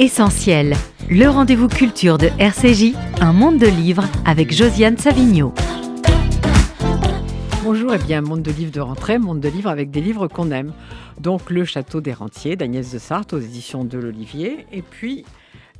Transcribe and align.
Essentiel, 0.00 0.72
le 1.10 1.26
rendez-vous 1.26 1.68
culture 1.68 2.16
de 2.16 2.28
RCJ, 2.38 2.94
un 3.20 3.34
monde 3.34 3.58
de 3.58 3.66
livres 3.66 4.04
avec 4.24 4.50
Josiane 4.50 4.96
Savigno. 4.96 5.52
Bonjour 7.64 7.92
et 7.92 7.98
bien 7.98 8.22
monde 8.22 8.40
de 8.40 8.50
livres 8.50 8.72
de 8.72 8.80
rentrée, 8.80 9.18
monde 9.18 9.40
de 9.40 9.50
livres 9.50 9.68
avec 9.68 9.90
des 9.90 10.00
livres 10.00 10.26
qu'on 10.26 10.52
aime. 10.52 10.72
Donc 11.18 11.50
Le 11.50 11.66
Château 11.66 12.00
des 12.00 12.14
Rentiers 12.14 12.56
d'Agnès 12.56 12.90
de 12.90 12.98
Sarthe 12.98 13.34
aux 13.34 13.40
éditions 13.40 13.84
de 13.84 13.98
l'Olivier 13.98 14.64
et 14.72 14.80
puis 14.80 15.26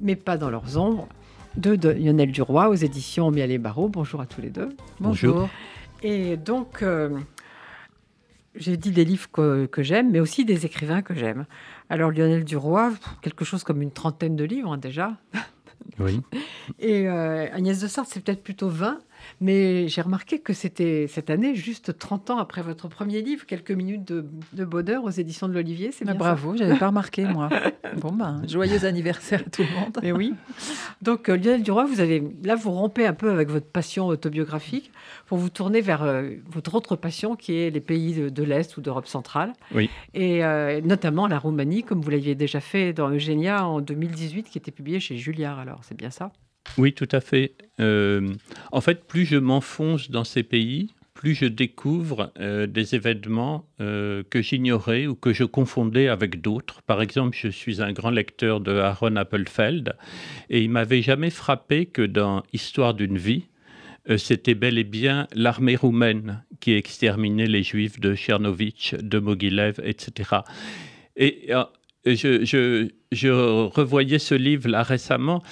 Mais 0.03 0.17
pas 0.17 0.37
dans 0.37 0.51
leurs 0.51 0.77
ombres 0.77 1.09
de, 1.57 1.89
Lionel 1.89 2.31
Duroy 2.31 2.69
aux 2.69 2.75
éditions 2.75 3.31
Miel 3.31 3.51
et 3.51 3.57
Barreau. 3.57 3.89
Bonjour 3.89 4.21
à 4.21 4.27
tous 4.27 4.43
les 4.43 4.51
deux. 4.51 4.69
Bonjour. 5.01 5.49
Et 6.03 6.37
donc 6.37 6.83
euh, 6.83 7.09
j'ai 8.55 8.77
dit 8.77 8.91
des 8.91 9.07
livres 9.07 9.31
que, 9.33 9.65
que 9.65 9.83
j'aime, 9.83 10.11
mais 10.11 10.21
aussi 10.21 10.45
des 10.45 10.67
écrivains 10.67 11.01
que 11.01 11.15
j'aime. 11.15 11.47
Alors 11.91 12.13
Lionel 12.13 12.45
Duroy, 12.45 12.93
quelque 13.21 13.45
chose 13.45 13.65
comme 13.65 13.83
une 13.83 13.91
trentaine 13.91 14.37
de 14.37 14.45
livres 14.45 14.73
hein, 14.73 14.79
déjà. 14.79 15.17
Oui. 15.99 16.23
Et 16.79 17.09
euh, 17.09 17.53
Agnès 17.53 17.79
de 17.81 17.89
Sarthe, 17.89 18.09
c'est 18.11 18.25
peut-être 18.25 18.43
plutôt 18.43 18.69
20. 18.69 19.01
Mais 19.41 19.89
j'ai 19.89 20.03
remarqué 20.03 20.39
que 20.39 20.53
c'était 20.53 21.07
cette 21.09 21.31
année, 21.31 21.55
juste 21.55 21.99
30 21.99 22.31
ans 22.31 22.39
après 22.39 22.63
votre 22.63 22.89
premier 22.89 23.23
livre, 23.23 23.47
quelques 23.47 23.71
minutes 23.71 24.05
de, 24.05 24.65
bonheur 24.65 25.05
aux 25.05 25.11
éditions 25.11 25.49
de 25.49 25.55
l'Olivier. 25.55 25.91
C'est 25.93 26.05
bah, 26.05 26.15
bravo, 26.15 26.57
j'avais 26.57 26.79
pas 26.79 26.89
remarqué 26.89 27.25
moi. 27.25 27.49
bon 27.97 28.13
ben, 28.13 28.43
joyeux 28.47 28.85
anniversaire 28.91 29.43
à 29.47 29.51
tout 29.51 29.63
le 29.63 29.81
monde. 29.81 29.99
Mais 30.03 30.13
oui. 30.13 30.35
Donc 31.03 31.29
euh, 31.29 31.37
Lionel 31.37 31.63
Duroy, 31.63 31.85
vous 31.87 32.01
avez 32.01 32.23
là 32.45 32.55
vous 32.55 32.71
rompez 32.71 33.07
un 33.07 33.15
peu 33.15 33.31
avec 33.31 33.49
votre 33.49 33.67
passion 33.67 34.07
autobiographique 34.07 34.93
pour 35.27 35.39
vous 35.39 35.51
tourner 35.51 35.81
vers 35.81 36.03
euh, 36.03 36.31
votre 36.51 36.75
autre 36.75 36.97
passion 36.97 37.37
qui 37.37 37.57
est 37.57 37.71
les 37.71 37.81
pays 37.81 38.31
de, 38.31 38.43
l'Est 38.43 38.77
ou 38.77 38.81
d'Europe 38.81 39.07
centrale. 39.07 39.53
Oui. 39.75 39.91
Et 40.15 40.45
euh, 40.45 40.81
notamment 40.81 41.27
la 41.27 41.39
Roumanie, 41.39 41.83
comme 41.83 42.01
vous 42.01 42.11
l'aviez 42.11 42.35
déjà 42.35 42.61
fait 42.61 42.93
dans 42.93 43.11
Eugénia 43.11 43.67
en 43.67 43.81
2018, 43.81 44.51
qui 44.51 44.59
était 44.59 44.71
publié 44.71 45.01
chez 45.01 45.17
Julliard. 45.17 45.59
Alors 45.59 45.81
c'est 45.83 45.97
bien 45.97 46.11
ça? 46.11 46.33
Oui, 46.79 46.93
tout 46.93 47.09
à 47.13 47.21
fait. 47.21 47.55
Euh, 47.81 48.35
en 48.73 48.81
fait, 48.81 49.05
plus 49.05 49.25
je 49.25 49.37
m'enfonce 49.37 50.11
dans 50.11 50.25
ces 50.25 50.43
pays, 50.43 50.91
plus 51.15 51.35
je 51.35 51.47
découvre 51.47 52.33
euh, 52.39 52.67
des 52.67 52.95
événements 52.95 53.67
euh, 53.81 54.23
que 54.31 54.41
j'ignorais 54.41 55.07
ou 55.07 55.15
que 55.15 55.33
je 55.33 55.45
confondais 55.45 56.09
avec 56.09 56.41
d'autres. 56.41 56.83
Par 56.83 57.03
exemple, 57.03 57.37
je 57.39 57.49
suis 57.49 57.83
un 57.83 57.93
grand 57.93 58.11
lecteur 58.11 58.61
de 58.61 58.73
Aaron 58.77 59.17
Appelfeld 59.17 59.97
et 60.49 60.63
il 60.63 60.71
m'avait 60.71 61.03
jamais 61.03 61.31
frappé 61.31 61.87
que 61.87 62.03
dans 62.03 62.43
Histoire 62.53 62.95
d'une 62.95 63.19
vie, 63.19 63.45
c'était 64.17 64.55
bel 64.55 64.79
et 64.79 64.85
bien 64.85 65.29
l'armée 65.35 65.77
roumaine 65.77 66.43
qui 66.59 66.73
exterminait 66.73 67.47
les 67.47 67.63
juifs 67.63 68.01
de 68.01 68.15
Tchernovitch, 68.15 68.95
de 68.95 69.19
Mogilev, 69.19 69.79
etc. 69.85 70.37
Et 71.17 71.51
je, 72.07 72.89
je, 73.13 73.29
revoyais 73.29 74.19
ce 74.19 74.35
livre-là 74.35 74.83
récemment 74.83 75.43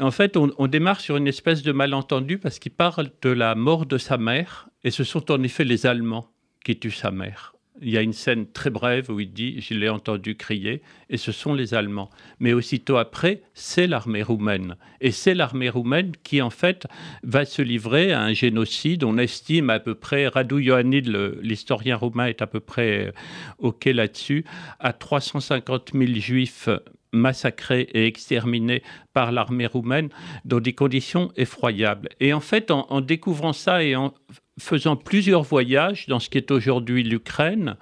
en 0.00 0.10
fait, 0.10 0.36
on, 0.36 0.66
démarre 0.66 1.00
sur 1.00 1.16
une 1.16 1.28
espèce 1.28 1.62
de 1.62 1.72
malentendu 1.72 2.38
parce 2.38 2.58
qu'il 2.58 2.72
parle 2.72 3.10
de 3.22 3.30
la 3.30 3.54
mort 3.54 3.86
de 3.86 3.98
sa 3.98 4.18
mère, 4.18 4.68
et 4.84 4.90
ce 4.90 5.04
sont 5.04 5.30
en 5.30 5.42
effet 5.42 5.64
les 5.64 5.86
Allemands 5.86 6.28
qui 6.64 6.78
tuent 6.78 6.90
sa 6.90 7.10
mère. 7.10 7.54
Il 7.82 7.88
y 7.88 7.96
a 7.96 8.02
une 8.02 8.12
scène 8.12 8.46
très 8.46 8.68
brève 8.68 9.10
où 9.10 9.20
il 9.20 9.32
dit 9.32 9.60
Je 9.60 9.72
l'ai 9.72 9.88
entendu 9.88 10.36
crier, 10.36 10.82
et 11.08 11.16
ce 11.16 11.32
sont 11.32 11.54
les 11.54 11.72
Allemands. 11.72 12.10
Mais 12.38 12.52
aussitôt 12.52 12.98
après, 12.98 13.42
c'est 13.54 13.86
l'armée 13.86 14.22
roumaine. 14.22 14.76
Et 15.00 15.12
c'est 15.12 15.34
l'armée 15.34 15.70
roumaine 15.70 16.12
qui, 16.22 16.42
en 16.42 16.50
fait, 16.50 16.86
va 17.22 17.46
se 17.46 17.62
livrer 17.62 18.12
à 18.12 18.22
un 18.22 18.34
génocide. 18.34 19.02
On 19.04 19.16
estime 19.16 19.70
à 19.70 19.80
peu 19.80 19.94
près, 19.94 20.28
Radu 20.28 20.62
Ioannid, 20.62 21.08
l'historien 21.40 21.96
roumain, 21.96 22.26
est 22.26 22.42
à 22.42 22.46
peu 22.46 22.60
près 22.60 23.08
euh, 23.08 23.12
OK 23.58 23.86
là-dessus, 23.86 24.44
à 24.78 24.92
350 24.92 25.92
000 25.94 26.12
juifs 26.16 26.68
massacrés 27.12 27.88
et 27.92 28.06
exterminés 28.06 28.82
par 29.12 29.32
l'armée 29.32 29.66
roumaine 29.66 30.08
dans 30.44 30.60
des 30.60 30.72
conditions 30.72 31.32
effroyables. 31.36 32.08
Et 32.20 32.32
en 32.32 32.40
fait, 32.40 32.70
en, 32.70 33.00
découvrant 33.00 33.52
ça 33.52 33.82
et 33.82 33.96
en 33.96 34.14
faisant 34.58 34.96
plusieurs 34.96 35.42
voyages 35.42 36.06
dans 36.06 36.20
ce 36.20 36.28
qui 36.28 36.38
est 36.38 36.50
aujourd'hui 36.50 37.02
l'Ukraine, 37.02 37.76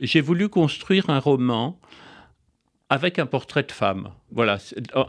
j'ai 0.00 0.20
voulu 0.20 0.48
construire 0.48 1.10
un 1.10 1.18
roman 1.18 1.78
avec 2.88 3.18
un 3.18 3.26
portrait 3.26 3.64
de 3.64 3.72
femme. 3.72 4.10
Voilà. 4.30 4.58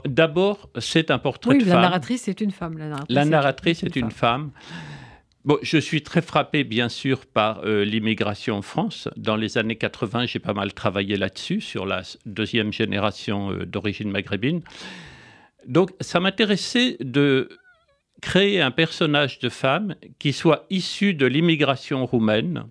D'abord, 0.05 0.69
c'est 0.79 1.11
un 1.11 1.19
portrait 1.19 1.57
de 1.57 1.63
femme. 1.63 1.75
La 1.75 1.81
narratrice 1.81 2.27
est 2.27 2.41
une 2.41 2.51
femme. 2.51 2.77
La 3.09 3.25
narratrice, 3.25 3.83
est, 3.83 3.95
une, 3.95 4.11
femme 4.11 4.51
je 5.61 5.77
suis 5.77 6.01
très 6.01 6.21
frappé, 6.21 6.63
bien 6.63 6.89
sûr, 6.89 7.25
par 7.25 7.61
euh, 7.63 7.83
l'immigration 7.83 8.57
en 8.57 8.61
France. 8.61 9.07
Dans 9.15 9.35
les 9.35 9.57
années 9.57 9.75
80, 9.75 10.25
j'ai 10.25 10.39
pas 10.39 10.53
mal 10.53 10.73
travaillé 10.73 11.15
là-dessus, 11.15 11.61
sur 11.61 11.85
la 11.85 12.01
deuxième 12.25 12.73
génération 12.73 13.51
euh, 13.51 13.65
d'origine 13.65 14.11
maghrébine. 14.11 14.61
Donc, 15.67 15.91
ça 16.01 16.19
m'intéressait 16.19 16.97
de 16.99 17.49
créer 18.21 18.61
un 18.61 18.71
personnage 18.71 19.39
de 19.39 19.49
femme 19.49 19.95
qui 20.19 20.33
soit 20.33 20.65
issu 20.69 21.13
de 21.13 21.25
l'immigration 21.25 22.05
roumaine. 22.05 22.65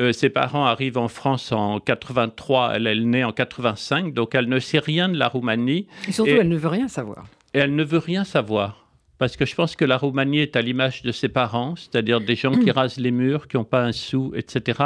Euh, 0.00 0.12
ses 0.12 0.30
parents 0.30 0.64
arrivent 0.64 0.98
en 0.98 1.08
France 1.08 1.52
en 1.52 1.78
83, 1.78 2.72
elle, 2.76 2.86
est 2.86 2.94
née 2.94 3.24
en 3.24 3.32
85, 3.32 4.14
donc 4.14 4.34
elle 4.34 4.48
ne 4.48 4.58
sait 4.58 4.78
rien 4.78 5.08
de 5.08 5.18
la 5.18 5.28
Roumanie. 5.28 5.86
Et 6.08 6.12
surtout, 6.12 6.30
elle 6.30 6.48
ne 6.48 6.56
veut 6.56 6.68
rien 6.68 6.88
savoir. 6.88 7.26
Et 7.54 7.58
elle 7.58 7.74
ne 7.74 7.84
veut 7.84 7.98
rien 7.98 8.24
savoir 8.24 8.81
parce 9.22 9.36
que 9.36 9.46
je 9.46 9.54
pense 9.54 9.76
que 9.76 9.84
la 9.84 9.98
Roumanie 9.98 10.40
est 10.40 10.56
à 10.56 10.62
l'image 10.62 11.02
de 11.02 11.12
ses 11.12 11.28
parents, 11.28 11.76
c'est-à-dire 11.76 12.20
des 12.20 12.34
gens 12.34 12.50
qui 12.50 12.72
rasent 12.72 12.98
les 12.98 13.12
murs, 13.12 13.46
qui 13.46 13.56
n'ont 13.56 13.62
pas 13.62 13.84
un 13.84 13.92
sou, 13.92 14.32
etc. 14.34 14.80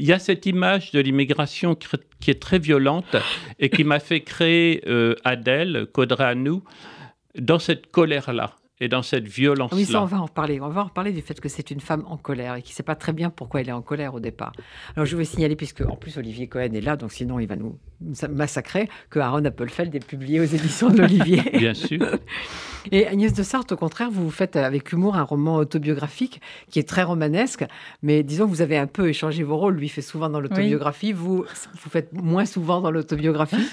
Il 0.00 0.06
y 0.06 0.12
a 0.12 0.18
cette 0.18 0.44
image 0.44 0.90
de 0.90 0.98
l'immigration 0.98 1.76
qui 1.76 2.32
est 2.32 2.42
très 2.42 2.58
violente 2.58 3.14
et 3.60 3.70
qui 3.70 3.84
m'a 3.84 4.00
fait 4.00 4.22
créer 4.22 4.82
euh, 4.88 5.14
Adèle, 5.22 5.86
Kodreanu, 5.92 6.62
dans 7.38 7.60
cette 7.60 7.92
colère-là 7.92 8.56
et 8.78 8.88
dans 8.88 9.02
cette 9.02 9.26
violence-là. 9.26 9.76
Oui, 9.76 9.84
ça, 9.86 10.02
on 10.02 10.06
va 10.06 10.20
en 10.20 10.28
parler. 10.28 10.60
On 10.60 10.68
va 10.68 10.84
en 10.84 10.88
parler 10.88 11.12
du 11.12 11.22
fait 11.22 11.40
que 11.40 11.48
c'est 11.48 11.70
une 11.70 11.80
femme 11.80 12.04
en 12.06 12.18
colère 12.18 12.56
et 12.56 12.62
qui 12.62 12.72
ne 12.72 12.74
sait 12.74 12.82
pas 12.82 12.94
très 12.94 13.12
bien 13.12 13.30
pourquoi 13.30 13.62
elle 13.62 13.68
est 13.70 13.72
en 13.72 13.82
colère 13.82 14.14
au 14.14 14.20
départ. 14.20 14.52
Alors, 14.94 15.06
je 15.06 15.16
vais 15.16 15.24
signaler, 15.24 15.56
puisque 15.56 15.80
en 15.80 15.96
plus 15.96 16.18
Olivier 16.18 16.46
Cohen 16.46 16.72
est 16.74 16.82
là, 16.82 16.96
donc 16.96 17.12
sinon 17.12 17.38
il 17.38 17.46
va 17.46 17.56
nous 17.56 17.78
massacrer, 18.28 18.88
que 19.08 19.18
Aaron 19.18 19.44
Appelfeld 19.44 19.94
est 19.94 20.04
publié 20.04 20.40
aux 20.40 20.44
éditions 20.44 20.90
de 20.90 20.98
l'Olivier. 20.98 21.42
bien 21.54 21.72
sûr. 21.72 22.06
Et 22.92 23.06
Agnès 23.06 23.32
de 23.32 23.42
Sarthe, 23.42 23.72
au 23.72 23.76
contraire, 23.76 24.10
vous 24.10 24.30
faites 24.30 24.56
avec 24.56 24.92
humour 24.92 25.16
un 25.16 25.22
roman 25.22 25.56
autobiographique 25.56 26.40
qui 26.70 26.78
est 26.78 26.88
très 26.88 27.02
romanesque, 27.02 27.64
mais 28.02 28.22
disons 28.22 28.44
que 28.44 28.50
vous 28.50 28.62
avez 28.62 28.76
un 28.76 28.86
peu 28.86 29.08
échangé 29.08 29.42
vos 29.42 29.56
rôles. 29.56 29.76
Lui 29.76 29.88
fait 29.88 30.02
souvent 30.02 30.28
dans 30.28 30.40
l'autobiographie, 30.40 31.12
vous, 31.12 31.44
vous 31.82 31.90
faites 31.90 32.12
moins 32.12 32.44
souvent 32.44 32.80
dans 32.80 32.90
l'autobiographie. 32.90 33.56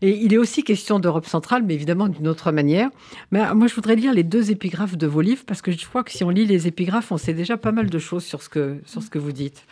Et 0.00 0.10
il 0.10 0.32
est 0.32 0.38
aussi 0.38 0.62
question 0.62 0.98
d'Europe 0.98 1.26
centrale, 1.26 1.62
mais 1.64 1.74
évidemment 1.74 2.08
d'une 2.08 2.28
autre 2.28 2.52
manière. 2.52 2.90
Mais 3.30 3.40
euh, 3.40 3.54
moi, 3.54 3.66
je 3.66 3.74
voudrais 3.74 3.96
lire 3.96 4.12
les 4.12 4.22
deux 4.22 4.50
épigraphes 4.50 4.96
de 4.96 5.06
vos 5.06 5.20
livres, 5.20 5.42
parce 5.46 5.62
que 5.62 5.72
je 5.72 5.86
crois 5.86 6.04
que 6.04 6.12
si 6.12 6.24
on 6.24 6.30
lit 6.30 6.46
les 6.46 6.66
épigraphes, 6.66 7.10
on 7.10 7.18
sait 7.18 7.34
déjà 7.34 7.56
pas 7.56 7.72
mal 7.72 7.90
de 7.90 7.98
choses 7.98 8.24
sur 8.24 8.42
ce 8.42 8.48
que, 8.48 8.80
sur 8.84 9.02
ce 9.02 9.10
que 9.10 9.18
vous 9.18 9.32
dites. 9.32 9.64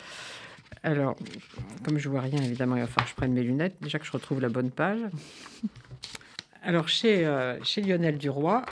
Alors, 0.83 1.17
comme 1.85 1.99
je 1.99 2.09
vois 2.09 2.21
rien, 2.21 2.43
évidemment, 2.43 2.77
il 2.77 2.81
va 2.81 2.87
falloir 2.87 3.07
que 3.07 3.11
je 3.11 3.17
prenne 3.17 3.33
mes 3.33 3.43
lunettes. 3.43 3.77
Déjà 3.81 3.99
que 3.99 4.07
je 4.07 4.13
retrouve 4.13 4.41
la 4.41 4.49
bonne 4.49 4.71
page. 4.71 5.01
Alors, 6.63 6.89
chez, 6.89 7.25
euh, 7.25 7.59
Lionel 7.77 8.19
Duroy, 8.19 8.63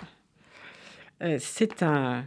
euh, 1.22 1.38
c'est 1.41 1.82
un, 1.82 2.25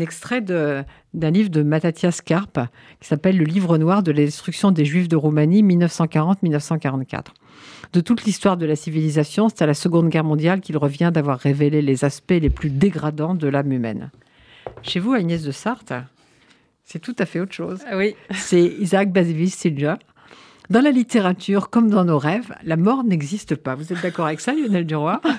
extrait 0.00 0.42
d'un 0.42 0.84
livre 1.14 1.48
de 1.48 1.62
Matatias 1.62 2.20
Karp 2.22 2.58
qui 3.00 3.08
s'appelle 3.08 3.38
Le 3.38 3.44
livre 3.44 3.78
noir 3.78 4.02
de 4.02 4.12
la 4.12 4.72
des 4.72 4.84
Juifs 4.84 5.08
de 5.08 5.16
Roumanie 5.16 5.62
1940-1944 5.62 7.28
de 7.92 8.00
toute 8.00 8.24
l'histoire 8.24 8.56
de 8.56 8.66
la 8.66 8.76
civilisation, 8.76 9.48
c'est 9.48 9.62
à 9.62 9.66
la 9.66 9.74
Seconde 9.74 10.08
Guerre 10.08 10.24
mondiale 10.24 10.60
qu'il 10.60 10.76
revient 10.76 11.10
d'avoir 11.12 11.38
révélé 11.38 11.80
les 11.82 12.04
aspects 12.04 12.30
les 12.30 12.50
plus 12.50 12.70
dégradants 12.70 13.34
de 13.34 13.48
l'âme 13.48 13.72
humaine. 13.72 14.10
Chez 14.82 15.00
vous, 15.00 15.14
Agnès 15.14 15.42
de 15.42 15.50
Sarthe, 15.50 15.94
c'est 16.84 16.98
tout 16.98 17.16
à 17.18 17.26
fait 17.26 17.40
autre 17.40 17.52
chose. 17.52 17.80
Ah 17.90 17.96
oui. 17.96 18.14
C'est 18.34 18.62
Isaac 18.62 19.12
Bashevis 19.12 19.50
Singer. 19.50 19.94
Dans 20.70 20.82
la 20.82 20.90
littérature, 20.90 21.70
comme 21.70 21.88
dans 21.88 22.04
nos 22.04 22.18
rêves, 22.18 22.54
la 22.62 22.76
mort 22.76 23.04
n'existe 23.04 23.56
pas. 23.56 23.74
Vous 23.74 23.90
êtes 23.92 24.02
d'accord 24.02 24.26
avec 24.26 24.40
ça, 24.40 24.52
Lionel 24.52 24.86
Duroy? 24.86 25.20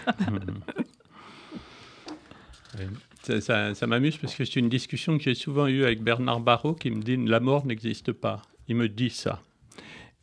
Ça, 3.42 3.76
ça 3.76 3.86
m'amuse 3.86 4.18
parce 4.18 4.34
que 4.34 4.44
c'est 4.44 4.56
une 4.56 4.70
discussion 4.70 5.18
que 5.18 5.24
j'ai 5.24 5.36
souvent 5.36 5.68
eue 5.68 5.84
avec 5.84 6.02
Bernard 6.02 6.40
Barrault 6.40 6.74
qui 6.74 6.90
me 6.90 7.02
dit 7.02 7.16
la 7.16 7.40
mort 7.40 7.64
n'existe 7.64 8.12
pas. 8.12 8.42
Il 8.68 8.76
me 8.76 8.90
dit 8.90 9.12
ça. 9.12 9.40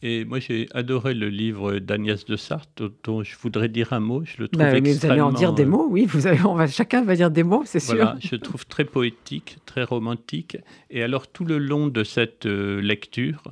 Et 0.02 0.24
moi, 0.26 0.40
j'ai 0.40 0.68
adoré 0.74 1.14
le 1.14 1.30
livre 1.30 1.78
d'Agnès 1.78 2.26
de 2.26 2.36
Sarthe, 2.36 2.82
dont 3.02 3.22
je 3.22 3.34
voudrais 3.38 3.68
dire 3.68 3.94
un 3.94 4.00
mot. 4.00 4.22
Je 4.24 4.42
le 4.42 4.48
trouve 4.48 4.62
bah, 4.62 4.80
mais 4.80 4.92
Vous 4.92 5.06
allez 5.06 5.22
en 5.22 5.32
dire 5.32 5.54
des 5.54 5.64
mots, 5.64 5.86
oui. 5.88 6.04
Vous 6.04 6.26
on 6.46 6.54
va, 6.54 6.66
chacun 6.66 7.02
va 7.02 7.16
dire 7.16 7.30
des 7.30 7.42
mots, 7.42 7.62
c'est 7.64 7.80
sûr. 7.80 8.14
je 8.20 8.32
le 8.32 8.38
trouve 8.38 8.66
très 8.66 8.84
poétique, 8.84 9.56
très 9.64 9.84
romantique. 9.84 10.58
Et 10.90 11.02
alors, 11.02 11.26
tout 11.28 11.44
le 11.44 11.58
long 11.58 11.88
de 11.88 12.04
cette 12.04 12.44
euh, 12.44 12.80
lecture, 12.80 13.42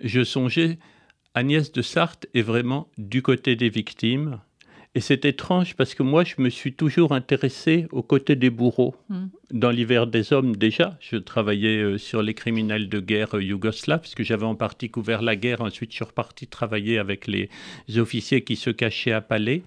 je 0.00 0.24
songeais, 0.24 0.78
Agnès 1.34 1.70
de 1.70 1.82
Sarthe 1.82 2.26
est 2.34 2.42
vraiment 2.42 2.88
du 2.98 3.22
côté 3.22 3.54
des 3.54 3.68
victimes, 3.68 4.40
et 4.96 5.00
c'est 5.00 5.26
étrange 5.26 5.76
parce 5.76 5.94
que 5.94 6.02
moi, 6.02 6.24
je 6.24 6.36
me 6.38 6.48
suis 6.48 6.72
toujours 6.72 7.12
intéressé 7.12 7.86
aux 7.92 8.02
côtés 8.02 8.34
des 8.34 8.48
bourreaux. 8.48 8.94
Hmm. 9.10 9.26
Dans 9.50 9.70
l'hiver 9.70 10.06
des 10.06 10.32
hommes, 10.32 10.56
déjà, 10.56 10.96
je 11.00 11.18
travaillais 11.18 11.82
euh, 11.82 11.98
sur 11.98 12.22
les 12.22 12.32
criminels 12.32 12.88
de 12.88 12.98
guerre 12.98 13.36
euh, 13.36 13.42
yougoslaves, 13.42 14.00
parce 14.00 14.14
que 14.14 14.24
j'avais 14.24 14.46
en 14.46 14.54
partie 14.54 14.88
couvert 14.88 15.20
la 15.20 15.36
guerre. 15.36 15.60
Ensuite, 15.60 15.90
je 15.90 15.96
suis 15.96 16.04
reparti 16.06 16.46
travailler 16.46 16.96
avec 16.96 17.26
les 17.26 17.50
officiers 17.98 18.42
qui 18.42 18.56
se 18.56 18.70
cachaient 18.70 19.12
à 19.12 19.20
Palais. 19.20 19.64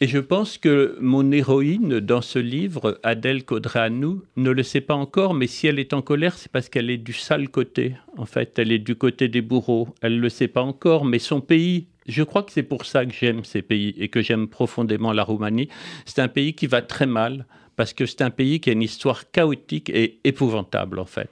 Et 0.00 0.08
je 0.08 0.18
pense 0.18 0.58
que 0.58 0.98
mon 1.00 1.30
héroïne 1.30 2.00
dans 2.00 2.22
ce 2.22 2.40
livre, 2.40 2.98
Adèle 3.04 3.44
Codreanu, 3.44 4.16
ne 4.34 4.50
le 4.50 4.64
sait 4.64 4.80
pas 4.80 4.96
encore, 4.96 5.32
mais 5.32 5.46
si 5.46 5.68
elle 5.68 5.78
est 5.78 5.92
en 5.92 6.02
colère, 6.02 6.34
c'est 6.36 6.50
parce 6.50 6.68
qu'elle 6.68 6.90
est 6.90 6.98
du 6.98 7.12
sale 7.12 7.48
côté. 7.48 7.94
En 8.16 8.26
fait, 8.26 8.58
elle 8.58 8.72
est 8.72 8.80
du 8.80 8.96
côté 8.96 9.28
des 9.28 9.42
bourreaux. 9.42 9.86
Elle 10.00 10.16
ne 10.16 10.22
le 10.22 10.28
sait 10.28 10.48
pas 10.48 10.62
encore, 10.62 11.04
mais 11.04 11.20
son 11.20 11.40
pays, 11.40 11.86
je 12.06 12.22
crois 12.22 12.42
que 12.42 12.52
c'est 12.52 12.62
pour 12.62 12.84
ça 12.84 13.06
que 13.06 13.12
j'aime 13.12 13.44
ces 13.44 13.62
pays 13.62 13.94
et 13.98 14.08
que 14.08 14.22
j'aime 14.22 14.48
profondément 14.48 15.12
la 15.12 15.24
Roumanie. 15.24 15.68
C'est 16.04 16.20
un 16.20 16.28
pays 16.28 16.54
qui 16.54 16.66
va 16.66 16.82
très 16.82 17.06
mal 17.06 17.46
parce 17.76 17.92
que 17.92 18.06
c'est 18.06 18.22
un 18.22 18.30
pays 18.30 18.60
qui 18.60 18.70
a 18.70 18.72
une 18.72 18.82
histoire 18.82 19.30
chaotique 19.30 19.90
et 19.90 20.18
épouvantable 20.24 20.98
en 20.98 21.06
fait. 21.06 21.30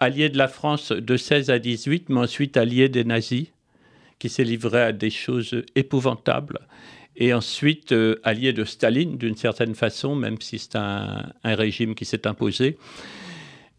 Allié 0.00 0.28
de 0.28 0.38
la 0.38 0.48
France 0.48 0.92
de 0.92 1.16
16 1.16 1.50
à 1.50 1.58
18, 1.58 2.08
mais 2.08 2.20
ensuite 2.20 2.56
allié 2.56 2.88
des 2.88 3.04
nazis, 3.04 3.46
qui 4.18 4.28
s'est 4.28 4.44
livré 4.44 4.82
à 4.82 4.92
des 4.92 5.10
choses 5.10 5.62
épouvantables 5.74 6.60
et 7.16 7.32
ensuite 7.32 7.92
euh, 7.92 8.20
allié 8.24 8.52
de 8.52 8.64
Staline 8.64 9.16
d'une 9.16 9.36
certaine 9.36 9.74
façon, 9.74 10.16
même 10.16 10.40
si 10.40 10.58
c'est 10.58 10.76
un, 10.76 11.32
régime 11.44 11.94
qui 11.94 12.04
s'est 12.04 12.26
imposé. 12.26 12.76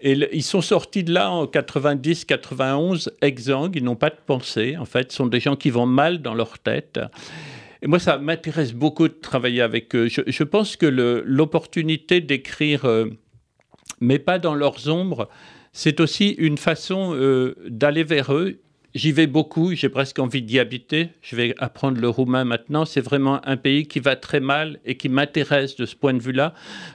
Et 0.01 0.17
ils 0.33 0.43
sont 0.43 0.61
sortis 0.61 1.03
de 1.03 1.13
là 1.13 1.31
en 1.31 1.45
90-91 1.45 3.09
exsangues, 3.21 3.75
ils 3.75 3.83
n'ont 3.83 3.95
pas 3.95 4.09
de 4.09 4.17
pensée, 4.25 4.75
en 4.77 4.85
fait, 4.85 5.11
ce 5.11 5.17
sont 5.17 5.27
des 5.27 5.39
gens 5.39 5.55
qui 5.55 5.69
vont 5.69 5.85
mal 5.85 6.21
dans 6.21 6.33
leur 6.33 6.59
tête. 6.59 6.99
Et 7.81 7.87
moi, 7.87 7.99
ça 7.99 8.17
m'intéresse 8.17 8.73
beaucoup 8.73 9.07
de 9.07 9.13
travailler 9.13 9.61
avec 9.61 9.95
eux. 9.95 10.07
Je, 10.09 10.43
pense 10.43 10.75
que 10.75 10.85
l'opportunité 10.85 12.19
d'écrire, 12.19 12.85
euh, 12.85 13.05
mais 14.01 14.19
pas 14.19 14.39
dans 14.39 14.55
leurs 14.55 14.89
ombres, 14.89 15.29
c'est 15.71 15.99
aussi 15.99 16.29
une 16.31 16.57
façon 16.57 17.13
euh, 17.15 17.55
d'aller 17.67 18.03
vers 18.03 18.33
eux 18.33 18.59
J'y 18.95 19.11
vais 19.11 19.27
beaucoup, 19.27 19.75
j'ai 19.75 19.89
presque 19.89 20.19
envie 20.19 20.41
d'y 20.41 20.57
habiter. 20.57 21.09
Je 21.21 21.35
vais 21.35 21.53
apprendre 21.57 21.99
le 21.99 22.07
roumain 22.07 22.45
maintenant. 22.45 22.85
C'est 22.85 23.01
vraiment 23.01 23.45
un 23.45 23.57
pays 23.57 23.87
qui 23.87 23.99
va 23.99 24.15
très 24.15 24.39
mal 24.39 24.79
et 24.85 24.95
qui 24.95 25.09
m'intéresse 25.09 25.75
de 25.75 25.85
ce 25.85 25.97
point 25.97 26.13
de 26.13 26.21
vue-là, 26.21 26.53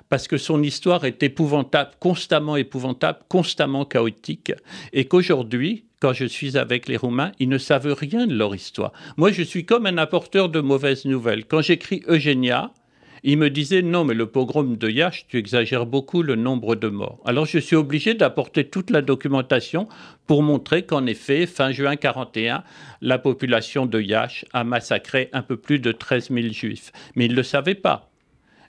parce 0.08 0.26
que 0.26 0.38
son 0.38 0.62
histoire 0.62 1.04
est 1.04 1.22
épouvantable, 1.22 1.90
constamment 2.00 2.56
épouvantable, 2.56 3.18
constamment 3.28 3.84
chaotique, 3.84 4.52
et 4.94 5.04
qu'aujourd'hui, 5.04 5.84
quand 6.00 6.14
je 6.14 6.24
suis 6.24 6.56
avec 6.56 6.88
les 6.88 6.96
Roumains, 6.96 7.32
ils 7.38 7.50
ne 7.50 7.58
savent 7.58 7.92
rien 7.92 8.26
de 8.26 8.34
leur 8.34 8.54
histoire. 8.54 8.94
Moi, 9.18 9.30
je 9.30 9.42
suis 9.42 9.66
comme 9.66 9.84
un 9.84 9.98
apporteur 9.98 10.48
de 10.48 10.60
mauvaises 10.60 11.04
nouvelles. 11.04 11.44
Quand 11.44 11.60
j'écris 11.60 12.02
Eugénia, 12.08 12.72
il 13.22 13.38
me 13.38 13.50
disait 13.50 13.82
non, 13.82 14.04
mais 14.04 14.14
le 14.14 14.26
pogrom 14.26 14.76
de 14.76 14.88
Yash, 14.88 15.26
tu 15.28 15.38
exagères 15.38 15.86
beaucoup 15.86 16.22
le 16.22 16.36
nombre 16.36 16.74
de 16.74 16.88
morts. 16.88 17.20
Alors 17.24 17.46
je 17.46 17.58
suis 17.58 17.76
obligé 17.76 18.14
d'apporter 18.14 18.68
toute 18.68 18.90
la 18.90 19.02
documentation 19.02 19.88
pour 20.26 20.42
montrer 20.42 20.84
qu'en 20.84 21.06
effet, 21.06 21.46
fin 21.46 21.72
juin 21.72 21.96
41, 21.96 22.64
la 23.00 23.18
population 23.18 23.86
de 23.86 24.00
Yash 24.00 24.44
a 24.52 24.64
massacré 24.64 25.28
un 25.32 25.42
peu 25.42 25.56
plus 25.56 25.78
de 25.78 25.92
13 25.92 26.30
000 26.30 26.48
juifs. 26.52 26.92
Mais 27.14 27.26
ils 27.26 27.32
ne 27.32 27.36
le 27.36 27.42
savaient 27.42 27.74
pas. 27.74 28.10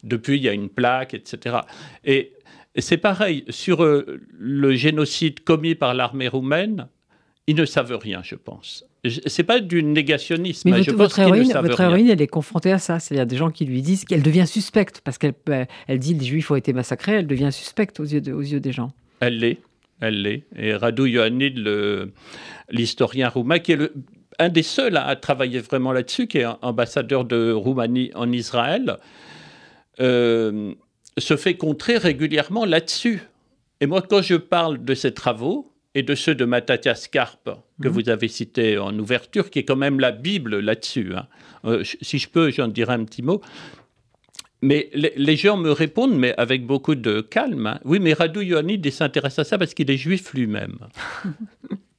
Depuis, 0.03 0.37
il 0.37 0.43
y 0.43 0.49
a 0.49 0.53
une 0.53 0.69
plaque, 0.69 1.13
etc. 1.13 1.57
Et 2.03 2.33
c'est 2.75 2.97
pareil, 2.97 3.45
sur 3.49 3.83
euh, 3.83 4.21
le 4.31 4.73
génocide 4.73 5.43
commis 5.43 5.75
par 5.75 5.93
l'armée 5.93 6.27
roumaine, 6.27 6.87
ils 7.47 7.55
ne 7.55 7.65
savent 7.65 7.97
rien, 7.97 8.21
je 8.23 8.35
pense 8.35 8.85
c'est 9.03 9.43
pas 9.43 9.59
du 9.59 9.81
négationnisme. 9.81 10.69
Mais 10.69 10.81
votre, 10.81 11.19
héroïne, 11.19 12.09
elle 12.09 12.21
est 12.21 12.27
confrontée 12.27 12.71
à 12.71 12.77
ça. 12.77 12.99
C'est-à-dire 12.99 13.25
des 13.25 13.37
gens 13.37 13.49
qui 13.49 13.65
lui 13.65 13.81
disent 13.81 14.05
qu'elle 14.05 14.21
devient 14.21 14.45
suspecte 14.45 15.01
parce 15.03 15.17
qu'elle 15.17 15.33
euh, 15.49 15.65
elle 15.87 15.99
dit 15.99 16.13
les 16.13 16.25
Juifs 16.25 16.51
ont 16.51 16.55
été 16.55 16.71
massacrés. 16.71 17.13
Elle 17.13 17.27
devient 17.27 17.51
suspecte 17.51 17.99
aux 17.99 18.05
yeux, 18.05 18.21
aux 18.33 18.41
yeux 18.41 18.59
des 18.59 18.71
gens. 18.71 18.91
Elle 19.19 19.39
l'est, 19.39 19.57
elle 20.01 20.21
l'est. 20.21 20.43
Et 20.55 20.75
Radu 20.75 21.09
Ioannid, 21.09 21.57
l'historien 22.69 23.29
roumain, 23.29 23.57
qui 23.57 23.71
est 23.71 23.77
le, 23.77 23.91
un 24.41 24.49
des 24.49 24.63
seuls 24.63 24.97
à, 24.97 25.15
travailler 25.15 25.59
vraiment 25.59 25.91
là-dessus, 25.91 26.27
qui 26.27 26.39
est 26.39 26.47
ambassadeur 26.61 27.25
de 27.25 27.51
Roumanie 27.51 28.11
en 28.15 28.31
Israël, 28.31 28.97
euh, 29.99 30.73
se 31.17 31.37
fait 31.37 31.55
contrer 31.55 31.97
régulièrement 31.97 32.65
là-dessus. 32.65 33.21
Et 33.79 33.87
moi, 33.87 34.01
quand 34.01 34.21
je 34.21 34.35
parle 34.35 34.83
de 34.83 34.93
ses 34.93 35.13
travaux, 35.13 35.70
et 35.93 36.03
de 36.03 36.15
ceux 36.15 36.35
de 36.35 36.45
Matatias 36.45 37.07
Karp, 37.11 37.49
que 37.81 37.87
mhm. 37.87 37.93
vous 37.93 38.09
avez 38.09 38.27
cité 38.27 38.77
en 38.77 38.97
ouverture, 38.97 39.49
qui 39.49 39.59
est 39.59 39.65
quand 39.65 39.75
même 39.75 39.99
la 39.99 40.11
Bible 40.11 40.59
là-dessus. 40.59 41.13
Hein. 41.15 41.27
Euh, 41.65 41.83
si 41.83 42.17
je 42.17 42.29
peux, 42.29 42.49
j'en 42.51 42.67
dirai 42.67 42.93
un 42.93 43.03
petit 43.03 43.21
mot. 43.21 43.41
Mais 44.63 44.91
les, 44.93 45.35
gens 45.35 45.57
me 45.57 45.71
répondent, 45.71 46.15
mais 46.15 46.35
avec 46.37 46.67
beaucoup 46.67 46.93
de 46.93 47.21
calme, 47.21 47.65
hein. 47.65 47.79
oui, 47.83 47.99
mais 47.99 48.13
Radu 48.13 48.43
Ioannid 48.43 48.87
s'intéresse 48.91 49.39
à 49.39 49.43
ça 49.43 49.57
parce 49.57 49.73
qu'il 49.73 49.89
est 49.89 49.97
juif 49.97 50.33
lui-même. 50.33 50.77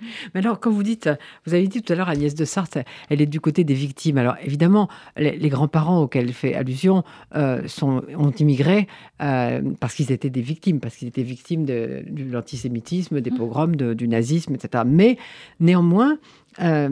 Mais 0.34 0.40
alors, 0.40 0.60
quand 0.60 0.70
vous 0.70 0.82
dites, 0.82 1.08
vous 1.46 1.54
avez 1.54 1.66
dit 1.66 1.82
tout 1.82 1.92
à 1.92 1.96
l'heure, 1.96 2.08
Agnès 2.08 2.34
de 2.34 2.44
Sarthe, 2.44 2.78
elle 3.08 3.20
est 3.20 3.26
du 3.26 3.40
côté 3.40 3.64
des 3.64 3.74
victimes. 3.74 4.18
Alors, 4.18 4.36
évidemment, 4.42 4.88
les, 5.16 5.48
grands-parents 5.48 6.02
auxquels 6.02 6.26
elle 6.26 6.32
fait 6.32 6.54
allusion 6.54 7.04
euh, 7.34 7.66
sont, 7.66 8.02
ont 8.16 8.30
immigré 8.30 8.88
euh, 9.22 9.62
parce 9.80 9.94
qu'ils 9.94 10.12
étaient 10.12 10.30
des 10.30 10.42
victimes, 10.42 10.80
parce 10.80 10.96
qu'ils 10.96 11.08
étaient 11.08 11.22
victimes 11.22 11.64
de, 11.64 12.04
l'antisémitisme, 12.30 13.20
des 13.20 13.30
mmh. 13.30 13.36
pogroms, 13.36 13.76
du 13.76 14.08
nazisme, 14.08 14.54
etc. 14.54 14.84
Mais 14.86 15.16
néanmoins, 15.60 16.18
euh, 16.60 16.88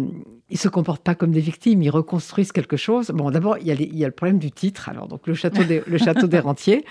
ils 0.54 0.58
se 0.58 0.68
comportent 0.68 1.02
pas 1.02 1.16
comme 1.16 1.32
des 1.32 1.40
victimes, 1.40 1.82
ils 1.82 1.90
reconstruisent 1.90 2.52
quelque 2.52 2.76
chose. 2.76 3.10
Bon, 3.10 3.32
d'abord, 3.32 3.58
il, 3.58 3.68
il 3.68 3.98
y 3.98 4.04
a, 4.04 4.06
le 4.06 4.12
problème 4.12 4.38
du 4.38 4.52
titre. 4.52 4.88
Alors, 4.88 5.08
donc 5.08 5.26
le 5.26 5.34
château 5.34 5.64
des, 5.64 5.82
le 5.84 5.98
château 5.98 6.28
des 6.28 6.38
rentiers, 6.48 6.84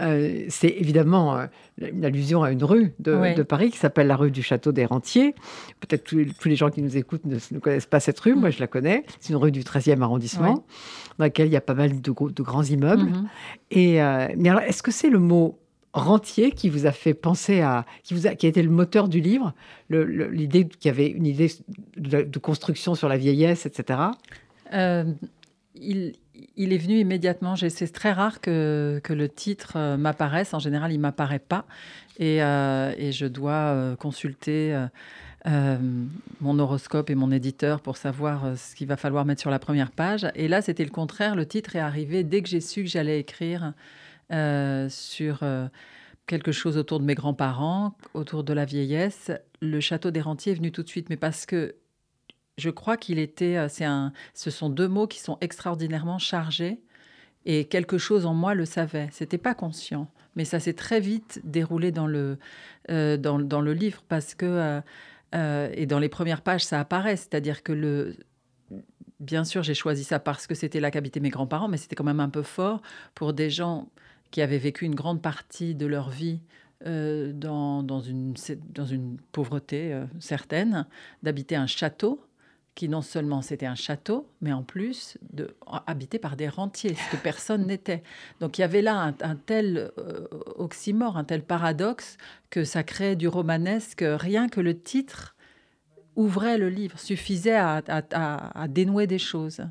euh, 0.00 0.46
c'est 0.48 0.74
évidemment 0.80 1.36
euh, 1.36 1.46
une 1.78 2.04
allusion 2.04 2.42
à 2.42 2.50
une 2.50 2.64
rue 2.64 2.92
de, 2.98 3.44
Paris 3.44 3.70
qui 3.70 3.78
s'appelle 3.78 4.08
la 4.08 4.16
rue 4.16 4.32
du 4.32 4.42
Château 4.42 4.72
des 4.72 4.84
Rentiers. 4.84 5.36
Peut-être 5.78 6.02
tous, 6.02 6.24
tous, 6.40 6.48
les 6.48 6.56
gens 6.56 6.70
qui 6.70 6.82
nous 6.82 6.96
écoutent 6.96 7.24
ne, 7.24 7.58
connaissent 7.60 7.86
pas 7.86 8.00
cette 8.00 8.18
rue, 8.18 8.34
moi 8.34 8.50
je 8.50 8.58
la 8.58 8.66
connais. 8.66 9.04
C'est 9.20 9.32
une 9.32 9.38
rue 9.38 9.52
du 9.52 9.60
13e 9.60 10.02
arrondissement 10.02 10.64
dans 11.18 11.24
laquelle 11.24 11.46
il 11.46 11.52
y 11.52 11.56
a 11.56 11.60
pas 11.60 11.74
mal 11.74 12.00
de, 12.00 12.10
de 12.10 12.42
grands 12.42 12.64
immeubles. 12.64 13.04
Mhm. 13.04 13.28
Et, 13.70 14.02
euh, 14.02 14.26
mais 14.36 14.48
alors, 14.48 14.62
est-ce 14.62 14.82
que 14.82 14.90
c'est 14.90 15.10
le 15.10 15.20
mot 15.20 15.60
rentier 15.94 16.52
qui 16.52 16.68
vous 16.68 16.86
a 16.86 16.92
fait 16.92 17.14
penser 17.14 17.62
à, 17.62 17.86
qui, 18.02 18.12
vous 18.12 18.26
a, 18.26 18.32
été 18.32 18.62
le 18.62 18.70
moteur 18.70 19.08
du 19.08 19.20
livre, 19.20 19.54
l'idée 19.88 20.66
qu'il 20.68 20.88
y 20.88 20.92
avait 20.92 21.08
une 21.08 21.26
idée 21.26 21.50
de, 21.96 22.38
construction 22.38 22.94
sur 22.94 23.08
la 23.08 23.16
vieillesse, 23.16 23.64
etc. 23.64 24.00
il, 25.74 26.14
il 26.56 26.72
est 26.72 26.78
venu 26.78 26.98
immédiatement. 26.98 27.56
C'est 27.56 27.92
très 27.92 28.12
rare 28.12 28.40
que, 28.40 29.00
le 29.08 29.28
titre 29.28 29.74
euh, 29.76 29.96
m'apparaisse. 29.96 30.54
En 30.54 30.58
général, 30.58 30.92
il 30.92 30.98
m'apparaît 30.98 31.38
pas. 31.38 31.64
Et, 32.18 32.42
euh, 32.42 33.10
je 33.10 33.26
dois 33.26 33.52
euh, 33.52 33.96
consulter 33.96 34.76
mon 36.40 36.58
horoscope 36.58 37.10
et 37.10 37.14
mon 37.14 37.30
éditeur 37.30 37.80
pour 37.80 37.98
savoir 37.98 38.56
ce 38.56 38.74
qu'il 38.74 38.86
va 38.86 38.96
falloir 38.96 39.26
mettre 39.26 39.42
sur 39.42 39.50
la 39.50 39.58
première 39.58 39.90
page. 39.90 40.26
Et 40.34 40.48
là, 40.48 40.62
c'était 40.62 40.84
le 40.84 40.90
contraire. 40.90 41.34
Le 41.34 41.46
titre 41.46 41.76
est 41.76 41.80
arrivé 41.80 42.24
dès 42.24 42.40
que 42.40 42.48
j'ai 42.48 42.60
su 42.60 42.82
que 42.82 42.88
j'allais 42.88 43.20
écrire 43.20 43.74
sur 44.30 45.44
quelque 46.26 46.52
chose 46.52 46.76
autour 46.76 47.00
de 47.00 47.04
mes 47.04 47.14
grands-parents, 47.14 47.96
autour 48.14 48.44
de 48.44 48.52
la 48.52 48.64
vieillesse. 48.64 49.30
Le 49.60 49.80
château 49.80 50.10
des 50.10 50.20
rentiers 50.20 50.52
est 50.52 50.56
venu 50.56 50.72
tout 50.72 50.82
de 50.82 50.88
suite, 50.88 51.10
mais 51.10 51.16
parce 51.16 51.46
que 51.46 51.76
je 52.58 52.70
crois 52.70 52.96
qu'il 52.96 53.18
était. 53.18 53.56
Euh, 53.56 53.68
c'est 53.68 53.84
un, 53.84 54.12
ce 54.32 54.50
sont 54.50 54.70
deux 54.70 54.88
mots 54.88 55.06
qui 55.06 55.20
sont 55.20 55.38
extraordinairement 55.40 56.18
chargés 56.18 56.80
et 57.46 57.66
quelque 57.66 57.98
chose 57.98 58.26
en 58.26 58.34
moi 58.34 58.54
le 58.54 58.64
savait. 58.64 59.08
C'était 59.12 59.38
pas 59.38 59.54
conscient, 59.54 60.10
mais 60.34 60.44
ça 60.44 60.60
s'est 60.60 60.72
très 60.72 61.00
vite 61.00 61.40
déroulé 61.44 61.92
dans 61.92 62.06
le 62.06 62.38
euh, 62.90 63.16
dans, 63.16 63.60
le 63.60 63.72
livre 63.72 64.02
parce 64.08 64.34
que 64.34 64.80
euh, 65.34 65.70
et 65.74 65.86
dans 65.86 65.98
les 65.98 66.08
premières 66.08 66.42
pages 66.42 66.64
ça 66.64 66.80
apparaît, 66.80 67.16
c'est-à-dire 67.16 67.62
que 67.62 67.72
le 67.72 68.16
bien 69.20 69.44
sûr 69.44 69.62
j'ai 69.62 69.74
choisi 69.74 70.04
ça 70.04 70.20
parce 70.20 70.46
que 70.46 70.54
c'était 70.54 70.80
là 70.80 70.90
qu'habitaient 70.90 71.20
mes 71.20 71.30
grands-parents, 71.30 71.68
mais 71.68 71.76
c'était 71.76 71.96
quand 71.96 72.04
même 72.04 72.20
un 72.20 72.30
peu 72.30 72.42
fort 72.42 72.82
pour 73.14 73.32
des 73.32 73.50
gens 73.50 73.90
qui 74.34 74.42
avaient 74.42 74.58
vécu 74.58 74.84
une 74.84 74.96
grande 74.96 75.22
partie 75.22 75.76
de 75.76 75.86
leur 75.86 76.10
vie 76.10 76.40
dans, 76.84 77.84
dans, 77.84 78.00
une, 78.00 78.34
dans 78.74 78.84
une 78.84 79.16
pauvreté 79.30 80.02
certaine, 80.18 80.86
d'habiter 81.22 81.54
un 81.54 81.68
château 81.68 82.20
qui 82.74 82.88
non 82.88 83.02
seulement 83.02 83.42
c'était 83.42 83.66
un 83.66 83.74
château, 83.74 84.28
mais 84.40 84.52
en 84.52 84.62
plus 84.62 85.16
habité 85.86 86.18
par 86.18 86.36
des 86.36 86.48
rentiers, 86.48 86.94
ce 86.94 87.16
que 87.16 87.22
personne 87.22 87.66
n'était. 87.66 88.02
Donc 88.40 88.58
il 88.58 88.62
y 88.62 88.64
avait 88.64 88.82
là 88.82 89.14
un, 89.20 89.36
tel 89.36 89.92
euh, 89.98 90.26
oxymore, 90.56 91.16
un 91.16 91.24
tel 91.24 91.42
paradoxe, 91.42 92.16
que 92.50 92.64
ça 92.64 92.82
créait 92.82 93.16
du 93.16 93.28
romanesque. 93.28 94.04
Rien 94.04 94.48
que 94.48 94.60
le 94.60 94.76
titre 94.76 95.36
ouvrait 96.16 96.58
le 96.58 96.68
livre, 96.68 96.98
suffisait 96.98 97.56
à 97.56 98.66
dénouer 98.68 99.06
des 99.06 99.18
choses. 99.18 99.62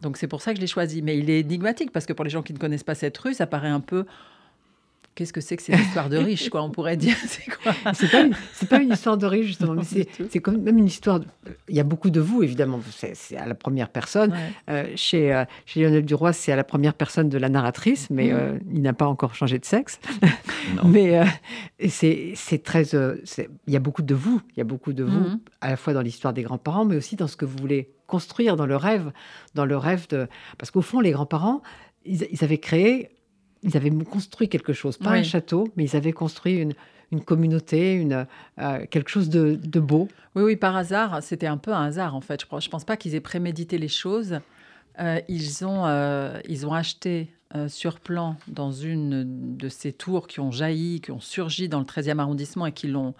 Donc 0.00 0.16
c'est 0.16 0.28
pour 0.28 0.42
ça 0.42 0.52
que 0.52 0.56
je 0.56 0.60
l'ai 0.60 0.66
choisi. 0.66 1.02
Mais 1.02 1.18
il 1.18 1.30
est 1.30 1.40
énigmatique, 1.40 1.92
parce 1.92 2.06
que 2.06 2.12
pour 2.12 2.24
les 2.24 2.30
gens 2.30 2.42
qui 2.42 2.52
ne 2.52 2.58
connaissent 2.58 2.84
pas 2.84 2.94
cette 2.94 3.16
rue, 3.18 3.34
ça 3.34 3.46
paraît 3.46 3.68
un 3.68 3.80
peu 3.80 4.06
qu'est-ce 5.20 5.34
que 5.34 5.42
c'est 5.42 5.58
que 5.58 5.62
ces 5.62 5.74
histoires 5.74 6.08
de 6.08 6.16
riches, 6.16 6.48
quoi 6.48 6.62
On 6.62 6.70
pourrait 6.70 6.96
dire, 6.96 7.14
c'est 7.26 7.44
quoi 7.44 7.74
C'est 7.92 8.10
pas, 8.10 8.22
une, 8.22 8.34
pas 8.68 8.80
une 8.80 8.90
histoire 8.90 9.18
de 9.18 9.26
riches, 9.26 9.48
justement, 9.48 9.74
mais 9.74 9.84
c'est 10.30 10.40
quand 10.40 10.56
même 10.56 10.78
une 10.78 10.86
histoire. 10.86 11.20
Il 11.68 11.76
y 11.76 11.80
a 11.80 11.84
beaucoup 11.84 12.08
de 12.08 12.20
vous, 12.20 12.42
évidemment, 12.42 12.80
c'est 12.90 13.36
à 13.36 13.46
la 13.46 13.54
première 13.54 13.90
personne. 13.90 14.34
Euh, 14.70 14.86
chez, 14.96 15.34
euh, 15.34 15.44
chez 15.66 15.82
Lionel 15.82 16.06
Duroy, 16.06 16.32
c'est 16.32 16.52
à 16.52 16.56
la 16.56 16.64
première 16.64 16.94
personne 16.94 17.28
de 17.28 17.36
la 17.36 17.50
narratrice, 17.50 18.08
mais 18.08 18.32
mmh. 18.32 18.60
il 18.72 18.80
n'a 18.80 18.94
pas 18.94 19.06
encore 19.06 19.34
changé 19.34 19.58
de 19.58 19.66
sexe. 19.66 20.00
mais 20.86 21.22
c'est 21.90 22.62
très. 22.64 22.84
il 22.84 23.72
y 23.72 23.76
a 23.76 23.80
beaucoup 23.80 24.02
de 24.02 24.14
vous, 24.14 24.40
il 24.56 24.58
y 24.58 24.62
a 24.62 24.64
beaucoup 24.64 24.94
de 24.94 25.04
vous, 25.04 25.20
mmh. 25.20 25.40
à 25.60 25.68
la 25.68 25.76
fois 25.76 25.92
dans 25.92 26.00
l'histoire 26.00 26.32
des 26.32 26.42
grands-parents, 26.42 26.86
mais 26.86 26.96
aussi 26.96 27.16
dans 27.16 27.28
ce 27.28 27.36
que 27.36 27.44
vous 27.44 27.58
voulez 27.58 27.90
construire, 28.06 28.56
dans 28.56 28.66
le 28.66 28.76
rêve, 28.76 29.12
dans 29.54 29.66
le 29.66 29.76
rêve 29.76 30.08
de. 30.08 30.28
Parce 30.56 30.70
qu'au 30.70 30.80
fond, 30.80 31.00
les 31.00 31.10
grands-parents, 31.10 31.60
ils 32.06 32.42
avaient 32.42 32.56
créé 32.56 33.10
ils 33.62 33.76
avaient 33.76 33.90
construit 33.90 34.48
quelque 34.48 34.72
chose, 34.72 34.96
pas 34.96 35.10
un 35.10 35.22
château, 35.22 35.68
mais 35.76 35.84
ils 35.84 35.96
avaient 35.96 36.12
construit 36.12 36.56
une, 36.56 36.74
une 37.12 37.22
communauté, 37.22 37.92
une, 37.94 38.26
euh, 38.58 38.86
quelque 38.90 39.10
chose 39.10 39.28
de, 39.28 39.58
de, 39.62 39.80
beau. 39.80 40.08
Oui, 40.34 40.42
oui, 40.42 40.56
par 40.56 40.76
hasard. 40.76 41.22
C'était 41.22 41.46
un 41.46 41.56
peu 41.56 41.72
un 41.72 41.84
hasard, 41.84 42.14
en 42.14 42.20
fait. 42.20 42.40
Je 42.40 42.46
ne 42.56 42.70
pense 42.70 42.84
pas 42.84 42.96
qu'ils 42.96 43.14
aient 43.14 43.20
prémédité 43.20 43.78
les 43.78 43.88
choses. 43.88 44.40
Euh, 44.98 45.20
ils, 45.28 45.64
ont, 45.64 45.86
euh, 45.86 46.38
ils 46.48 46.66
ont 46.66 46.72
acheté 46.72 47.32
sur 47.66 47.98
plan 47.98 48.36
dans 48.46 48.70
une 48.70 49.56
de 49.56 49.68
ces 49.68 49.92
tours 49.92 50.28
qui 50.28 50.38
ont 50.38 50.52
jailli, 50.52 51.00
qui 51.00 51.10
ont 51.10 51.18
surgi 51.18 51.68
dans 51.68 51.80
le 51.80 51.84
13e 51.84 52.20
arrondissement 52.20 52.64
et 52.66 52.70
qui 52.70 52.86
l'ont 52.86 53.12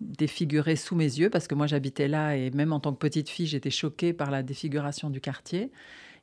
défiguré 0.00 0.74
sous 0.74 0.96
mes 0.96 1.04
yeux, 1.04 1.30
parce 1.30 1.46
que 1.46 1.54
moi 1.54 1.68
j'habitais 1.68 2.08
là 2.08 2.36
et 2.36 2.50
même 2.50 2.72
en 2.72 2.80
tant 2.80 2.92
que 2.92 2.98
petite 2.98 3.28
fille, 3.28 3.46
j'étais 3.46 3.70
choquée 3.70 4.12
par 4.12 4.32
la 4.32 4.42
défiguration 4.42 5.10
du 5.10 5.20
quartier. 5.20 5.70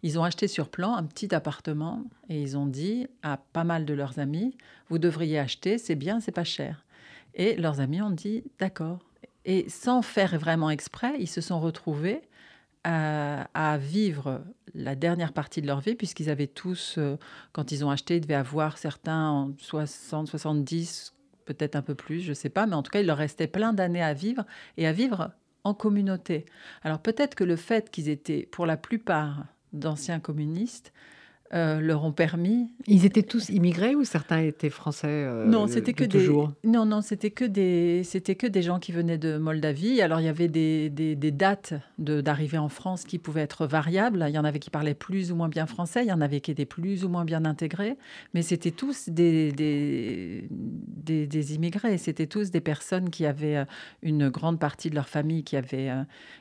Ils 0.03 0.19
ont 0.19 0.23
acheté 0.23 0.47
sur 0.47 0.69
plan 0.69 0.95
un 0.95 1.03
petit 1.03 1.33
appartement 1.33 2.03
et 2.29 2.41
ils 2.41 2.57
ont 2.57 2.67
dit 2.67 3.07
à 3.23 3.37
pas 3.37 3.63
mal 3.63 3.85
de 3.85 3.93
leurs 3.93 4.19
amis, 4.19 4.57
vous 4.89 4.99
devriez 4.99 5.39
acheter, 5.39 5.77
c'est 5.77 5.95
bien, 5.95 6.19
c'est 6.19 6.31
pas 6.31 6.43
cher. 6.43 6.85
Et 7.33 7.55
leurs 7.55 7.79
amis 7.79 8.01
ont 8.01 8.11
dit 8.11 8.43
d'accord. 8.59 8.99
Et 9.45 9.69
sans 9.69 10.01
faire 10.01 10.37
vraiment 10.39 10.69
exprès, 10.69 11.15
ils 11.19 11.27
se 11.27 11.41
sont 11.41 11.59
retrouvés 11.59 12.21
à, 12.83 13.77
vivre 13.79 14.43
la 14.75 14.95
dernière 14.95 15.33
partie 15.33 15.61
de 15.61 15.67
leur 15.67 15.79
vie, 15.79 15.95
puisqu'ils 15.95 16.29
avaient 16.29 16.47
tous, 16.47 16.95
euh, 16.97 17.17
quand 17.51 17.71
ils 17.71 17.83
ont 17.83 17.89
acheté, 17.89 18.17
ils 18.17 18.21
devaient 18.21 18.35
avoir 18.35 18.77
certains 18.77 19.51
60, 19.57 20.27
70, 20.27 21.15
peut-être 21.45 21.75
un 21.75 21.81
peu 21.81 21.95
plus, 21.95 22.21
je 22.21 22.29
ne 22.29 22.33
sais 22.35 22.49
pas, 22.49 22.67
mais 22.67 22.75
en 22.75 22.83
tout 22.83 22.91
cas, 22.91 22.99
il 22.99 23.07
leur 23.07 23.17
restait 23.17 23.47
plein 23.47 23.73
d'années 23.73 24.03
à 24.03 24.13
vivre 24.13 24.45
et 24.77 24.85
à 24.85 24.91
vivre 24.91 25.31
en 25.63 25.73
communauté. 25.73 26.45
Alors 26.83 26.99
peut-être 26.99 27.35
que 27.35 27.43
le 27.43 27.55
fait 27.55 27.89
qu'ils 27.89 28.07
étaient, 28.07 28.47
pour 28.51 28.65
la 28.65 28.77
plupart, 28.77 29.45
d'anciens 29.79 30.19
communistes 30.19 30.91
euh, 31.53 31.79
leur 31.79 32.03
ont 32.03 32.11
permis. 32.11 32.71
Ils 32.87 33.05
étaient 33.05 33.21
tous 33.21 33.49
immigrés 33.49 33.93
ou 33.93 34.03
certains 34.03 34.39
étaient 34.39 34.71
français 34.71 35.07
euh, 35.07 35.45
Non, 35.45 35.67
c'était 35.67 35.93
que 35.93 36.03
des 36.03 36.27
non 36.63 36.87
non 36.87 37.01
c'était 37.01 37.29
que 37.29 37.45
des 37.45 38.01
c'était 38.03 38.33
que 38.33 38.47
des 38.47 38.63
gens 38.63 38.79
qui 38.79 38.91
venaient 38.91 39.19
de 39.19 39.37
Moldavie. 39.37 40.01
Alors 40.01 40.19
il 40.19 40.25
y 40.25 40.27
avait 40.27 40.47
des, 40.47 40.89
des, 40.89 41.15
des 41.15 41.31
dates 41.31 41.75
d'arrivée 41.99 42.57
en 42.57 42.67
France 42.67 43.03
qui 43.03 43.19
pouvaient 43.19 43.43
être 43.43 43.67
variables. 43.67 44.25
Il 44.27 44.33
y 44.33 44.39
en 44.39 44.43
avait 44.43 44.57
qui 44.57 44.71
parlaient 44.71 44.95
plus 44.95 45.31
ou 45.31 45.35
moins 45.35 45.47
bien 45.47 45.67
français, 45.67 46.03
il 46.03 46.07
y 46.07 46.11
en 46.11 46.19
avait 46.19 46.41
qui 46.41 46.49
étaient 46.49 46.65
plus 46.65 47.05
ou 47.05 47.09
moins 47.09 47.25
bien 47.25 47.45
intégrés, 47.45 47.95
mais 48.33 48.41
c'était 48.41 48.71
tous 48.71 49.09
des 49.09 49.51
des, 49.51 50.47
des, 51.27 51.53
immigrés. 51.53 51.99
C'était 51.99 52.25
tous 52.25 52.49
des 52.49 52.61
personnes 52.61 53.11
qui 53.11 53.27
avaient 53.27 53.57
euh, 53.57 53.65
une 54.01 54.29
grande 54.29 54.59
partie 54.59 54.89
de 54.89 54.95
leur 54.95 55.07
famille 55.07 55.43
qui 55.43 55.57
avait 55.57 55.91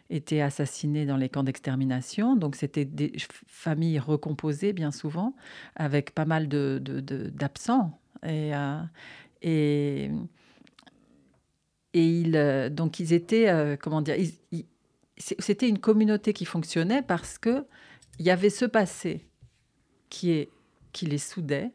été 0.08 0.40
assassinée 0.40 1.04
dans 1.04 1.18
les 1.18 1.28
camps 1.28 1.42
d'extermination. 1.42 2.36
Donc 2.36 2.56
c'était 2.56 2.86
des 2.86 3.12
familles 3.46 3.98
recomposées 3.98 4.72
bien 4.72 4.90
souvent, 4.94 5.34
avec 5.76 6.14
pas 6.14 6.24
mal 6.24 6.48
de, 6.48 6.80
d'absents. 7.34 7.98
Et, 8.24 8.54
euh, 8.54 8.80
et, 9.42 10.10
et 11.92 12.20
ils, 12.20 12.36
euh, 12.36 12.70
donc 12.70 13.00
ils 13.00 13.12
étaient, 13.12 13.48
euh, 13.48 13.76
comment 13.76 14.00
dire, 14.00 14.16
c'était 15.18 15.68
une 15.68 15.78
communauté 15.78 16.32
qui 16.32 16.44
fonctionnait 16.44 17.02
parce 17.02 17.38
que 17.38 17.66
il 18.18 18.26
y 18.26 18.30
avait 18.30 18.50
ce 18.50 18.64
passé 18.64 19.26
qui, 20.08 20.30
est, 20.30 20.50
qui 20.92 21.06
les 21.06 21.18
soudait. 21.18 21.72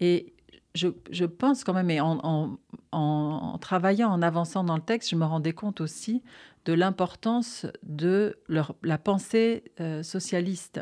Et 0.00 0.32
je, 0.74 0.88
je 1.10 1.24
pense 1.24 1.64
quand 1.64 1.74
même, 1.74 1.90
et 1.90 2.00
en, 2.00 2.20
en, 2.22 2.58
en, 2.92 3.58
travaillant, 3.58 4.10
en 4.10 4.22
avançant 4.22 4.62
dans 4.62 4.76
le 4.76 4.82
texte, 4.82 5.10
je 5.10 5.16
me 5.16 5.24
rendais 5.24 5.52
compte 5.52 5.80
aussi 5.80 6.22
de 6.64 6.72
l'importance 6.72 7.66
de 7.82 8.38
leur, 8.46 8.76
la 8.82 8.98
pensée 8.98 9.64
socialiste 10.02 10.80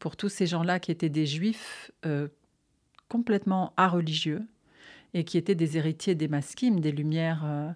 pour 0.00 0.16
tous 0.16 0.30
ces 0.30 0.48
gens-là 0.48 0.80
qui 0.80 0.90
étaient 0.90 1.10
des 1.10 1.26
juifs 1.26 1.92
euh, 2.04 2.26
complètement 3.08 3.72
religieux 3.78 4.42
et 5.14 5.24
qui 5.24 5.38
étaient 5.38 5.54
des 5.54 5.76
héritiers 5.76 6.16
des 6.16 6.26
maskim, 6.26 6.80
des 6.80 6.90
Lumières, 6.90 7.42
euh, 7.44 7.70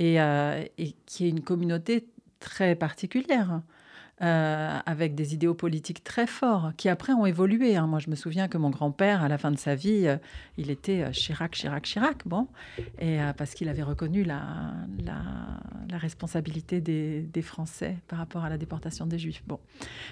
euh, 0.00 0.64
et, 0.78 0.94
qui 1.06 1.24
est 1.24 1.30
une 1.30 1.42
communauté 1.42 2.06
très 2.38 2.76
particulière. 2.76 3.62
avec 4.22 5.14
des 5.14 5.32
idéaux 5.32 5.54
politiques 5.54 6.04
très 6.04 6.26
forts, 6.26 6.72
qui 6.76 6.90
après 6.90 7.14
ont 7.14 7.24
évolué. 7.24 7.76
Hein. 7.76 7.86
Moi, 7.86 8.00
je 8.00 8.10
me 8.10 8.14
souviens 8.14 8.48
que 8.48 8.58
mon 8.58 8.68
grand-père, 8.68 9.22
à 9.22 9.28
la 9.28 9.38
fin 9.38 9.50
de 9.50 9.56
sa 9.56 9.74
vie, 9.74 10.06
il 10.58 10.70
était 10.70 11.10
Chirac, 11.12 11.52
Chirac, 11.52 11.84
Chirac, 11.84 12.18
bon, 12.26 12.46
et 12.98 13.16
parce 13.38 13.54
qu'il 13.54 13.70
avait 13.70 13.82
reconnu 13.82 14.22
la, 14.22 14.74
la, 15.02 15.96
responsabilité 15.96 16.82
des, 16.82 17.22
des, 17.22 17.42
Français 17.42 17.96
par 18.08 18.18
rapport 18.18 18.44
à 18.44 18.50
la 18.50 18.58
déportation 18.58 19.06
des 19.06 19.18
Juifs. 19.18 19.42
Bon, 19.46 19.58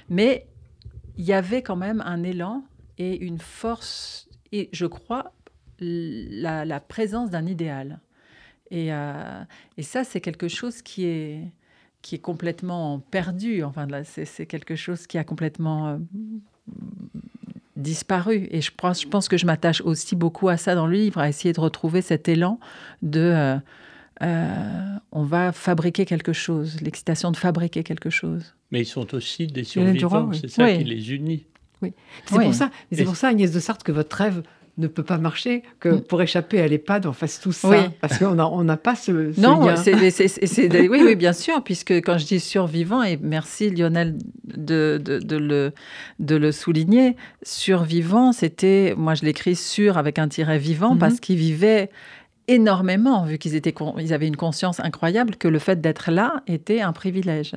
mais 0.08 0.46
il 1.18 1.24
y 1.24 1.32
avait 1.32 1.62
quand 1.62 1.76
même 1.76 2.02
un 2.06 2.22
élan 2.22 2.64
et 2.96 3.16
une 3.16 3.38
force, 3.38 4.28
et 4.52 4.70
je 4.72 4.86
crois, 4.86 5.32
la, 5.80 6.80
présence 6.80 7.30
d'un 7.30 7.46
idéal. 7.46 8.00
Et, 8.70 8.92
euh, 8.92 9.42
et 9.76 9.82
ça, 9.82 10.04
c'est 10.04 10.20
quelque 10.20 10.48
chose 10.48 10.80
qui 10.80 11.06
est, 11.06 11.52
qui 12.02 12.14
est 12.14 12.20
complètement 12.20 13.00
perdu. 13.00 13.62
Enfin, 13.64 13.86
c'est 14.04 14.46
quelque 14.46 14.76
chose 14.76 15.06
qui 15.06 15.18
a 15.18 15.24
complètement 15.24 15.88
euh, 15.88 15.98
disparu. 17.76 18.48
Et 18.50 18.60
je 18.60 18.72
pense, 18.74 19.28
que 19.28 19.36
je 19.36 19.46
m'attache 19.46 19.80
aussi 19.80 20.14
beaucoup 20.14 20.48
à 20.48 20.56
ça 20.56 20.74
dans 20.74 20.86
le 20.86 20.96
livre, 20.96 21.20
à 21.20 21.28
essayer 21.28 21.52
de 21.52 21.60
retrouver 21.60 22.02
cet 22.02 22.28
élan 22.28 22.60
de 23.02 23.20
euh, 23.20 23.56
on 24.20 25.22
va 25.24 25.52
fabriquer 25.52 26.04
quelque 26.04 26.32
chose, 26.32 26.80
l'excitation 26.80 27.30
de 27.30 27.36
fabriquer 27.36 27.82
quelque 27.82 28.10
chose. 28.10 28.54
Mais 28.70 28.82
ils 28.82 28.86
sont 28.86 29.14
aussi 29.14 29.46
des 29.46 29.64
survivants, 29.64 30.30
c'est 30.32 30.48
ça 30.48 30.72
qui 30.72 30.84
les 30.84 31.12
unit. 31.12 31.46
Oui, 31.80 31.92
c'est 32.26 32.40
pour 32.40 32.54
ça, 32.54 32.70
c'est 32.90 33.04
pour 33.04 33.16
ça 33.16 33.28
Agnès 33.28 33.52
de 33.52 33.60
Sartre 33.60 33.84
que 33.84 33.92
votre 33.92 34.16
rêve 34.16 34.42
ne 34.78 34.86
peut 34.86 35.02
pas 35.02 35.18
marcher, 35.18 35.62
que 35.80 35.88
mm. 35.88 36.00
pour 36.02 36.22
échapper 36.22 36.60
à 36.60 36.68
l'EHPAD, 36.68 37.06
on 37.06 37.12
fasse 37.12 37.40
tout 37.40 37.52
ça. 37.52 37.90
Parce 38.00 38.18
qu'on 38.18 38.34
n'a 38.34 38.48
on 38.48 38.64
pas 38.76 38.94
ce, 38.94 39.32
ce 39.32 39.40
non, 39.40 39.60
oui, 40.88 41.00
oui, 41.04 41.16
bien 41.16 41.32
sûr, 41.32 41.62
puisque 41.62 41.92
quand 41.92 42.16
je 42.16 42.26
dis 42.26 42.40
survivant, 42.40 43.02
et 43.02 43.18
merci 43.20 43.70
Lionel 43.70 44.16
de, 44.44 45.00
de, 45.02 45.36
le, 45.36 45.72
de 46.20 46.36
le 46.36 46.52
souligner, 46.52 47.16
survivant, 47.42 48.32
c'était, 48.32 48.94
moi 48.96 49.14
je 49.14 49.24
l'écris 49.24 49.56
sur 49.56 49.98
avec 49.98 50.18
un 50.18 50.28
tiret 50.28 50.58
vivant, 50.58 50.94
mm-hmm. 50.94 50.98
parce 50.98 51.20
qu'il 51.20 51.36
vivait 51.36 51.90
énormément, 52.48 53.24
vu 53.24 53.38
qu'ils 53.38 53.54
étaient, 53.54 53.74
ils 53.98 54.12
avaient 54.12 54.26
une 54.26 54.36
conscience 54.36 54.80
incroyable 54.80 55.36
que 55.36 55.46
le 55.46 55.58
fait 55.58 55.80
d'être 55.80 56.10
là 56.10 56.42
était 56.46 56.80
un 56.80 56.92
privilège. 56.92 57.54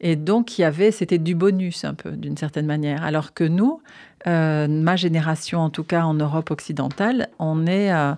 Et 0.00 0.16
donc, 0.16 0.58
il 0.58 0.62
y 0.62 0.64
avait, 0.64 0.90
c'était 0.90 1.18
du 1.18 1.34
bonus 1.34 1.84
un 1.84 1.94
peu, 1.94 2.10
d'une 2.12 2.36
certaine 2.36 2.66
manière. 2.66 3.04
Alors 3.04 3.34
que 3.34 3.44
nous, 3.44 3.80
euh, 4.26 4.66
ma 4.66 4.96
génération, 4.96 5.60
en 5.60 5.70
tout 5.70 5.84
cas 5.84 6.02
en 6.02 6.14
Europe 6.14 6.50
occidentale, 6.50 7.28
on 7.38 7.66
est. 7.66 7.92
Euh, 7.92 8.12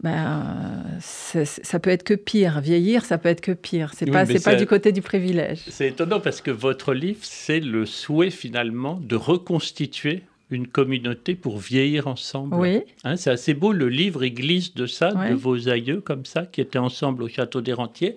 ben, 0.00 0.84
ça 1.00 1.80
peut 1.80 1.90
être 1.90 2.04
que 2.04 2.14
pire. 2.14 2.60
Vieillir, 2.60 3.04
ça 3.04 3.18
peut 3.18 3.28
être 3.28 3.40
que 3.40 3.50
pire. 3.50 3.90
C'est 3.94 4.06
pas, 4.06 4.24
c'est 4.26 4.44
pas 4.44 4.54
du 4.54 4.64
côté 4.64 4.92
du 4.92 5.02
privilège. 5.02 5.62
C'est 5.68 5.88
étonnant 5.88 6.20
parce 6.20 6.40
que 6.40 6.52
votre 6.52 6.94
livre, 6.94 7.18
c'est 7.22 7.58
le 7.58 7.84
souhait 7.84 8.30
finalement 8.30 9.00
de 9.02 9.16
reconstituer 9.16 10.22
une 10.50 10.66
communauté 10.66 11.34
pour 11.34 11.58
vieillir 11.58 12.06
ensemble. 12.06 12.54
Oui. 12.56 12.82
Hein, 13.04 13.16
c'est 13.16 13.30
assez 13.30 13.54
beau, 13.54 13.72
le 13.72 13.88
livre, 13.88 14.24
il 14.24 14.34
glisse 14.34 14.74
de 14.74 14.86
ça, 14.86 15.12
de 15.12 15.34
vos 15.34 15.68
aïeux 15.68 16.00
comme 16.00 16.24
ça, 16.24 16.46
qui 16.46 16.60
étaient 16.60 16.78
ensemble 16.78 17.22
au 17.22 17.28
château 17.28 17.60
des 17.60 17.72
Rentiers. 17.72 18.16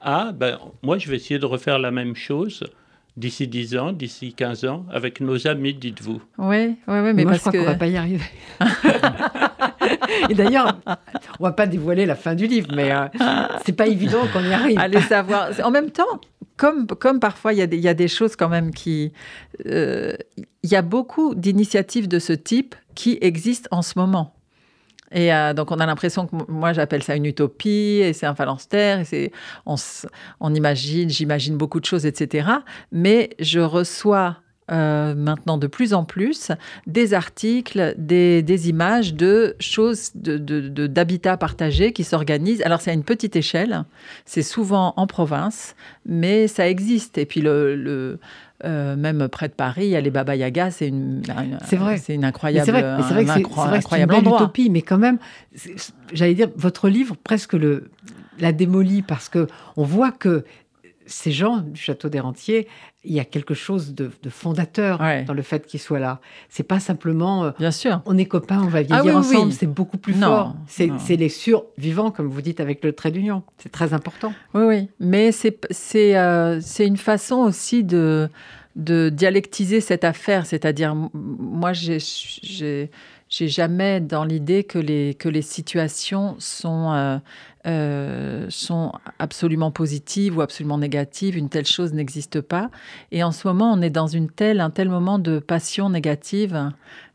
Ah, 0.00 0.32
ben, 0.32 0.58
moi, 0.82 0.98
je 0.98 1.08
vais 1.08 1.16
essayer 1.16 1.38
de 1.38 1.46
refaire 1.46 1.78
la 1.78 1.90
même 1.90 2.16
chose 2.16 2.64
d'ici 3.16 3.46
10 3.46 3.76
ans, 3.76 3.92
d'ici 3.92 4.32
15 4.32 4.64
ans, 4.64 4.86
avec 4.90 5.20
nos 5.20 5.46
amis, 5.46 5.74
dites-vous. 5.74 6.22
Oui, 6.38 6.56
oui, 6.66 6.76
oui, 6.86 7.12
mais 7.14 7.24
moi, 7.24 7.32
parce 7.32 7.44
je 7.44 7.48
crois 7.50 7.52
qu'on 7.52 7.66
va 7.66 7.74
pas 7.74 7.86
y 7.86 7.96
arriver. 7.96 8.24
Et 10.30 10.34
d'ailleurs, 10.34 10.78
on 11.40 11.44
va 11.44 11.52
pas 11.52 11.66
dévoiler 11.66 12.06
la 12.06 12.14
fin 12.14 12.34
du 12.34 12.46
livre, 12.46 12.68
mais 12.74 12.90
ce 12.90 13.22
euh, 13.22 13.58
c'est 13.64 13.76
pas 13.76 13.86
évident 13.86 14.20
qu'on 14.32 14.42
y 14.42 14.52
arrive. 14.52 14.78
Allez 14.78 15.00
savoir. 15.00 15.50
En 15.62 15.70
même 15.70 15.90
temps, 15.90 16.20
comme, 16.62 17.20
parfois, 17.20 17.52
il 17.52 17.58
y, 17.58 17.88
a 17.88 17.94
des, 17.94 18.08
choses 18.08 18.36
quand 18.36 18.48
même 18.48 18.72
qui... 18.72 19.12
Euh, 19.66 20.14
il 20.62 20.70
y 20.70 20.76
a 20.76 20.82
beaucoup 20.82 21.34
d'initiatives 21.34 22.06
de 22.06 22.18
ce 22.18 22.32
type 22.32 22.74
qui 22.94 23.18
existent 23.20 23.68
en 23.72 23.82
ce 23.82 23.98
moment. 23.98 24.34
Et 25.10 25.34
euh, 25.34 25.54
donc, 25.54 25.72
on 25.72 25.80
a 25.80 25.86
l'impression 25.86 26.26
que 26.26 26.36
moi, 26.48 26.72
j'appelle 26.72 27.02
ça 27.02 27.16
une 27.16 27.26
utopie, 27.26 28.00
et 28.02 28.12
c'est 28.12 28.26
un 28.26 28.34
phalanstère, 28.34 29.00
et 29.00 29.04
c'est, 29.04 29.32
on 29.66 30.54
imagine, 30.54 31.10
j'imagine 31.10 31.56
beaucoup 31.56 31.80
de 31.80 31.84
choses, 31.84 32.06
etc. 32.06 32.48
Mais 32.92 33.30
je 33.40 33.60
reçois 33.60 34.38
euh, 34.70 35.14
maintenant 35.16 35.58
de 35.58 35.66
plus 35.66 35.92
en 35.92 36.04
plus 36.04 36.52
des 36.86 37.14
articles, 37.14 37.94
des, 37.98 38.68
images 38.68 39.12
de 39.12 39.56
choses, 39.58 40.12
d'habitats 40.14 41.34
de, 41.34 41.40
partagés 41.40 41.92
qui 41.92 42.04
s'organisent. 42.04 42.62
Alors 42.62 42.80
c'est 42.80 42.92
à 42.92 42.94
une 42.94 43.02
petite 43.02 43.34
échelle, 43.34 43.84
c'est 44.24 44.42
souvent 44.42 44.94
en 44.96 45.06
province, 45.08 45.74
mais 46.06 46.46
ça 46.46 46.68
existe. 46.68 47.18
Et 47.18 47.26
puis 47.26 47.40
le, 47.40 48.20
euh, 48.64 48.94
même 48.94 49.28
près 49.28 49.48
de 49.48 49.54
Paris, 49.54 49.86
il 49.86 49.90
y 49.90 49.96
a 49.96 50.00
les 50.00 50.10
Baba 50.10 50.36
Yaga, 50.36 50.70
c'est 50.70 50.86
une, 50.88 51.22
c'est 51.66 51.76
vrai, 51.76 51.96
c'est 51.96 52.14
une 52.14 52.24
incroyable, 52.24 52.64
c'est 52.64 52.72
vrai, 52.72 52.96
c'est 53.08 53.14
vrai 53.14 53.24
que 53.24 53.32
c'est, 53.32 54.00
une 54.00 54.06
belle 54.06 54.20
utopie, 54.20 54.70
mais 54.70 54.82
quand 54.82 54.98
même, 54.98 55.18
j'allais 56.12 56.34
dire, 56.34 56.48
votre 56.56 56.88
livre 56.88 57.16
presque 57.24 57.54
le 57.54 57.90
la 58.38 58.52
démolit 58.52 59.02
parce 59.02 59.28
que 59.28 59.46
on 59.76 59.84
voit 59.84 60.10
que 60.10 60.44
ces 61.06 61.32
gens 61.32 61.58
du 61.58 61.80
château 61.80 62.08
des 62.08 62.20
Rentiers, 62.20 62.68
il 63.04 63.12
y 63.12 63.20
a 63.20 63.24
quelque 63.24 63.54
chose 63.54 63.94
de, 63.94 64.10
fondateur 64.28 65.02
dans 65.26 65.34
le 65.34 65.42
fait 65.42 65.66
qu'ils 65.66 65.80
soient 65.80 65.98
là. 65.98 66.20
C'est 66.48 66.62
pas 66.62 66.80
simplement. 66.80 67.44
Euh, 67.44 67.50
Bien 67.58 67.70
sûr. 67.70 68.00
On 68.06 68.16
est 68.16 68.26
copains, 68.26 68.60
on 68.62 68.68
va 68.68 68.78
ah 68.78 68.82
vieillir 68.82 69.16
ensemble. 69.16 69.52
C'est 69.52 69.66
beaucoup 69.66 69.98
plus 69.98 70.14
fort. 70.14 70.54
C'est 70.66 71.16
les 71.16 71.28
survivants, 71.28 72.10
comme 72.10 72.28
vous 72.28 72.42
dites, 72.42 72.60
avec 72.60 72.84
le 72.84 72.92
trait 72.92 73.10
d'union. 73.10 73.42
C'est 73.58 73.72
très 73.72 73.94
important. 73.94 74.32
Oui, 74.54 74.62
oui. 74.64 74.88
Mais 75.00 75.32
c'est 75.32 75.56
euh, 76.16 76.60
c'est 76.60 76.86
une 76.86 76.96
façon 76.96 77.36
aussi 77.36 77.84
de 77.84 78.28
de 78.76 79.10
dialectiser 79.10 79.80
cette 79.80 80.04
affaire. 80.04 80.46
C'est-à-dire, 80.46 80.94
moi, 80.94 81.72
j'ai 81.72 81.98
j'ai 83.32 83.48
jamais 83.48 83.98
dans 83.98 84.24
l'idée 84.24 84.62
que 84.62 84.78
les, 84.78 85.14
que 85.14 85.26
les 85.26 85.40
situations 85.40 86.36
sont, 86.38 86.92
euh, 86.92 87.16
euh, 87.66 88.46
sont 88.48 88.92
absolument 89.18 89.70
positives 89.70 90.36
ou 90.36 90.40
absolument 90.40 90.78
négatives. 90.78 91.36
Une 91.36 91.48
telle 91.48 91.66
chose 91.66 91.92
n'existe 91.92 92.40
pas. 92.40 92.70
Et 93.12 93.22
en 93.22 93.32
ce 93.32 93.46
moment, 93.46 93.72
on 93.72 93.80
est 93.82 93.90
dans 93.90 94.08
une 94.08 94.28
telle, 94.28 94.60
un 94.60 94.70
tel 94.70 94.88
moment 94.88 95.18
de 95.18 95.38
passion 95.38 95.88
négative 95.88 96.72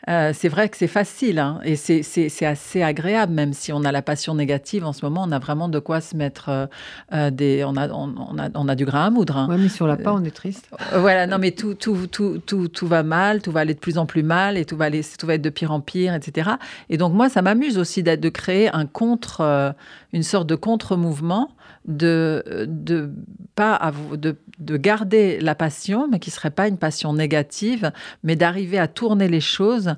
euh, 0.09 0.31
c'est 0.33 0.47
vrai 0.47 0.69
que 0.69 0.77
c'est 0.77 0.87
facile 0.87 1.37
hein, 1.37 1.59
et 1.65 1.75
c'est 1.75 2.45
assez 2.45 2.81
agréable, 2.81 3.33
même 3.33 3.51
si 3.51 3.73
on 3.73 3.83
a 3.83 3.91
la 3.91 4.01
passion 4.01 4.35
négative 4.35 4.85
en 4.85 4.93
ce 4.93 5.03
moment, 5.03 5.25
on 5.27 5.31
a 5.33 5.39
vraiment 5.39 5.67
de 5.67 5.79
quoi 5.79 5.99
se 5.99 6.15
mettre 6.15 6.69
euh, 7.11 7.29
des. 7.29 7.65
On 7.65 7.75
a, 7.75 7.89
on, 7.89 8.37
a, 8.37 8.49
on 8.53 8.69
a 8.69 8.75
du 8.75 8.85
grain 8.85 9.07
à 9.07 9.09
moudre. 9.09 9.35
Hein. 9.35 9.47
Oui, 9.49 9.57
mais 9.59 9.67
si 9.67 9.81
on 9.81 9.85
l'a 9.85 9.97
pas, 9.97 10.13
on 10.13 10.23
est 10.23 10.31
triste. 10.31 10.69
voilà, 10.93 11.27
non, 11.27 11.39
mais 11.39 11.51
tout, 11.51 11.73
tout, 11.73 12.07
tout, 12.07 12.41
tout, 12.45 12.69
tout 12.69 12.87
va 12.87 13.03
mal, 13.03 13.41
tout 13.41 13.51
va 13.51 13.61
aller 13.61 13.73
de 13.73 13.79
plus 13.79 13.97
en 13.97 14.05
plus 14.05 14.23
mal 14.23 14.57
et 14.57 14.63
tout 14.63 14.77
va, 14.77 14.85
aller, 14.85 15.01
tout 15.19 15.27
va 15.27 15.33
être 15.33 15.41
de 15.41 15.49
pire 15.49 15.71
en 15.71 15.81
pire, 15.81 16.13
etc. 16.13 16.51
Et 16.89 16.97
donc, 16.97 17.13
moi, 17.13 17.27
ça 17.27 17.41
m'amuse 17.41 17.77
aussi 17.77 18.01
de 18.01 18.29
créer 18.29 18.73
un 18.73 18.85
contre, 18.85 19.75
une 20.13 20.23
sorte 20.23 20.36
de 20.45 20.55
contre-mouvement 20.55 21.49
de, 21.85 22.65
de, 22.67 23.11
pas 23.55 23.91
de, 24.13 24.35
de, 24.59 24.77
garder 24.77 25.39
la 25.39 25.55
passion, 25.55 26.07
mais 26.07 26.19
qui 26.19 26.29
ne 26.29 26.33
serait 26.33 26.51
pas 26.51 26.67
une 26.67 26.77
passion 26.77 27.13
négative, 27.13 27.91
mais 28.23 28.35
d'arriver 28.35 28.77
à 28.77 28.87
tourner 28.87 29.27
les 29.27 29.41
choses 29.41 29.95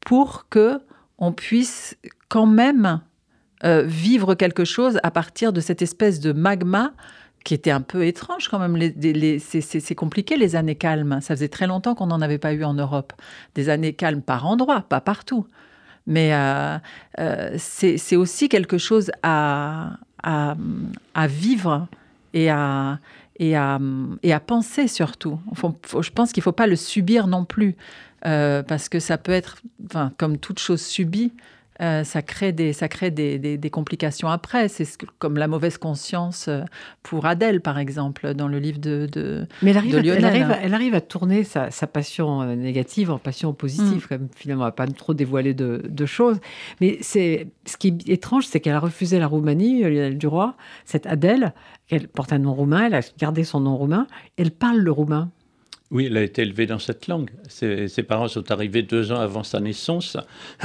pour 0.00 0.48
que 0.48 0.80
on 1.18 1.32
puisse 1.32 1.96
quand 2.28 2.46
même 2.46 3.00
euh, 3.64 3.82
vivre 3.82 4.34
quelque 4.34 4.64
chose 4.64 5.00
à 5.02 5.10
partir 5.10 5.52
de 5.52 5.60
cette 5.60 5.82
espèce 5.82 6.20
de 6.20 6.32
magma 6.32 6.92
qui 7.44 7.54
était 7.54 7.70
un 7.70 7.80
peu 7.80 8.04
étrange 8.04 8.48
quand 8.48 8.58
même. 8.58 8.76
Les, 8.76 9.38
c'est 9.38 9.94
compliqué 9.94 10.36
les 10.36 10.54
années 10.54 10.74
calmes. 10.74 11.20
Ça 11.20 11.34
faisait 11.34 11.48
très 11.48 11.66
longtemps 11.66 11.94
qu'on 11.94 12.06
n'en 12.06 12.20
avait 12.20 12.38
pas 12.38 12.52
eu 12.52 12.62
en 12.62 12.74
Europe. 12.74 13.12
Des 13.54 13.68
années 13.68 13.94
calmes 13.94 14.22
par 14.22 14.46
endroit, 14.46 14.82
pas 14.82 15.00
partout. 15.00 15.46
Mais 16.08 16.32
euh, 16.32 16.78
euh, 17.20 17.54
c'est 17.58 18.16
aussi 18.16 18.48
quelque 18.48 18.78
chose 18.78 19.12
à, 19.22 19.98
vivre 21.28 21.86
et 22.32 22.50
à, 22.50 22.98
penser 24.46 24.88
surtout. 24.88 25.38
je 25.54 26.10
pense 26.10 26.32
qu'il 26.32 26.40
ne 26.40 26.44
faut 26.44 26.52
pas 26.52 26.66
le 26.66 26.76
subir 26.76 27.26
non 27.26 27.44
plus, 27.44 27.76
euh, 28.24 28.62
parce 28.62 28.88
que 28.88 29.00
ça 29.00 29.18
peut 29.18 29.32
être, 29.32 29.58
comme 30.16 30.38
toute 30.38 30.58
chose 30.58 30.80
subie, 30.80 31.30
euh, 31.80 32.02
ça 32.02 32.22
crée, 32.22 32.52
des, 32.52 32.72
ça 32.72 32.88
crée 32.88 33.10
des, 33.10 33.38
des, 33.38 33.70
complications 33.70 34.28
après. 34.28 34.68
C'est 34.68 34.84
comme 35.18 35.36
la 35.36 35.46
mauvaise 35.46 35.78
conscience 35.78 36.46
euh, 36.48 36.62
pour 37.04 37.26
Adèle, 37.26 37.60
par 37.60 37.78
exemple, 37.78 38.34
dans 38.34 38.48
le 38.48 38.58
livre 38.58 38.80
de, 38.80 39.08
de 39.10 39.46
Mais 39.62 39.70
elle 39.70 39.76
arrive, 39.76 39.94
elle 39.96 40.24
arrive, 40.24 40.56
elle 40.60 40.74
arrive, 40.74 40.94
à 40.94 41.00
tourner 41.00 41.44
sa, 41.44 41.70
sa, 41.70 41.86
passion 41.86 42.42
euh, 42.42 42.56
négative 42.56 43.12
en 43.12 43.18
passion 43.18 43.52
positive, 43.52 44.04
mm. 44.04 44.08
comme 44.08 44.28
finalement, 44.34 44.64
va 44.64 44.72
pas 44.72 44.88
trop 44.88 45.14
dévoiler 45.14 45.54
de, 45.54 45.82
de 45.88 46.06
choses. 46.06 46.40
Mais 46.80 46.98
c'est 47.00 47.46
ce 47.64 47.76
qui 47.76 47.88
est 47.88 48.08
étrange, 48.08 48.46
c'est 48.46 48.58
qu'elle 48.58 48.74
a 48.74 48.80
refusé 48.80 49.20
la 49.20 49.28
Roumanie, 49.28 49.82
Lionel 49.82 50.18
Duroy, 50.18 50.54
cette 50.84 51.06
Adèle, 51.06 51.54
elle 51.90 52.08
porte 52.08 52.32
un 52.32 52.38
nom 52.38 52.54
roumain, 52.54 52.86
elle 52.86 52.94
a 52.94 53.00
gardé 53.18 53.44
son 53.44 53.60
nom 53.60 53.76
roumain, 53.76 54.06
elle 54.36 54.50
parle 54.50 54.78
le 54.78 54.90
roumain. 54.90 55.30
Oui, 55.90 56.06
elle 56.06 56.18
a 56.18 56.22
été 56.22 56.42
élevée 56.42 56.66
dans 56.66 56.78
cette 56.78 57.06
langue. 57.06 57.30
Ses, 57.48 57.88
parents 58.06 58.28
sont 58.28 58.50
arrivés 58.50 58.82
deux 58.82 59.10
ans 59.10 59.20
avant 59.20 59.42
sa 59.42 59.58
naissance 59.58 60.18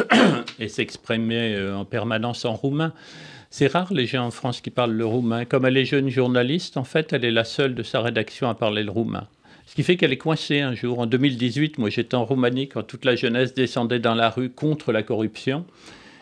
et 0.60 0.68
s'exprimaient 0.68 1.56
euh, 1.56 1.78
en 1.78 1.86
permanence 1.86 2.44
en 2.44 2.54
roumain. 2.54 2.92
C'est 3.50 3.68
rare 3.68 3.94
les 3.94 4.06
gens 4.06 4.26
en 4.26 4.32
France 4.32 4.60
qui 4.60 4.70
parlent 4.70 4.92
le 4.92 5.06
roumain. 5.06 5.46
Comme 5.46 5.66
elle 5.66 5.78
est 5.78 5.86
jeune 5.86 6.10
journaliste, 6.10 6.76
en 6.76 6.84
fait, 6.84 7.14
elle 7.14 7.24
est 7.24 7.32
la 7.32 7.46
seule 7.46 7.74
de 7.74 7.84
sa 7.84 8.02
rédaction 8.02 8.50
à 8.50 8.56
parler 8.56 8.84
le 8.84 8.92
roumain. 8.92 9.28
Ce 9.66 9.76
qui 9.76 9.84
fait 9.84 9.96
qu'elle 9.96 10.12
est 10.12 10.18
coincée 10.18 10.60
un 10.60 10.76
jour. 10.76 11.00
En 11.00 11.06
2018, 11.06 11.78
moi 11.78 11.90
j'étais 11.90 12.16
en 12.16 12.26
Roumanie 12.26 12.68
quand 12.68 12.84
toute 12.84 13.06
la 13.06 13.16
jeunesse 13.16 13.54
descendait 13.54 14.00
dans 14.00 14.16
la 14.16 14.30
rue 14.30 14.50
contre 14.50 14.92
la 14.92 15.04
corruption. 15.04 15.66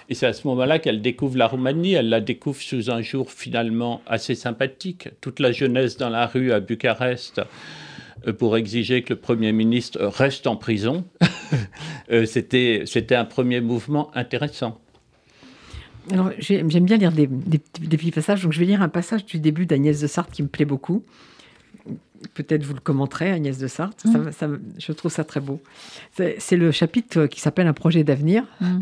Et 0.10 0.14
c'est 0.14 0.28
à 0.28 0.34
ce 0.34 0.46
moment-là 0.48 0.78
qu'elle 0.78 1.02
découvre 1.02 1.38
la 1.38 1.48
Roumanie. 1.48 1.94
Elle 1.94 2.10
la 2.10 2.22
découvre 2.22 2.62
sous 2.62 2.92
un 2.92 3.02
jour 3.02 3.32
finalement 3.32 4.02
assez 4.06 4.36
sympathique. 4.36 5.10
Toute 5.22 5.40
la 5.40 5.52
jeunesse 5.52 5.98
dans 5.98 6.10
la 6.10 6.28
rue 6.28 6.52
à 6.52 6.60
Bucarest 6.60 7.42
pour 8.38 8.58
exiger 8.58 9.04
que 9.04 9.14
le 9.14 9.20
Premier 9.20 9.52
ministre 9.52 10.04
reste 10.04 10.48
en 10.48 10.56
prison. 10.56 11.06
Euh, 12.12 12.26
c'était, 12.26 12.84
c'était 12.86 13.16
un 13.16 13.24
premier 13.24 13.62
mouvement 13.62 14.12
intéressant. 14.16 14.80
Alors, 16.10 16.32
j'aime 16.40 16.68
bien 16.68 16.98
lire 16.98 17.12
des, 17.12 17.28
petits 17.28 18.12
passages, 18.12 18.44
donc 18.44 18.54
je 18.54 18.60
vais 18.60 18.66
lire 18.66 18.82
un 18.82 18.90
passage 18.90 19.26
du 19.26 19.40
début 19.40 19.66
d'Agnès 19.66 20.00
de 20.00 20.08
Sarthe 20.08 20.32
qui 20.32 20.44
me 20.44 20.48
plaît 20.48 20.66
beaucoup. 20.66 21.04
Peut-être 22.34 22.64
vous 22.64 22.74
le 22.74 22.80
commenterez, 22.80 23.32
Agnès 23.32 23.58
de 23.58 23.68
Sarthe. 23.68 24.04
Mm. 24.06 24.60
je 24.78 24.92
trouve 24.92 25.12
ça 25.12 25.24
très 25.24 25.40
beau. 25.40 25.62
C'est, 26.14 26.58
le 26.58 26.72
chapitre 26.72 27.28
qui 27.28 27.40
s'appelle 27.40 27.68
Un 27.68 27.74
projet 27.74 28.04
d'avenir. 28.04 28.44
Mm. 28.60 28.80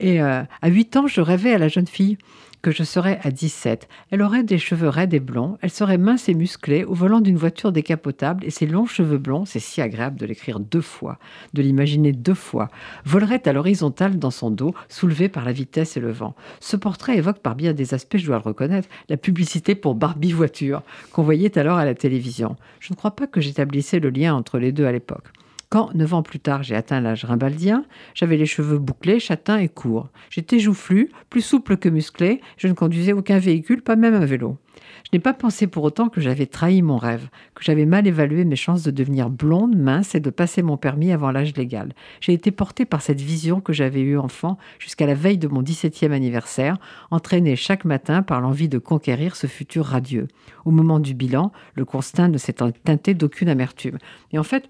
Et 0.00 0.22
euh, 0.22 0.42
à 0.62 0.68
8 0.68 0.96
ans, 0.96 1.06
je 1.06 1.20
rêvais 1.20 1.52
à 1.52 1.58
la 1.58 1.68
jeune 1.68 1.86
fille 1.86 2.18
que 2.62 2.70
je 2.70 2.82
serais 2.82 3.18
à 3.22 3.30
17. 3.30 3.88
Elle 4.10 4.22
aurait 4.22 4.42
des 4.42 4.58
cheveux 4.58 4.88
raides 4.88 5.14
et 5.14 5.20
blonds, 5.20 5.58
elle 5.62 5.70
serait 5.70 5.98
mince 5.98 6.28
et 6.28 6.34
musclée 6.34 6.84
au 6.84 6.94
volant 6.94 7.20
d'une 7.20 7.36
voiture 7.36 7.72
décapotable 7.72 8.44
et 8.44 8.50
ses 8.50 8.66
longs 8.66 8.86
cheveux 8.86 9.18
blonds, 9.18 9.44
c'est 9.44 9.60
si 9.60 9.80
agréable 9.80 10.18
de 10.18 10.26
l'écrire 10.26 10.60
deux 10.60 10.80
fois, 10.80 11.18
de 11.54 11.62
l'imaginer 11.62 12.12
deux 12.12 12.34
fois, 12.34 12.68
voleraient 13.04 13.48
à 13.48 13.52
l'horizontale 13.52 14.18
dans 14.18 14.30
son 14.30 14.50
dos, 14.50 14.74
soulevé 14.88 15.28
par 15.28 15.44
la 15.44 15.52
vitesse 15.52 15.96
et 15.96 16.00
le 16.00 16.12
vent. 16.12 16.34
Ce 16.60 16.76
portrait 16.76 17.16
évoque 17.16 17.38
par 17.38 17.54
bien 17.54 17.72
des 17.72 17.94
aspects, 17.94 18.18
je 18.18 18.26
dois 18.26 18.36
le 18.36 18.42
reconnaître, 18.42 18.88
la 19.08 19.16
publicité 19.16 19.74
pour 19.74 19.94
Barbie 19.94 20.32
voiture 20.32 20.82
qu'on 21.12 21.22
voyait 21.22 21.58
alors 21.58 21.78
à 21.78 21.84
la 21.84 21.94
télévision. 21.94 22.56
Je 22.80 22.92
ne 22.92 22.96
crois 22.96 23.12
pas 23.12 23.26
que 23.26 23.40
j'établissais 23.40 24.00
le 24.00 24.10
lien 24.10 24.34
entre 24.34 24.58
les 24.58 24.72
deux 24.72 24.86
à 24.86 24.92
l'époque. 24.92 25.24
Quand, 25.70 25.94
neuf 25.94 26.14
ans 26.14 26.24
plus 26.24 26.40
tard, 26.40 26.64
j'ai 26.64 26.74
atteint 26.74 27.00
l'âge 27.00 27.24
rimbaldien, 27.24 27.84
j'avais 28.14 28.36
les 28.36 28.44
cheveux 28.44 28.78
bouclés, 28.78 29.20
châtains 29.20 29.58
et 29.58 29.68
courts. 29.68 30.08
J'étais 30.28 30.58
joufflu, 30.58 31.12
plus 31.30 31.42
souple 31.42 31.76
que 31.76 31.88
musclé, 31.88 32.40
je 32.56 32.66
ne 32.66 32.72
conduisais 32.72 33.12
aucun 33.12 33.38
véhicule, 33.38 33.80
pas 33.80 33.94
même 33.94 34.14
un 34.14 34.24
vélo. 34.24 34.58
Je 35.04 35.10
n'ai 35.12 35.20
pas 35.20 35.32
pensé 35.32 35.68
pour 35.68 35.84
autant 35.84 36.08
que 36.08 36.20
j'avais 36.20 36.46
trahi 36.46 36.82
mon 36.82 36.96
rêve, 36.96 37.28
que 37.54 37.62
j'avais 37.62 37.86
mal 37.86 38.08
évalué 38.08 38.44
mes 38.44 38.56
chances 38.56 38.82
de 38.82 38.90
devenir 38.90 39.30
blonde, 39.30 39.76
mince 39.76 40.16
et 40.16 40.20
de 40.20 40.30
passer 40.30 40.62
mon 40.62 40.76
permis 40.76 41.12
avant 41.12 41.30
l'âge 41.30 41.56
légal. 41.56 41.92
J'ai 42.20 42.32
été 42.32 42.50
porté 42.50 42.84
par 42.84 43.00
cette 43.00 43.20
vision 43.20 43.60
que 43.60 43.72
j'avais 43.72 44.00
eue 44.00 44.18
enfant 44.18 44.58
jusqu'à 44.80 45.06
la 45.06 45.14
veille 45.14 45.38
de 45.38 45.46
mon 45.46 45.62
17e 45.62 46.10
anniversaire, 46.10 46.78
entraîné 47.12 47.54
chaque 47.54 47.84
matin 47.84 48.22
par 48.22 48.40
l'envie 48.40 48.68
de 48.68 48.78
conquérir 48.78 49.36
ce 49.36 49.46
futur 49.46 49.86
radieux. 49.86 50.26
Au 50.64 50.72
moment 50.72 50.98
du 50.98 51.14
bilan, 51.14 51.52
le 51.76 51.84
constat 51.84 52.26
ne 52.26 52.38
s'est 52.38 52.56
teinté 52.84 53.14
d'aucune 53.14 53.48
amertume. 53.48 53.98
Et 54.32 54.38
en 54.40 54.44
fait, 54.44 54.68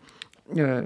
euh, 0.56 0.82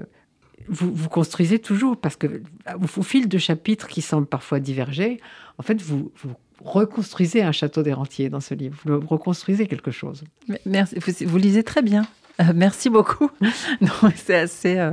vous, 0.67 0.93
vous, 0.93 1.09
construisez 1.09 1.59
toujours, 1.59 1.97
parce 1.97 2.15
que 2.15 2.41
au 2.81 3.03
fil 3.03 3.27
de 3.27 3.37
chapitres 3.37 3.87
qui 3.87 4.01
semblent 4.01 4.27
parfois 4.27 4.59
diverger, 4.59 5.19
en 5.57 5.63
fait, 5.63 5.81
vous, 5.81 6.11
vous 6.23 6.33
reconstruisez 6.63 7.43
un 7.43 7.51
château 7.51 7.83
des 7.83 7.93
rentiers 7.93 8.29
dans 8.29 8.39
ce 8.39 8.53
livre. 8.53 8.77
Vous 8.85 8.99
reconstruisez 9.07 9.67
quelque 9.67 9.91
chose. 9.91 10.23
Merci. 10.65 10.95
Vous, 11.25 11.37
lisez 11.37 11.63
très 11.63 11.81
bien. 11.81 12.05
Euh, 12.41 12.45
merci 12.55 12.89
beaucoup. 12.89 13.29
c'est 14.15 14.35
assez. 14.35 14.91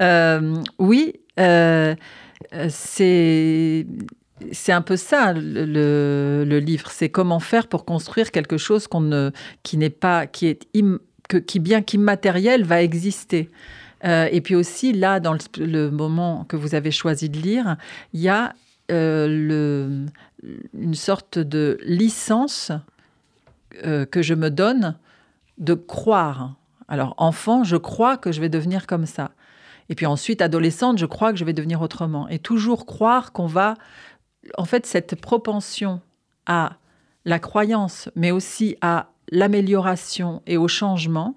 Euh, 0.00 0.62
oui, 0.78 1.14
c'est. 2.68 3.86
C'est 4.50 4.72
un 4.72 4.82
peu 4.82 4.96
ça 4.96 5.32
le, 5.34 6.44
le 6.44 6.58
livre. 6.58 6.90
C'est 6.90 7.10
comment 7.10 7.38
faire 7.38 7.68
pour 7.68 7.84
construire 7.84 8.32
quelque 8.32 8.56
chose 8.56 8.88
qu'on 8.88 9.00
ne, 9.00 9.30
qui 9.62 9.76
n'est 9.76 9.88
pas, 9.88 10.26
qui 10.26 10.48
est 10.48 10.66
que, 11.28 11.36
qui 11.36 11.60
bien 11.60 11.82
qu'immatériel 11.82 12.64
va 12.64 12.82
exister. 12.82 13.50
Euh, 14.04 14.28
et 14.30 14.40
puis 14.40 14.54
aussi, 14.54 14.92
là, 14.92 15.20
dans 15.20 15.36
le, 15.56 15.90
moment 15.90 16.44
que 16.44 16.56
vous 16.56 16.74
avez 16.74 16.90
choisi 16.90 17.28
de 17.28 17.38
lire, 17.38 17.76
il 18.12 18.20
y 18.20 18.28
a 18.28 18.54
euh, 18.90 20.06
une 20.74 20.94
sorte 20.94 21.38
de 21.38 21.78
licence 21.82 22.72
euh, 23.84 24.04
que 24.04 24.22
je 24.22 24.34
me 24.34 24.50
donne 24.50 24.96
de 25.58 25.74
croire 25.74 26.54
Alors 26.88 27.14
enfant, 27.16 27.62
je 27.62 27.76
crois 27.76 28.16
que 28.16 28.32
je 28.32 28.40
vais 28.40 28.48
devenir 28.48 28.86
comme 28.86 29.06
ça. 29.06 29.30
Et 29.88 29.94
puis 29.94 30.06
ensuite, 30.06 30.42
adolescente, 30.42 30.98
je 30.98 31.06
crois 31.06 31.32
que 31.32 31.38
je 31.38 31.44
vais 31.44 31.52
devenir 31.52 31.80
autrement. 31.80 32.28
Et 32.28 32.38
toujours 32.38 32.86
croire 32.86 33.32
qu'on 33.32 33.46
va... 33.46 33.74
En 34.58 34.64
fait, 34.64 34.86
cette 34.86 35.20
propension 35.20 36.00
à 36.46 36.76
la 37.24 37.38
croyance, 37.38 38.08
mais 38.16 38.32
aussi 38.32 38.76
à 38.80 39.10
l'amélioration 39.30 40.42
et 40.46 40.56
au 40.56 40.66
changement, 40.66 41.36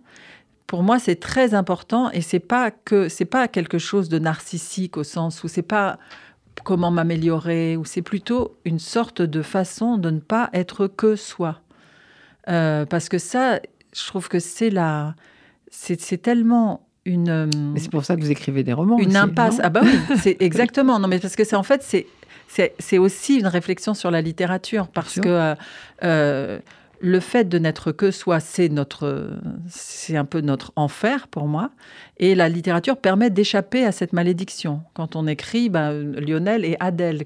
pour 0.67 0.83
moi, 0.83 0.99
c'est 0.99 1.19
très 1.19 1.53
important 1.53 2.09
et 2.11 2.21
c'est 2.21 2.39
pas 2.39 2.71
que 2.71 3.07
c'est 3.09 3.25
pas 3.25 3.47
quelque 3.47 3.77
chose 3.77 4.09
de 4.09 4.19
narcissique 4.19 4.97
au 4.97 5.03
sens 5.03 5.43
où 5.43 5.47
c'est 5.47 5.61
pas 5.61 5.99
comment 6.63 6.91
m'améliorer 6.91 7.77
ou 7.77 7.85
c'est 7.85 8.01
plutôt 8.01 8.57
une 8.65 8.79
sorte 8.79 9.21
de 9.21 9.41
façon 9.41 9.97
de 9.97 10.09
ne 10.09 10.19
pas 10.19 10.49
être 10.53 10.87
que 10.87 11.15
soi. 11.15 11.61
Euh, 12.47 12.85
parce 12.85 13.09
que 13.09 13.17
ça, 13.17 13.59
je 13.93 14.07
trouve 14.07 14.27
que 14.27 14.39
c'est 14.39 14.69
la, 14.69 15.15
c'est 15.69 16.21
tellement 16.21 16.87
une. 17.05 17.49
Mais 17.73 17.79
c'est 17.79 17.91
pour 17.91 18.05
ça 18.05 18.15
que 18.15 18.21
vous 18.21 18.31
écrivez 18.31 18.63
des 18.63 18.73
romans. 18.73 18.97
Une 18.97 19.15
impasse. 19.15 19.59
ah 19.61 19.69
bah 19.69 19.81
oui, 19.83 19.99
c'est 20.21 20.37
exactement. 20.39 20.99
Non, 20.99 21.07
mais 21.07 21.19
parce 21.19 21.35
que 21.35 21.43
c'est 21.43 21.55
en 21.55 21.63
fait 21.63 21.83
c'est 21.83 22.07
c'est 22.79 22.97
aussi 22.97 23.37
une 23.39 23.47
réflexion 23.47 23.93
sur 23.93 24.11
la 24.11 24.21
littérature 24.21 24.87
parce 24.87 25.19
que 25.19 25.27
euh, 25.27 25.55
euh, 26.03 26.59
le 26.99 27.19
fait 27.19 27.45
de 27.45 27.57
n'être 27.57 27.91
que 27.91 28.11
soi, 28.11 28.39
c'est 28.39 28.69
notre, 28.69 29.37
c'est 29.67 30.17
un 30.17 30.25
peu 30.25 30.41
notre 30.41 30.71
enfer 30.75 31.27
pour 31.27 31.47
moi. 31.47 31.71
Et 32.17 32.35
la 32.35 32.49
littérature 32.49 32.97
permet 32.97 33.29
d'échapper 33.29 33.85
à 33.85 33.91
cette 33.91 34.13
malédiction. 34.13 34.81
Quand 34.93 35.15
on 35.15 35.27
écrit, 35.27 35.69
ben, 35.69 36.13
Lionel 36.13 36.65
et 36.65 36.77
Adèle, 36.79 37.23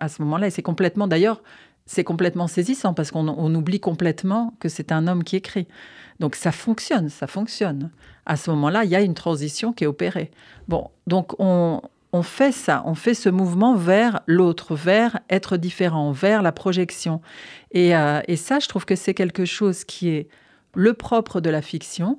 à 0.00 0.08
ce 0.08 0.22
moment-là, 0.22 0.50
c'est 0.50 0.62
complètement, 0.62 1.06
d'ailleurs, 1.06 1.42
c'est 1.86 2.04
complètement 2.04 2.46
saisissant 2.46 2.94
parce 2.94 3.10
qu'on 3.10 3.54
oublie 3.54 3.80
complètement 3.80 4.54
que 4.60 4.68
c'est 4.68 4.92
un 4.92 5.08
homme 5.08 5.24
qui 5.24 5.36
écrit. 5.36 5.66
Donc 6.20 6.36
ça 6.36 6.52
fonctionne, 6.52 7.08
ça 7.08 7.26
fonctionne. 7.26 7.90
À 8.26 8.36
ce 8.36 8.50
moment-là, 8.50 8.84
il 8.84 8.90
y 8.90 8.94
a 8.94 9.00
une 9.00 9.14
transition 9.14 9.72
qui 9.72 9.84
est 9.84 9.86
opérée. 9.88 10.30
Bon, 10.68 10.90
donc 11.08 11.34
on, 11.40 11.80
on 12.12 12.22
fait 12.22 12.52
ça, 12.52 12.82
on 12.86 12.94
fait 12.94 13.14
ce 13.14 13.28
mouvement 13.28 13.74
vers 13.74 14.20
l'autre, 14.26 14.74
vers 14.74 15.20
être 15.30 15.56
différent, 15.56 16.10
vers 16.12 16.42
la 16.42 16.52
projection. 16.52 17.20
Euh, 17.76 18.20
et, 18.26 18.36
ça, 18.36 18.58
je 18.58 18.68
trouve 18.68 18.84
que 18.84 18.96
c'est 18.96 19.14
quelque 19.14 19.44
chose 19.44 19.84
qui 19.84 20.08
est 20.08 20.28
le 20.74 20.94
propre 20.94 21.40
de 21.40 21.50
la 21.50 21.62
fiction, 21.62 22.18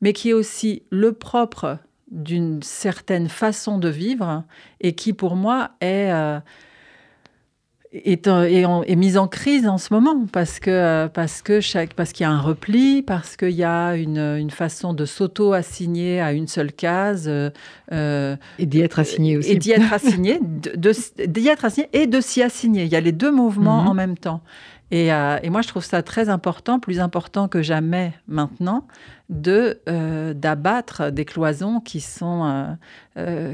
mais 0.00 0.12
qui 0.12 0.30
est 0.30 0.34
aussi 0.34 0.82
le 0.90 1.12
propre 1.12 1.78
d'une 2.10 2.62
certaine 2.62 3.28
façon 3.28 3.78
de 3.78 3.88
vivre 3.88 4.44
et 4.80 4.94
qui, 4.94 5.12
pour 5.12 5.36
moi, 5.36 5.70
est... 5.80 6.12
Euh, 6.12 6.40
est, 7.94 8.26
est, 8.26 8.96
mise 8.96 9.16
en 9.16 9.28
crise 9.28 9.68
en 9.68 9.78
ce 9.78 9.94
moment 9.94 10.26
parce 10.32 10.58
que 10.58 11.06
parce 11.08 11.42
que 11.42 11.60
chaque 11.60 11.94
parce 11.94 12.12
qu'il 12.12 12.24
y 12.24 12.26
a 12.26 12.30
un 12.30 12.40
repli, 12.40 13.02
parce 13.02 13.36
qu'il 13.36 13.50
y 13.50 13.62
a 13.62 13.94
une, 13.94 14.18
une 14.18 14.50
façon 14.50 14.94
de 14.94 15.04
s'auto-assigner 15.04 16.20
à 16.20 16.32
une 16.32 16.48
seule 16.48 16.72
case 16.72 17.30
euh, 17.92 18.36
et 18.58 18.66
d'y 18.66 18.80
être 18.80 18.98
assigné 18.98 19.36
aussi 19.36 19.52
et 19.52 19.56
d'y 19.56 19.70
être 19.70 19.92
assigné, 19.92 20.40
de, 20.42 20.92
d'y 21.26 21.48
être 21.48 21.64
assigné 21.64 21.88
et 21.92 22.06
de 22.06 22.20
s'y 22.20 22.42
assigner. 22.42 22.84
Il 22.84 22.92
y 22.92 22.96
a 22.96 23.00
les 23.00 23.12
deux 23.12 23.32
mouvements 23.32 23.82
mhm. 23.82 23.88
en 23.88 23.94
même 23.94 24.18
temps. 24.18 24.40
Et, 24.90 25.12
euh, 25.12 25.38
et, 25.42 25.50
moi, 25.50 25.62
je 25.62 25.68
trouve 25.68 25.82
ça 25.82 26.02
très 26.02 26.28
important, 26.28 26.78
plus 26.78 27.00
important 27.00 27.48
que 27.48 27.62
jamais 27.62 28.12
maintenant, 28.28 28.86
de 29.28 29.80
euh, 29.88 30.34
d'abattre 30.34 31.10
des 31.10 31.24
cloisons 31.24 31.80
qui 31.80 32.00
sont 32.00 32.76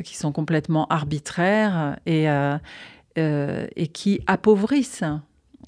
qui 0.03 0.17
sont 0.17 0.33
complètement 0.33 0.87
arbitraires 0.89 1.97
et 2.07 2.27
euh, 3.19 3.67
et 3.77 3.89
qui 3.89 4.21
appauvrissent. 4.27 5.05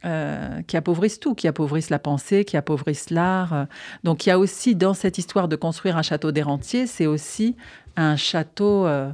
Euh, 0.04 0.62
qui 0.62 0.76
appauvrissent 0.76 1.20
tout, 1.20 1.36
qui 1.36 1.46
appauvrissent 1.46 1.90
la 1.90 2.00
pensée, 2.00 2.44
qui 2.44 2.56
appauvrissent 2.56 3.10
l'art. 3.10 3.68
Donc 4.02 4.26
il 4.26 4.30
y 4.30 4.32
a 4.32 4.38
aussi 4.40 4.74
dans 4.74 4.94
cette 4.94 5.16
histoire 5.16 5.46
de 5.46 5.54
construire 5.54 5.96
un 5.96 6.02
château 6.02 6.32
des 6.32 6.42
rentiers, 6.42 6.88
c'est 6.88 7.06
aussi 7.06 7.54
un 7.96 8.16
château, 8.16 8.84
euh, 8.86 9.12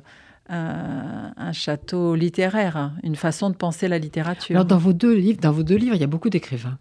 un, 0.49 1.53
château 1.53 2.15
littéraire, 2.15 2.93
une 3.03 3.17
façon 3.17 3.51
de 3.51 3.55
penser 3.55 3.89
la 3.89 3.99
littérature. 3.99 4.57
Alors 4.57 4.65
dans 4.65 4.79
vos 4.79 4.93
deux 4.93 5.15
livres, 5.15 5.41
dans 5.41 5.53
vos 5.53 5.63
deux 5.63 5.77
livres, 5.77 5.95
il 5.95 6.01
y 6.01 6.05
a 6.05 6.09
beaucoup 6.09 6.31
d'écrivains. 6.31 6.79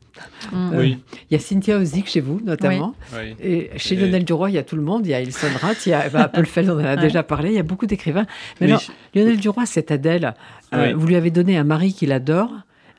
Mm. 0.51 0.71
oui. 0.75 0.97
Il 1.29 1.33
y 1.33 1.35
a 1.35 1.39
Cynthia 1.39 1.77
Ozick 1.77 2.07
chez 2.07 2.21
vous 2.21 2.41
notamment, 2.43 2.95
et 3.39 3.69
chez 3.77 3.95
Lionel 3.95 4.25
Duroy, 4.25 4.51
il 4.51 4.55
y 4.55 4.57
a 4.57 4.63
tout 4.63 4.75
le 4.75 4.81
monde. 4.81 5.05
Il 5.05 5.09
y 5.09 5.13
a 5.13 5.21
Ilson 5.21 5.47
Rath, 5.59 5.85
il 5.85 5.89
y 5.89 5.93
a 5.93 6.09
bah, 6.09 6.27
Paul 6.27 6.45
Feld, 6.47 6.69
on 6.69 6.79
en 6.79 6.85
a 6.85 6.95
déjà 6.95 7.23
parlé. 7.23 7.49
Il 7.49 7.55
y 7.55 7.59
a 7.59 7.63
beaucoup 7.63 7.85
d'écrivains. 7.85 8.25
Mais 8.61 8.67
alors, 8.67 8.83
Lionel 9.13 9.37
Duroy, 9.37 9.65
cette 9.65 9.91
Adèle, 9.91 10.33
euh, 10.73 10.93
vous 10.95 11.07
lui 11.07 11.15
avez 11.15 11.31
donné 11.31 11.57
un 11.57 11.63
mari 11.63 11.93
qu'il 11.93 12.11
adore 12.11 12.51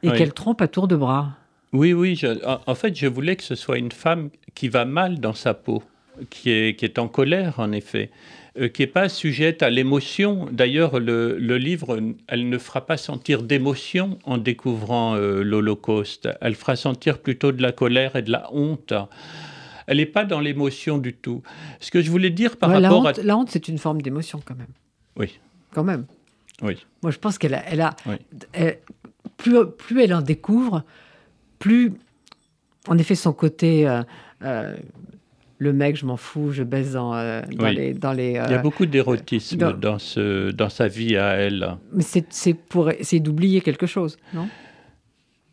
et 0.02 0.10
qu'elle 0.12 0.32
trompe 0.32 0.60
à 0.60 0.68
tour 0.68 0.88
de 0.88 0.96
bras. 0.96 1.32
Oui, 1.72 1.92
oui. 1.92 2.18
en, 2.44 2.74
fait, 2.74 2.96
je 2.96 3.06
voulais 3.06 3.36
que 3.36 3.42
ce 3.42 3.54
soit 3.54 3.78
une 3.78 3.92
femme 3.92 4.30
qui 4.54 4.68
va 4.68 4.84
mal 4.84 5.20
dans 5.20 5.34
sa 5.34 5.52
peau, 5.54 5.82
qui 6.30 6.50
est, 6.50 6.78
qui 6.78 6.84
est 6.84 6.98
en 6.98 7.08
colère, 7.08 7.58
en 7.58 7.72
effet, 7.72 8.10
euh, 8.58 8.68
qui 8.68 8.82
n'est 8.82 8.88
pas 8.88 9.08
sujette 9.08 9.62
à 9.62 9.70
l'émotion. 9.70 10.48
D'ailleurs, 10.50 10.98
le, 11.00 11.36
livre, 11.56 12.00
elle 12.26 12.48
ne 12.48 12.58
fera 12.58 12.86
pas 12.86 12.96
sentir 12.96 13.42
d'émotion 13.42 14.18
en 14.24 14.38
découvrant 14.38 15.14
euh, 15.14 15.42
l'Holocauste. 15.42 16.28
Elle 16.40 16.54
fera 16.54 16.76
sentir 16.76 17.18
plutôt 17.18 17.52
de 17.52 17.62
la 17.62 17.72
colère 17.72 18.16
et 18.16 18.22
de 18.22 18.30
la 18.30 18.52
honte. 18.52 18.92
Elle 19.86 19.98
n'est 19.98 20.06
pas 20.06 20.24
dans 20.24 20.40
l'émotion 20.40 20.98
du 20.98 21.14
tout. 21.14 21.42
Ce 21.80 21.90
que 21.90 22.02
je 22.02 22.10
voulais 22.10 22.30
dire 22.30 22.56
par 22.56 22.70
rapport 22.70 23.06
à... 23.06 23.12
La 23.12 23.36
honte, 23.36 23.50
c'est 23.50 23.68
une 23.68 23.78
forme 23.78 24.02
d'émotion 24.02 24.40
quand 24.44 24.56
même. 24.56 24.66
Oui. 25.16 25.38
Quand 25.72 25.84
même. 25.84 26.04
Oui. 26.62 26.76
Moi, 27.02 27.10
je 27.12 27.18
pense 27.18 27.38
qu'elle 27.38 27.54
a, 27.54 27.64
elle 27.68 27.80
a, 27.80 27.94
plus, 29.36 29.66
plus 29.78 30.02
elle 30.02 30.12
en 30.12 30.20
découvre, 30.20 30.84
plus, 31.58 31.92
en 32.86 32.98
effet, 32.98 33.14
son 33.14 33.32
côté, 33.32 33.88
euh, 33.88 34.02
euh, 34.42 34.76
le 35.58 35.72
mec, 35.72 35.96
je 35.96 36.06
m'en 36.06 36.16
fous, 36.16 36.52
je 36.52 36.62
baise 36.62 36.92
dans, 36.92 37.14
euh, 37.14 37.42
les, 37.50 37.92
dans 37.92 38.12
les. 38.12 38.30
Il 38.30 38.52
y 38.52 38.54
a 38.54 38.58
beaucoup 38.58 38.86
d'érotisme 38.86 39.72
dans, 39.78 39.98
ce, 39.98 40.50
dans 40.52 40.68
sa 40.68 40.88
vie 40.88 41.16
à 41.16 41.34
elle. 41.34 41.76
Mais 41.92 42.04
c'est 42.04 42.54
pour, 42.54 42.90
c'est 43.02 43.20
d'oublier 43.20 43.60
quelque 43.60 43.86
chose, 43.86 44.16
non? 44.32 44.48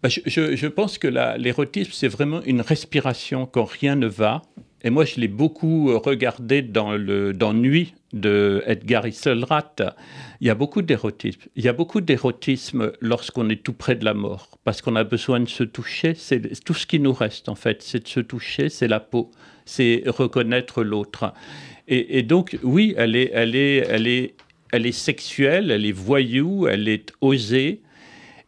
Bah, 0.04 0.10
je, 0.10 0.20
je, 0.26 0.56
je, 0.56 0.68
pense 0.68 1.00
que 1.00 1.08
l'érotisme, 1.38 1.92
c'est 1.94 2.08
vraiment 2.08 2.44
une 2.44 2.62
respiration 2.62 3.48
quand 3.48 3.66
rien 3.66 3.96
ne 3.96 4.06
va. 4.06 4.44
Et 4.84 4.92
moi, 4.92 5.04
je 5.04 5.20
l'ai 5.20 5.28
beaucoup 5.28 5.98
regardé 6.00 6.62
dans, 6.62 6.96
le, 6.96 7.34
dans 7.34 7.54
Nuit 7.56 7.96
de 8.16 8.64
Edgar 8.66 9.06
Isselrath, 9.06 9.84
il 10.42 10.48
y 10.48 10.50
a 10.50 10.56
beaucoup 10.56 10.82
d'érotisme. 10.82 11.42
Il 11.56 11.64
y 11.64 11.68
a 11.68 11.74
beaucoup 11.74 12.02
d'érotisme 12.02 12.94
lorsqu'on 13.02 13.50
est 13.50 13.62
tout 13.62 13.74
près 13.74 13.96
de 13.96 14.06
la 14.06 14.14
mort, 14.14 14.58
parce 14.64 14.82
qu'on 14.82 14.96
a 14.96 15.04
besoin 15.04 15.42
de 15.42 15.50
se 15.50 15.64
toucher. 15.64 16.16
C'est 16.16 16.64
tout 16.64 16.74
ce 16.74 16.88
qui 16.88 17.00
nous 17.00 17.14
reste 17.14 17.50
en 17.50 17.56
fait, 17.56 17.84
c'est 17.84 18.04
de 18.04 18.08
se 18.08 18.22
toucher, 18.22 18.70
c'est 18.70 18.88
la 18.88 19.00
peau, 19.00 19.32
c'est 19.66 20.04
reconnaître 20.08 20.84
l'autre. 20.84 21.34
Et, 21.88 22.24
donc 22.24 22.58
oui, 22.64 22.96
elle 22.98 23.16
est, 23.16 23.30
elle 23.34 23.56
est, 23.56 23.86
elle 23.88 24.08
est, 24.08 24.34
elle 24.72 24.88
est 24.88 24.92
sexuelle, 24.92 25.70
elle 25.70 25.86
est 25.86 25.92
voyou, 25.92 26.68
elle 26.68 26.88
est 26.88 27.12
osée. 27.22 27.82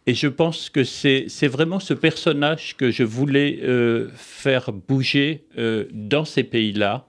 Et 0.08 0.13
je 0.13 0.27
pense 0.27 0.69
que 0.69 0.86
c'est 0.86 1.47
vraiment 1.47 1.80
ce 1.80 1.93
personnage 1.93 2.77
que 2.77 2.91
je 2.91 3.03
voulais 3.03 3.60
euh, 3.62 4.08
faire 4.15 4.71
bouger 4.71 5.43
euh, 5.58 5.86
dans 5.91 6.23
ces 6.23 6.43
pays-là, 6.43 7.08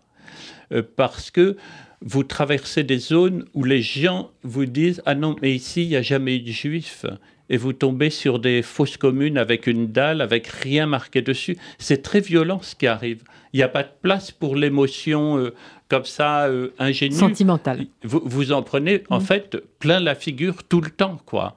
euh, 0.72 0.82
parce 0.96 1.30
que 1.30 1.56
vous 2.00 2.22
traversez 2.22 2.84
des 2.84 2.98
zones 2.98 3.44
où 3.54 3.64
les 3.64 3.82
gens 3.82 4.30
vous 4.42 4.66
disent 4.66 5.02
Ah 5.06 5.14
non, 5.14 5.36
mais 5.42 5.54
ici, 5.54 5.82
il 5.82 5.88
n'y 5.88 5.96
a 5.96 6.02
jamais 6.02 6.36
eu 6.36 6.40
de 6.40 6.50
juifs. 6.50 7.04
Et 7.50 7.56
vous 7.56 7.72
tombez 7.72 8.10
sur 8.10 8.38
des 8.38 8.62
fausses 8.62 8.98
communes 8.98 9.38
avec 9.38 9.66
une 9.66 9.86
dalle, 9.86 10.20
avec 10.20 10.46
rien 10.46 10.86
marqué 10.86 11.22
dessus. 11.22 11.56
C'est 11.78 12.02
très 12.02 12.20
violent 12.20 12.60
ce 12.62 12.74
qui 12.74 12.86
arrive. 12.86 13.22
Il 13.54 13.56
n'y 13.56 13.62
a 13.62 13.68
pas 13.68 13.82
de 13.82 13.90
place 14.02 14.30
pour 14.30 14.54
l'émotion 14.54 15.38
euh, 15.38 15.54
comme 15.88 16.04
ça, 16.04 16.44
euh, 16.46 16.74
ingénue. 16.78 17.14
Sentimentale. 17.14 17.86
Vous, 18.04 18.20
vous 18.22 18.52
en 18.52 18.62
prenez, 18.62 19.02
en 19.08 19.18
mmh. 19.18 19.22
fait, 19.22 19.56
plein 19.78 20.00
la 20.00 20.14
figure 20.14 20.62
tout 20.64 20.82
le 20.82 20.90
temps, 20.90 21.18
quoi. 21.24 21.56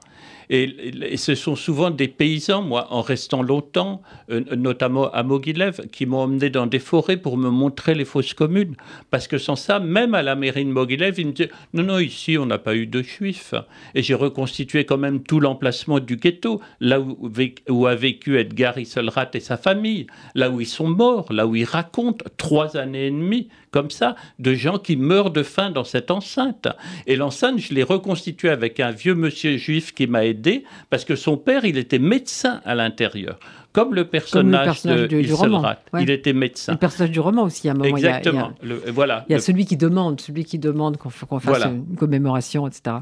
Et, 0.54 1.16
ce 1.16 1.34
sont 1.34 1.56
souvent 1.56 1.90
des 1.90 2.08
paysans, 2.08 2.60
moi, 2.60 2.86
en 2.90 3.00
restant 3.00 3.42
longtemps, 3.42 4.02
euh, 4.30 4.42
notamment 4.54 5.10
à 5.10 5.22
Mogilev, 5.22 5.88
qui 5.90 6.04
m'ont 6.04 6.18
emmené 6.18 6.50
dans 6.50 6.66
des 6.66 6.78
forêts 6.78 7.16
pour 7.16 7.38
me 7.38 7.48
montrer 7.48 7.94
les 7.94 8.04
fosses 8.04 8.34
communes. 8.34 8.76
Parce 9.10 9.26
que 9.28 9.38
sans 9.38 9.56
ça, 9.56 9.80
même 9.80 10.14
à 10.14 10.22
la 10.22 10.34
mairie 10.34 10.66
de 10.66 10.70
Mogilev, 10.70 11.18
ils 11.18 11.28
me 11.28 11.32
disaient 11.32 11.50
Non, 11.72 11.84
non, 11.84 11.98
ici, 11.98 12.36
on 12.36 12.44
n'a 12.44 12.58
pas 12.58 12.76
eu 12.76 12.86
de 12.86 13.00
juifs. 13.00 13.54
Et 13.94 14.02
j'ai 14.02 14.12
reconstitué 14.12 14.84
quand 14.84 14.98
même 14.98 15.22
tout 15.22 15.40
l'emplacement 15.40 16.00
du 16.00 16.16
ghetto, 16.16 16.60
là 16.80 17.00
où, 17.00 17.86
a 17.86 17.94
vécu 17.94 18.38
Edgar 18.38 18.76
Isselrath 18.76 19.34
et 19.34 19.40
sa 19.40 19.56
famille, 19.56 20.06
là 20.34 20.50
où 20.50 20.60
ils 20.60 20.66
sont 20.66 20.88
morts, 20.88 21.32
là 21.32 21.46
où 21.46 21.56
ils 21.56 21.64
racontent 21.64 22.26
trois 22.36 22.76
années 22.76 23.06
et 23.06 23.10
demie 23.10 23.48
comme 23.72 23.90
ça, 23.90 24.14
de 24.38 24.54
gens 24.54 24.78
qui 24.78 24.96
meurent 24.96 25.30
de 25.30 25.42
faim 25.42 25.70
dans 25.70 25.82
cette 25.82 26.10
enceinte. 26.10 26.68
Et 27.06 27.16
l'enceinte, 27.16 27.58
je 27.58 27.74
l'ai 27.74 27.82
reconstituée 27.82 28.50
avec 28.50 28.78
un 28.78 28.90
vieux 28.90 29.14
monsieur 29.14 29.56
juif 29.56 29.92
qui 29.92 30.06
m'a 30.06 30.24
aidé, 30.24 30.64
parce 30.90 31.04
que 31.04 31.16
son 31.16 31.36
père, 31.36 31.64
il 31.64 31.78
était 31.78 31.98
médecin 31.98 32.60
à 32.64 32.74
l'intérieur. 32.74 33.40
Comme 33.72 33.94
le 33.94 34.04
personnage, 34.04 34.82
de, 34.82 35.06
du, 35.06 35.32
roman. 35.32 35.64
Il 35.98 36.10
était 36.10 36.34
médecin. 36.34 36.72
Le 36.72 36.78
personnage 36.78 37.10
du 37.10 37.20
roman 37.20 37.44
aussi, 37.44 37.68
à 37.68 37.72
un 37.72 37.74
moment. 37.74 37.96
Exactement. 37.96 38.52
Il 38.62 38.68
y 38.68 38.72
a, 38.72 38.92
voilà. 38.92 39.24
Il 39.30 39.32
y 39.32 39.34
a 39.34 39.40
celui 39.40 39.64
qui 39.64 39.78
demande, 39.78 40.20
celui 40.20 40.44
qui 40.44 40.58
demande 40.58 40.98
qu'on 40.98 41.08
fasse 41.10 41.64
une 41.64 41.96
commémoration, 41.96 42.68
etc. 42.68 42.96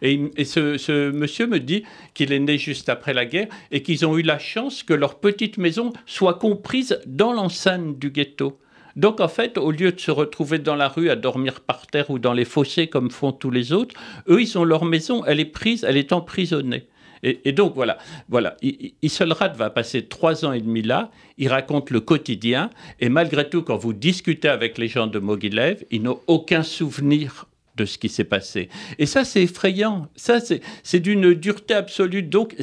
Et, 0.00 0.30
et 0.36 0.44
ce, 0.44 0.78
ce, 0.78 1.10
monsieur 1.10 1.46
me 1.48 1.58
dit 1.58 1.82
qu'il 2.14 2.32
est 2.32 2.38
né 2.38 2.56
juste 2.56 2.88
après 2.88 3.12
la 3.12 3.26
guerre 3.26 3.48
et 3.72 3.82
qu'ils 3.82 4.06
ont 4.06 4.16
eu 4.16 4.22
la 4.22 4.38
chance 4.38 4.84
que 4.84 4.94
leur 4.94 5.16
petite 5.18 5.58
maison 5.58 5.92
soit 6.06 6.34
comprise 6.34 7.00
dans 7.06 7.32
l'enceinte 7.32 7.98
du 7.98 8.10
ghetto. 8.10 8.58
Donc 8.96 9.20
en 9.20 9.28
fait, 9.28 9.58
au 9.58 9.70
lieu 9.70 9.92
de 9.92 10.00
se 10.00 10.10
retrouver 10.10 10.58
dans 10.58 10.76
la 10.76 10.88
rue 10.88 11.10
à 11.10 11.16
dormir 11.16 11.60
par 11.60 11.86
terre 11.86 12.10
ou 12.10 12.18
dans 12.18 12.32
les 12.32 12.44
fossés 12.44 12.86
comme 12.86 13.10
font 13.10 13.32
tous 13.32 13.50
les 13.50 13.72
autres, 13.72 13.94
eux, 14.28 14.40
ils 14.40 14.58
ont 14.58 14.64
leur 14.64 14.84
maison, 14.84 15.24
elle 15.24 15.40
est 15.40 15.44
prise, 15.44 15.84
elle 15.88 15.96
est 15.96 16.12
emprisonnée. 16.12 16.86
Et, 17.24 17.52
donc 17.52 17.74
voilà, 17.76 17.98
voilà. 18.28 18.56
Isolrad 19.00 19.54
va 19.54 19.70
passer 19.70 20.06
trois 20.06 20.44
ans 20.44 20.52
et 20.52 20.60
demi 20.60 20.82
là. 20.82 21.12
Il 21.38 21.48
raconte 21.48 21.90
le 21.90 22.00
quotidien 22.00 22.70
et 22.98 23.08
malgré 23.08 23.48
tout, 23.48 23.62
quand 23.62 23.76
vous 23.76 23.92
discutez 23.92 24.48
avec 24.48 24.76
les 24.76 24.88
gens 24.88 25.06
de 25.06 25.20
Mogilev, 25.20 25.84
ils 25.92 26.02
n'ont 26.02 26.18
aucun 26.26 26.64
souvenir 26.64 27.46
ce 27.86 27.98
qui 27.98 28.08
s'est 28.08 28.24
passé. 28.24 28.68
Et 28.98 29.06
ça, 29.06 29.24
c'est 29.24 29.42
effrayant. 29.42 30.08
Ça, 30.16 30.38
c'est 30.82 31.00
d'une 31.00 31.34
dureté 31.34 31.74
absolue. 31.74 32.22
Donc, 32.22 32.56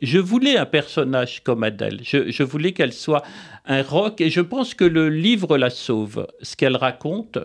je 0.00 0.18
voulais 0.18 0.56
un 0.56 0.66
personnage 0.66 1.42
comme 1.42 1.62
Adèle. 1.62 2.00
Je, 2.02 2.42
voulais 2.42 2.72
qu'elle 2.72 2.92
soit 2.92 3.22
un 3.66 3.82
rock. 3.82 4.20
Et 4.20 4.30
je 4.30 4.40
pense 4.40 4.74
que 4.74 4.84
le 4.84 5.08
livre 5.08 5.58
la 5.58 5.70
sauve. 5.70 6.26
Ce 6.42 6.56
qu'elle 6.56 6.76
raconte 6.76 7.38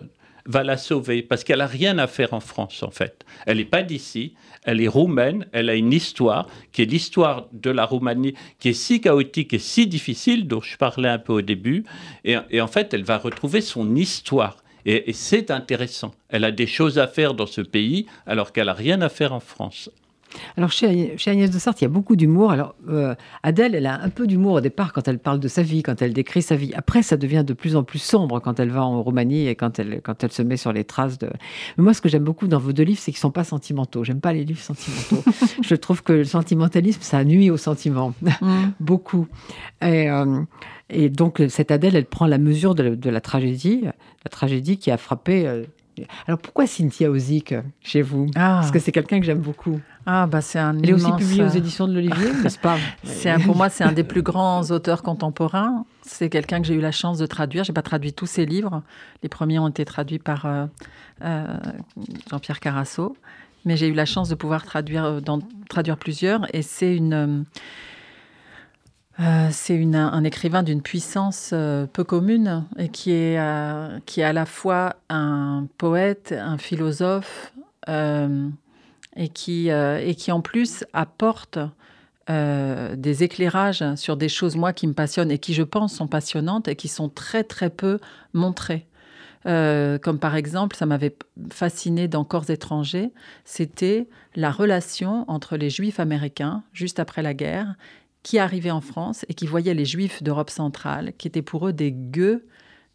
va 0.48 0.62
la 0.62 0.76
sauver 0.76 1.22
parce 1.22 1.42
qu'elle 1.42 1.58
n'a 1.58 1.66
rien 1.66 1.98
à 1.98 2.06
faire 2.06 2.32
en 2.32 2.40
France, 2.40 2.82
en 2.82 2.90
fait. 2.90 3.24
Elle 3.46 3.58
n'est 3.58 3.64
pas 3.64 3.82
d'ici. 3.82 4.34
Elle 4.64 4.80
est 4.80 4.88
roumaine. 4.88 5.46
Elle 5.52 5.70
a 5.70 5.74
une 5.74 5.92
histoire 5.92 6.48
qui 6.72 6.82
est 6.82 6.86
l'histoire 6.86 7.48
de 7.52 7.70
la 7.70 7.84
Roumanie, 7.84 8.34
qui 8.58 8.70
est 8.70 8.74
si 8.74 9.00
chaotique 9.00 9.54
et 9.54 9.58
si 9.58 9.86
difficile, 9.86 10.46
dont 10.46 10.60
je 10.60 10.76
parlais 10.76 11.08
un 11.08 11.18
peu 11.18 11.32
au 11.32 11.42
début. 11.42 11.84
et 12.24 12.60
en 12.60 12.66
fait, 12.66 12.94
elle 12.94 13.04
va 13.04 13.18
retrouver 13.18 13.60
son 13.60 13.94
histoire. 13.96 14.58
Et, 14.86 15.12
c'est 15.12 15.50
intéressant. 15.50 16.14
Elle 16.28 16.44
a 16.44 16.52
des 16.52 16.68
choses 16.68 16.98
à 16.98 17.08
faire 17.08 17.34
dans 17.34 17.46
ce 17.46 17.60
pays 17.60 18.06
alors 18.24 18.52
qu'elle 18.52 18.66
n'a 18.66 18.72
rien 18.72 19.02
à 19.02 19.08
faire 19.08 19.32
en 19.32 19.40
France. 19.40 19.90
Alors 20.56 20.70
chez, 20.70 21.16
Agnès 21.26 21.50
de 21.50 21.58
Sarthe, 21.58 21.80
il 21.80 21.84
y 21.84 21.86
a 21.86 21.90
beaucoup 21.90 22.16
d'humour. 22.16 22.50
Alors 22.50 22.74
euh, 22.88 23.14
Adèle, 23.42 23.74
elle 23.74 23.86
a 23.86 24.00
un 24.00 24.08
peu 24.08 24.26
d'humour 24.26 24.54
au 24.54 24.60
départ 24.60 24.92
quand 24.92 25.06
elle 25.08 25.18
parle 25.18 25.40
de 25.40 25.48
sa 25.48 25.62
vie, 25.62 25.82
quand 25.82 26.02
elle 26.02 26.12
décrit 26.12 26.42
sa 26.42 26.56
vie. 26.56 26.72
Après, 26.74 27.02
ça 27.02 27.16
devient 27.16 27.44
de 27.46 27.52
plus 27.52 27.76
en 27.76 27.84
plus 27.84 27.98
sombre 27.98 28.40
quand 28.40 28.60
elle 28.60 28.70
va 28.70 28.84
en 28.84 29.02
Roumanie 29.02 29.48
et 29.48 29.54
quand 29.54 29.78
elle, 29.78 30.00
quand 30.02 30.24
elle 30.24 30.32
se 30.32 30.42
met 30.42 30.56
sur 30.56 30.72
les 30.72 30.84
traces 30.84 31.18
de. 31.18 31.28
Mais 31.76 31.84
moi, 31.84 31.94
ce 31.94 32.00
que 32.00 32.08
j'aime 32.08 32.24
beaucoup 32.24 32.48
dans 32.48 32.58
vos 32.58 32.72
deux 32.72 32.82
livres, 32.82 33.00
c'est 33.00 33.12
qu'ils 33.12 33.20
sont 33.20 33.30
pas 33.30 33.44
sentimentaux. 33.44 34.04
J'aime 34.04 34.20
pas 34.20 34.32
les 34.32 34.44
livres 34.44 34.60
sentimentaux. 34.60 35.24
Je 35.62 35.74
trouve 35.74 36.02
que 36.02 36.12
le 36.12 36.24
sentimentalisme, 36.24 37.02
ça 37.02 37.24
nuit 37.24 37.50
au 37.50 37.56
sentiment 37.56 38.14
mm. 38.22 38.30
beaucoup. 38.80 39.26
Et, 39.82 40.10
euh, 40.10 40.42
et, 40.90 41.08
donc 41.08 41.42
cette 41.48 41.70
Adèle, 41.70 41.96
elle 41.96 42.06
prend 42.06 42.26
la 42.26 42.38
mesure 42.38 42.74
de 42.74 43.10
la 43.10 43.20
tragédie, 43.20 43.82
la 43.84 44.30
tragédie 44.30 44.78
qui 44.78 44.90
a 44.90 44.96
frappé. 44.96 45.46
Euh, 45.46 45.64
alors 46.26 46.38
pourquoi 46.38 46.66
Cynthia 46.66 47.10
Ozick 47.10 47.54
chez 47.82 48.02
vous? 48.02 48.26
Ah. 48.34 48.58
Parce 48.60 48.70
que 48.70 48.78
c'est 48.78 48.92
quelqu'un 48.92 49.18
que 49.20 49.26
j'aime 49.26 49.40
beaucoup. 49.40 49.80
Ah 50.04 50.26
bah 50.26 50.40
c'est 50.40 50.58
un. 50.58 50.78
Elle 50.78 50.90
est 50.90 50.92
aussi 50.92 51.10
publiée 51.12 51.42
aux 51.42 51.48
éditions 51.48 51.88
de 51.88 51.94
l'Olivier, 51.94 52.32
n'est-ce 52.42 52.58
pas? 52.58 52.76
C'est 53.04 53.32
pour 53.44 53.56
moi 53.56 53.68
c'est 53.68 53.84
un 53.84 53.92
des 53.92 54.04
plus 54.04 54.22
grands 54.22 54.62
auteurs 54.70 55.02
contemporains. 55.02 55.84
C'est 56.02 56.28
quelqu'un 56.28 56.60
que 56.60 56.66
j'ai 56.66 56.74
eu 56.74 56.80
la 56.80 56.92
chance 56.92 57.18
de 57.18 57.26
traduire. 57.26 57.64
J'ai 57.64 57.72
pas 57.72 57.82
traduit 57.82 58.12
tous 58.12 58.26
ses 58.26 58.46
livres. 58.46 58.82
Les 59.22 59.28
premiers 59.28 59.58
ont 59.58 59.68
été 59.68 59.84
traduits 59.84 60.18
par 60.18 60.46
euh, 60.46 60.66
euh, 61.24 61.56
Jean-Pierre 62.30 62.60
Carasso, 62.60 63.16
mais 63.64 63.76
j'ai 63.76 63.88
eu 63.88 63.94
la 63.94 64.06
chance 64.06 64.28
de 64.28 64.34
pouvoir 64.34 64.64
traduire, 64.64 65.20
traduire 65.68 65.96
plusieurs. 65.96 66.46
Et 66.54 66.62
c'est 66.62 66.94
une 66.94 67.14
euh, 67.14 67.42
c'est 69.50 69.82
un 69.94 70.24
écrivain 70.24 70.62
d'une 70.62 70.82
puissance 70.82 71.50
euh, 71.52 71.86
peu 71.86 72.04
commune 72.04 72.66
et 72.78 72.88
qui 72.88 73.12
est, 73.12 73.38
euh, 73.38 73.98
qui 74.04 74.20
est 74.20 74.24
à 74.24 74.32
la 74.32 74.44
fois 74.44 74.96
un 75.08 75.66
poète, 75.78 76.34
un 76.36 76.58
philosophe 76.58 77.52
et, 77.88 79.28
qui, 79.28 79.68
et 79.68 80.14
qui 80.16 80.32
en 80.32 80.40
plus 80.40 80.84
apporte 80.92 81.58
des 82.28 83.22
éclairages 83.22 83.84
sur 83.94 84.16
des 84.16 84.28
choses, 84.28 84.56
moi, 84.56 84.72
qui 84.72 84.88
me 84.88 84.92
passionnent 84.92 85.30
et 85.30 85.38
qui, 85.38 85.54
je 85.54 85.62
pense, 85.62 85.94
sont 85.94 86.08
passionnantes 86.08 86.66
et 86.66 86.74
qui 86.74 86.88
sont 86.88 87.08
très, 87.08 87.44
très 87.44 87.70
peu 87.70 88.00
montrées. 88.32 88.88
comme 89.44 90.18
par 90.18 90.34
exemple, 90.34 90.74
ça 90.74 90.84
m'avait 90.84 91.16
fasciné 91.52 92.08
dans 92.08 92.24
Corps 92.24 92.50
étrangers, 92.50 93.12
c'était 93.44 94.08
la 94.34 94.50
relation 94.50 95.24
entre 95.28 95.56
les 95.56 95.70
juifs 95.70 96.00
américains, 96.00 96.64
juste 96.72 96.98
après 96.98 97.22
la 97.22 97.32
guerre, 97.32 97.76
qui 98.26 98.40
arrivaient 98.40 98.72
en 98.72 98.80
France 98.80 99.24
et 99.28 99.34
qui 99.34 99.46
voyaient 99.46 99.72
les 99.72 99.84
juifs 99.84 100.20
d'Europe 100.20 100.50
centrale, 100.50 101.12
qui 101.16 101.28
étaient 101.28 101.42
pour 101.42 101.68
eux 101.68 101.72
des 101.72 101.92
gueux, 101.92 102.44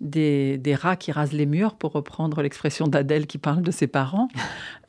des, 0.01 0.75
rats 0.77 0.97
qui 0.97 1.13
rasent 1.13 1.31
les 1.31 1.45
murs, 1.45 1.75
pour 1.75 1.93
reprendre 1.93 2.41
l'expression 2.41 2.85
d'Adèle 2.85 3.27
qui 3.27 3.37
parle 3.37 3.61
de 3.61 3.71
ses 3.71 3.87
parents. 3.87 4.27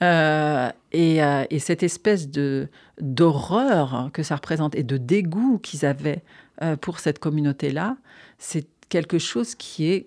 Euh, 0.02 0.68
euh, 0.96 1.44
et, 1.48 1.58
cette 1.60 1.84
espèce 1.84 2.28
de 2.28 2.68
d'horreur 3.00 4.10
que 4.12 4.24
ça 4.24 4.34
représente 4.34 4.74
et 4.74 4.82
de 4.82 4.96
dégoût 4.96 5.60
qu'ils 5.62 5.86
avaient 5.86 6.24
euh, 6.60 6.74
pour 6.74 6.98
cette 6.98 7.20
communauté-là, 7.20 7.96
c'est 8.36 8.66
quelque 8.92 9.18
chose 9.18 9.54
qui 9.54 9.90
est 9.90 10.06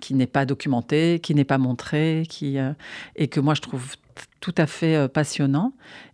qui 0.00 0.14
n'est 0.14 0.28
pas 0.28 0.46
documenté, 0.46 1.18
qui 1.20 1.34
n'est 1.34 1.44
pas 1.44 1.58
montré, 1.58 2.24
qui 2.28 2.58
et 3.16 3.28
que 3.28 3.40
moi 3.40 3.54
je 3.54 3.60
trouve 3.60 3.96
tout 4.40 4.54
à 4.56 4.66
fait 4.66 4.96
euh, 4.96 5.08
passionnant. 5.08 5.72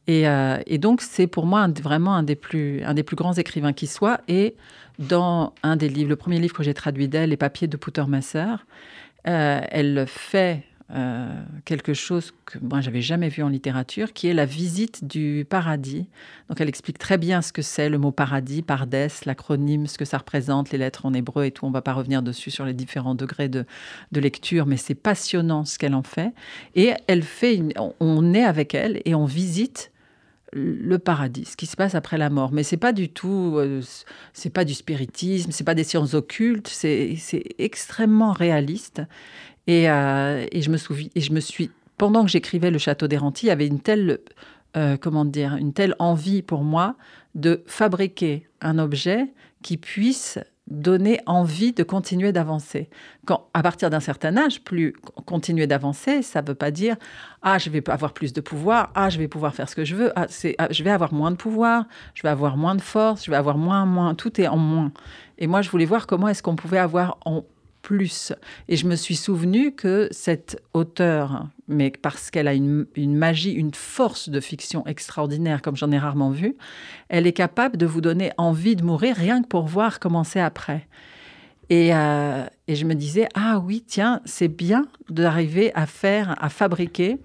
Euh, 0.09 0.59
et, 0.67 0.79
donc, 0.79 1.03
c'est 1.03 1.27
pour 1.27 1.47
moi 1.47 1.69
vraiment 1.83 2.15
un 2.15 2.23
des, 2.23 2.35
plus, 2.35 2.83
un 2.85 2.95
des 2.95 3.03
plus 3.03 3.17
grands 3.17 3.35
écrivains 3.35 3.73
qui 3.73 3.87
soit. 3.87 4.21
Et 4.29 4.57
dans 4.99 5.53
un 5.63 5.77
des 5.77 5.89
livres, 5.89 6.11
le 6.11 6.17
premier 6.17 6.39
livre 6.39 6.55
que 6.55 6.63
j'ai 6.63 6.75
traduit 6.75 7.09
d'elle, 7.09 7.31
Les 7.31 7.37
papiers 7.37 7.69
de 7.69 7.77
Poutermasser, 7.77 8.55
euh, 9.27 9.61
elle 9.71 10.05
fait 10.07 10.65
euh, 10.93 11.43
quelque 11.65 11.95
chose 11.95 12.33
que 12.47 12.59
moi 12.59 12.81
j'avais 12.81 13.03
jamais 13.03 13.29
vu 13.29 13.43
en 13.43 13.49
littérature, 13.49 14.13
qui 14.13 14.27
est 14.27 14.35
la 14.35 14.45
visite 14.45 15.05
du 15.05 15.47
paradis. 15.49 16.09
Donc 16.49 16.61
elle 16.61 16.69
explique 16.69 16.99
très 16.99 17.17
bien 17.17 17.43
ce 17.43 17.53
que 17.53 17.63
c'est 17.63 17.89
le 17.89 17.99
mot 17.99 18.11
paradis, 18.11 18.63
pardes, 18.63 18.95
l'acronyme, 19.25 19.87
ce 19.87 19.99
que 19.99 20.05
ça 20.05 20.19
représente, 20.19 20.71
les 20.71 20.79
lettres 20.79 21.07
en 21.07 21.15
hébreu 21.15 21.45
et 21.45 21.51
tout. 21.53 21.65
On 21.65 21.71
va 21.71 21.83
pas 21.83 21.93
revenir 21.93 22.23
dessus 22.23 22.51
sur 22.51 22.65
les 22.65 22.75
différents 22.75 23.15
degrés 23.15 23.49
de, 23.49 23.65
lecture, 24.13 24.67
mais 24.67 24.77
c'est 24.77 24.95
passionnant 24.95 25.65
ce 25.65 25.79
qu'elle 25.79 25.95
en 25.95 26.03
fait. 26.03 26.33
Et 26.75 26.93
elle 27.07 27.23
fait, 27.23 27.63
on 28.01 28.35
est 28.35 28.45
avec 28.45 28.75
elle 28.75 29.01
et 29.05 29.15
on 29.15 29.25
visite 29.27 29.93
le 30.53 30.99
paradis, 30.99 31.45
ce 31.45 31.57
qui 31.57 31.67
se 31.67 31.77
passe 31.77 31.95
après 31.95 32.19
la 32.19 32.31
mort. 32.31 32.53
Mais 32.53 32.63
c'est 32.63 32.77
pas 32.77 32.93
du 32.93 33.09
tout, 33.09 33.55
euh, 33.57 33.83
c'est 34.33 34.51
pas 34.51 34.65
du 34.65 34.75
spiritisme, 34.75 35.53
c'est 35.53 35.65
pas 35.65 35.75
des 35.75 35.85
sciences 35.85 36.15
occultes, 36.15 36.69
c'est 36.69 37.17
extrêmement 37.59 38.33
réaliste. 38.33 39.03
Euh, 39.71 40.47
et, 40.51 40.63
je 40.63 40.71
me 40.71 40.77
souviens, 40.77 41.09
et 41.15 41.21
je 41.21 41.33
me 41.33 41.41
suis, 41.41 41.71
pendant 41.97 42.25
que 42.25 42.31
j'écrivais 42.31 42.71
Le 42.71 42.79
Château 42.79 43.09
des 43.09 43.17
Rentiers, 43.17 43.49
il 43.49 43.51
y 43.51 43.53
avait 43.53 43.67
une 43.67 43.81
telle, 43.81 44.21
euh, 44.77 44.97
comment 44.97 45.25
dire, 45.25 45.57
une 45.57 45.73
telle 45.73 45.95
envie 45.99 46.43
pour 46.43 46.65
moi 46.65 46.97
de 47.35 47.63
fabriquer 47.67 48.49
un 48.61 48.79
objet 48.79 49.33
qui 49.63 49.77
puisse 49.77 50.39
donner 50.67 51.21
envie 51.27 51.73
de 51.73 51.83
continuer 51.83 52.33
d'avancer. 52.33 52.89
Quand, 53.27 53.49
à 53.55 53.63
partir 53.63 53.91
d'un 53.91 54.01
certain 54.01 54.37
âge, 54.37 54.63
plus 54.63 54.95
continuer 55.27 55.67
d'avancer, 55.67 56.23
ça 56.23 56.43
ne 56.43 56.49
veut 56.49 56.55
pas 56.55 56.71
dire 56.71 56.97
ah 57.43 57.59
je 57.59 57.71
vais 57.71 57.89
avoir 57.91 58.13
plus 58.13 58.33
de 58.33 58.41
pouvoir, 58.41 58.93
ah 58.95 59.11
je 59.11 59.19
vais 59.19 59.27
pouvoir 59.27 59.53
faire 59.55 59.69
ce 59.69 59.75
que 59.75 59.85
je 59.85 59.97
veux, 59.97 60.13
ah, 60.15 60.27
ah, 60.59 60.69
je 60.71 60.85
vais 60.85 60.91
avoir 60.91 61.13
moins 61.13 61.33
de 61.33 61.37
pouvoir, 61.37 61.87
je 62.15 62.23
vais 62.23 62.29
avoir 62.29 62.57
moins 62.57 62.77
de 62.77 62.81
force, 62.81 63.25
je 63.25 63.33
vais 63.33 63.37
avoir 63.37 63.59
moins 63.59 63.85
moins, 63.85 64.15
tout 64.15 64.41
est 64.41 64.47
en 64.47 64.59
moins. 64.59 64.93
Et 65.39 65.49
moi 65.49 65.61
je 65.61 65.71
voulais 65.71 65.87
voir 65.87 66.07
comment 66.07 66.29
est-ce 66.29 66.43
qu'on 66.43 66.57
pouvait 66.57 66.79
avoir 66.79 67.19
en 67.25 67.43
Et 68.69 68.77
je 68.77 68.87
me 68.87 68.97
suis 68.97 69.17
souvenu 69.17 69.73
que 69.73 70.09
cette 70.11 70.63
auteure, 70.75 71.49
mais 71.69 71.91
parce 71.91 72.31
qu'elle 72.31 72.49
a 72.49 72.55
une, 72.55 72.87
magie, 72.97 73.53
une 73.53 73.75
force 73.75 74.29
de 74.29 74.41
fiction 74.41 74.87
extraordinaire, 74.87 75.63
comme 75.63 75.77
j'en 75.77 75.91
ai 75.91 75.99
rarement 75.99 76.31
vu, 76.31 76.57
elle 77.09 77.27
est 77.27 77.33
capable 77.33 77.77
de 77.77 77.87
vous 77.87 78.01
donner 78.01 78.33
envie 78.37 78.77
de 78.77 78.85
mourir 78.85 79.17
rien 79.17 79.43
que 79.43 79.49
pour 79.49 79.67
voir 79.67 80.01
comment 80.01 80.25
c'est 80.25 80.41
après. 80.41 80.87
Et, 81.69 81.95
euh, 81.95 82.45
je 82.69 82.85
me 82.85 82.95
disais, 82.95 83.29
ah 83.35 83.61
oui, 83.65 83.85
tiens, 83.87 84.21
c'est 84.25 84.49
bien 84.49 84.89
d'arriver 85.09 85.73
à 85.75 85.87
faire, 85.87 86.35
à 86.43 86.49
fabriquer, 86.49 87.19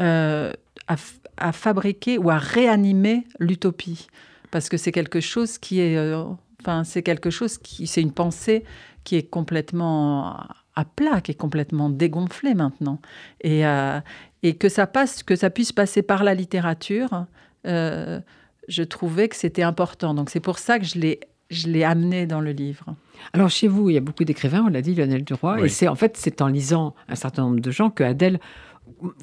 euh, 0.00 0.52
à, 0.86 1.52
fabriquer 1.52 2.18
ou 2.18 2.30
à 2.30 2.38
réanimer 2.38 3.24
l'utopie. 3.38 4.06
Parce 4.50 4.68
que 4.68 4.76
c'est 4.76 4.92
quelque 4.92 5.20
chose 5.20 5.58
qui 5.58 5.80
est... 5.80 5.96
Euh, 5.96 6.24
enfin, 6.60 6.84
c'est 6.84 7.02
quelque 7.02 7.30
chose 7.30 7.58
qui... 7.58 7.86
C'est 7.86 8.02
une 8.02 8.12
pensée 8.12 8.64
qui 9.04 9.16
est 9.16 9.28
complètement 9.28 10.36
à 10.74 10.84
plat, 10.84 11.20
qui 11.20 11.32
est 11.32 11.34
complètement 11.34 11.90
dégonflé 11.90 12.54
maintenant. 12.54 13.00
Et, 13.40 13.66
euh, 13.66 14.00
et 14.42 14.54
que 14.54 14.68
ça 14.68 14.86
passe, 14.86 15.22
que 15.22 15.36
ça 15.36 15.50
puisse 15.50 15.72
passer 15.72 16.02
par 16.02 16.24
la 16.24 16.34
littérature, 16.34 17.26
euh, 17.66 18.20
je 18.68 18.82
trouvais 18.82 19.28
que 19.28 19.36
c'était 19.36 19.62
important. 19.62 20.14
Donc 20.14 20.30
c'est 20.30 20.40
pour 20.40 20.58
ça 20.58 20.78
que 20.78 20.84
je 20.84 20.98
l'ai 20.98 21.20
je 21.50 21.66
l'ai 21.66 21.82
amené 21.82 22.26
dans 22.26 22.40
le 22.40 22.52
livre. 22.52 22.94
Alors 23.32 23.50
chez 23.50 23.66
vous, 23.66 23.90
il 23.90 23.94
y 23.94 23.96
a 23.96 24.00
beaucoup 24.00 24.22
d'écrivains, 24.22 24.62
on 24.66 24.68
l'a 24.68 24.82
dit, 24.82 24.94
Lionel 24.94 25.24
Duroy, 25.24 25.64
et 25.64 25.68
c'est 25.68 25.88
en 25.88 25.96
fait 25.96 26.16
c'est 26.16 26.42
en 26.42 26.46
lisant 26.46 26.94
un 27.08 27.16
certain 27.16 27.42
nombre 27.42 27.58
de 27.58 27.70
gens 27.72 27.90
que 27.90 28.04
Adèle 28.04 28.38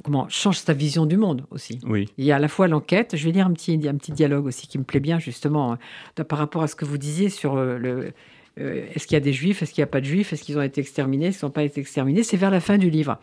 comment 0.04 0.28
change 0.30 0.60
sa 0.60 0.74
vision 0.74 1.06
du 1.06 1.18
monde 1.18 1.46
aussi. 1.52 1.80
Oui. 1.84 2.10
Il 2.18 2.26
y 2.26 2.32
a 2.32 2.38
à 2.38 2.40
la 2.40 2.48
fois 2.48 2.68
l'enquête, 2.68 3.16
je 3.16 3.24
vais 3.26 3.32
lire 3.32 3.48
un 3.48 3.54
petit, 3.54 3.80
un 3.88 3.96
petit 3.96 4.12
dialogue 4.12 4.46
aussi 4.46 4.68
qui 4.68 4.78
me 4.78 4.84
plaît 4.84 5.00
bien 5.00 5.20
justement 5.20 5.78
euh, 6.20 6.24
par 6.24 6.40
rapport 6.40 6.64
à 6.64 6.68
ce 6.68 6.76
que 6.76 6.86
vous 6.86 6.98
disiez 6.98 7.30
sur 7.30 7.56
le, 7.56 8.14
euh, 8.60 8.86
est-ce 8.94 9.08
qu'il 9.08 9.16
y 9.16 9.18
a 9.18 9.22
des 9.22 9.34
juifs 9.34 9.62
Est-ce 9.62 9.74
qu'il 9.74 9.82
n'y 9.82 9.88
a 9.88 9.92
pas 9.92 10.02
de 10.02 10.06
juifs 10.06 10.34
Est-ce 10.34 10.44
qu'ils 10.44 10.58
ont 10.58 10.62
été 10.62 10.82
exterminés 10.82 11.28
Est-ce 11.28 11.40
qu'ils 11.40 11.46
n'ont 11.48 11.52
pas 11.52 11.64
été 11.64 11.82
exterminés 11.82 12.24
C'est 12.24 12.38
vers 12.38 12.52
la 12.52 12.60
fin 12.60 12.78
du 12.78 12.90
livre. 12.90 13.18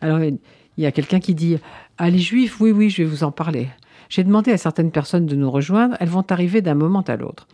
Alors, 0.00 0.20
il 0.20 0.38
y 0.78 0.86
a 0.86 0.92
quelqu'un 0.92 1.20
qui 1.20 1.34
dit 1.34 1.58
Ah, 1.98 2.10
les 2.10 2.18
juifs, 2.18 2.60
oui, 2.60 2.72
oui, 2.72 2.90
je 2.90 3.02
vais 3.02 3.08
vous 3.08 3.24
en 3.24 3.32
parler. 3.32 3.68
J'ai 4.08 4.24
demandé 4.24 4.52
à 4.52 4.58
certaines 4.58 4.90
personnes 4.90 5.26
de 5.26 5.36
nous 5.36 5.50
rejoindre. 5.50 5.96
Elles 6.00 6.08
vont 6.08 6.24
arriver 6.28 6.60
d'un 6.60 6.74
moment 6.74 7.02
à 7.02 7.16
l'autre. 7.16 7.46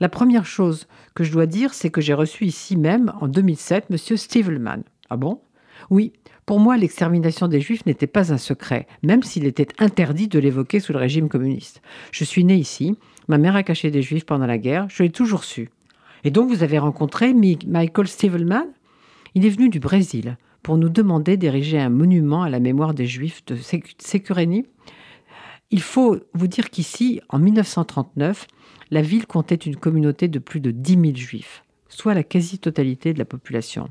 La 0.00 0.08
première 0.08 0.46
chose 0.46 0.86
que 1.14 1.22
je 1.22 1.32
dois 1.32 1.46
dire, 1.46 1.72
c'est 1.72 1.90
que 1.90 2.00
j'ai 2.00 2.14
reçu 2.14 2.44
ici 2.44 2.76
même, 2.76 3.12
en 3.20 3.28
2007, 3.28 3.86
M. 3.90 3.96
Stivelman. 3.96 4.82
Ah 5.10 5.16
bon? 5.16 5.40
Oui, 5.90 6.12
pour 6.46 6.60
moi, 6.60 6.76
l'extermination 6.76 7.48
des 7.48 7.60
Juifs 7.60 7.86
n'était 7.86 8.06
pas 8.06 8.32
un 8.32 8.38
secret, 8.38 8.86
même 9.02 9.22
s'il 9.22 9.46
était 9.46 9.68
interdit 9.78 10.28
de 10.28 10.38
l'évoquer 10.38 10.80
sous 10.80 10.92
le 10.92 10.98
régime 10.98 11.28
communiste. 11.28 11.80
Je 12.12 12.24
suis 12.24 12.44
né 12.44 12.56
ici, 12.56 12.96
ma 13.28 13.38
mère 13.38 13.56
a 13.56 13.62
caché 13.62 13.90
des 13.90 14.02
Juifs 14.02 14.26
pendant 14.26 14.46
la 14.46 14.58
guerre, 14.58 14.86
je 14.90 15.02
l'ai 15.02 15.10
toujours 15.10 15.44
su. 15.44 15.70
Et 16.24 16.30
donc 16.30 16.48
vous 16.50 16.62
avez 16.62 16.78
rencontré 16.78 17.34
Michael 17.34 18.08
Stivelman 18.08 18.66
Il 19.34 19.46
est 19.46 19.50
venu 19.50 19.68
du 19.68 19.80
Brésil 19.80 20.36
pour 20.62 20.78
nous 20.78 20.88
demander 20.88 21.36
d'ériger 21.36 21.78
un 21.78 21.90
monument 21.90 22.42
à 22.42 22.50
la 22.50 22.60
mémoire 22.60 22.94
des 22.94 23.06
Juifs 23.06 23.44
de 23.46 23.56
Sécurénie. 23.98 24.66
Il 25.70 25.82
faut 25.82 26.18
vous 26.32 26.46
dire 26.46 26.70
qu'ici, 26.70 27.20
en 27.28 27.38
1939, 27.38 28.46
la 28.90 29.02
ville 29.02 29.26
comptait 29.26 29.54
une 29.54 29.76
communauté 29.76 30.28
de 30.28 30.38
plus 30.38 30.60
de 30.60 30.70
10 30.70 30.92
000 30.92 31.16
Juifs, 31.16 31.64
soit 31.88 32.14
la 32.14 32.22
quasi-totalité 32.22 33.12
de 33.12 33.18
la 33.18 33.24
population. 33.24 33.88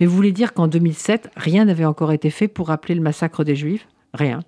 Mais 0.00 0.06
vous 0.06 0.16
voulez 0.16 0.32
dire 0.32 0.54
qu'en 0.54 0.68
2007, 0.68 1.30
rien 1.36 1.64
n'avait 1.64 1.84
encore 1.84 2.12
été 2.12 2.30
fait 2.30 2.48
pour 2.48 2.68
rappeler 2.68 2.94
le 2.94 3.00
massacre 3.00 3.44
des 3.44 3.56
Juifs? 3.56 3.86
Rien. 4.14 4.40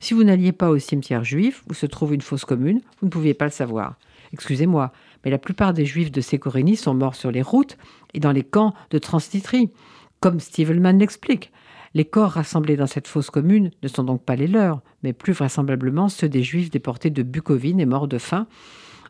Si 0.00 0.14
vous 0.14 0.24
n'alliez 0.24 0.52
pas 0.52 0.70
au 0.70 0.78
cimetière 0.78 1.24
juif 1.24 1.64
où 1.68 1.74
se 1.74 1.86
trouve 1.86 2.14
une 2.14 2.20
fosse 2.20 2.44
commune, 2.44 2.80
vous 3.00 3.06
ne 3.06 3.10
pouviez 3.10 3.34
pas 3.34 3.46
le 3.46 3.50
savoir. 3.50 3.96
Excusez-moi, 4.32 4.92
mais 5.24 5.30
la 5.30 5.38
plupart 5.38 5.72
des 5.72 5.86
Juifs 5.86 6.12
de 6.12 6.20
Sécorénie 6.20 6.76
sont 6.76 6.94
morts 6.94 7.14
sur 7.14 7.30
les 7.30 7.42
routes 7.42 7.76
et 8.14 8.20
dans 8.20 8.32
les 8.32 8.44
camps 8.44 8.74
de 8.90 8.98
Transnistrie. 8.98 9.70
Comme 10.20 10.40
Stevelman 10.40 10.98
l'explique, 10.98 11.52
les 11.94 12.04
corps 12.04 12.32
rassemblés 12.32 12.76
dans 12.76 12.86
cette 12.86 13.08
fosse 13.08 13.30
commune 13.30 13.70
ne 13.82 13.88
sont 13.88 14.04
donc 14.04 14.22
pas 14.22 14.36
les 14.36 14.46
leurs, 14.46 14.82
mais 15.02 15.12
plus 15.12 15.32
vraisemblablement 15.32 16.08
ceux 16.08 16.28
des 16.28 16.42
Juifs 16.42 16.70
déportés 16.70 17.10
de 17.10 17.22
Bukovine 17.22 17.80
et 17.80 17.86
morts 17.86 18.08
de 18.08 18.18
faim 18.18 18.46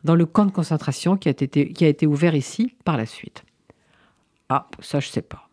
dans 0.03 0.15
le 0.15 0.25
camp 0.25 0.45
de 0.45 0.51
concentration 0.51 1.17
qui 1.17 1.27
a 1.27 1.31
été, 1.31 1.73
qui 1.73 1.85
a 1.85 1.89
été 1.89 2.07
ouvert 2.07 2.35
ici 2.35 2.75
par 2.85 2.95
la 2.95 3.05
suite. 3.05 3.43
Ah, 4.49 4.67
ça 4.79 4.99
je 4.99 5.07
sais 5.07 5.21
pas. 5.21 5.47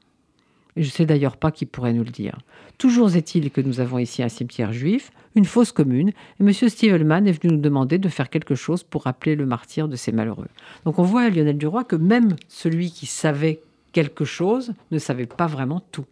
je 0.77 0.83
ne 0.83 0.91
sais 0.91 1.07
d'ailleurs 1.07 1.37
pas 1.37 1.51
qui 1.51 1.67
pourrait 1.67 1.93
nous 1.93 2.05
le 2.05 2.11
dire. 2.11 2.39
Toujours 2.79 3.15
est-il 3.15 3.51
que 3.51 3.61
nous 3.61 3.81
avons 3.81 3.99
ici 3.99 4.23
un 4.23 4.29
cimetière 4.29 4.73
juif, 4.73 5.11
une 5.35 5.45
fosse 5.45 5.73
commune, 5.73 6.11
et 6.11 6.43
M. 6.43 6.53
Stevelman 6.53 7.27
est 7.27 7.33
venu 7.43 7.55
nous 7.55 7.61
demander 7.61 7.99
de 7.99 8.09
faire 8.09 8.31
quelque 8.31 8.55
chose 8.55 8.83
pour 8.83 9.05
rappeler 9.05 9.35
le 9.35 9.47
martyr 9.47 9.89
de 9.89 9.97
ces 9.97 10.13
malheureux. 10.13 10.49
Donc 10.85 10.99
on 10.99 11.03
voit 11.03 11.23
à 11.23 11.31
Lionel 11.31 11.59
Duroy 11.59 11.85
que 11.85 11.97
même 11.97 12.37
celui 12.49 12.91
qui 12.91 13.07
savait 13.07 13.61
quelque 13.93 14.25
chose 14.25 14.73
ne 14.91 14.99
savait 14.99 15.27
pas 15.27 15.47
vraiment 15.47 15.81
tout. 15.93 16.05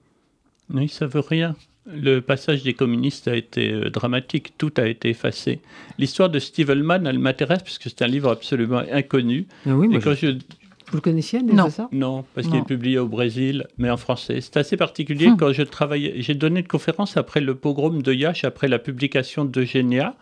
Oui, 0.73 0.89
ça 0.89 1.07
veut 1.07 1.21
rien. 1.21 1.55
Le 1.87 2.21
passage 2.21 2.63
des 2.63 2.73
communistes 2.73 3.29
a 3.29 3.37
été 3.37 3.71
euh, 3.71 3.91
dramatique, 3.91 4.55
tout 4.57 4.73
a 4.79 4.87
été 4.87 5.11
effacé. 5.11 5.61
L'histoire 5.99 6.31
de 6.31 6.39
Steve 6.39 6.71
Hellman, 6.71 7.07
elle 7.07 7.19
m'intéresse 7.19 7.63
parce 7.63 7.77
que 7.79 7.91
c'est 7.91 8.01
un 8.01 8.07
livre 8.07 8.31
absolument 8.31 8.83
inconnu. 8.91 9.47
Ah 9.67 9.77
oui, 9.77 9.99
quand 10.03 10.15
je... 10.15 10.39
Vous 10.95 10.99
le 10.99 11.03
connaissiez 11.03 11.43
Non, 11.43 11.71
ça 11.71 11.89
non, 11.91 12.25
parce 12.37 12.47
qu'il 12.47 12.55
est 12.55 12.65
publié 12.65 13.01
au 13.01 13.09
Brésil, 13.09 13.67
mais 13.79 13.91
en 13.91 13.97
français. 13.97 14.41
C'est 14.41 14.57
assez 14.57 14.77
particulier. 14.77 15.27
Hum. 15.27 15.37
Quand 15.37 15.53
je 15.53 15.63
travaillais, 15.63 16.15
j'ai 16.19 16.35
donné 16.35 16.61
une 16.61 16.69
conférence 16.69 17.17
après 17.17 17.41
le 17.41 17.57
pogrom 17.57 18.01
de 18.01 18.13
Yash, 18.13 18.45
après 18.45 18.69
la 18.69 18.79
publication 18.79 19.45
d'Eugénia. 19.45 20.15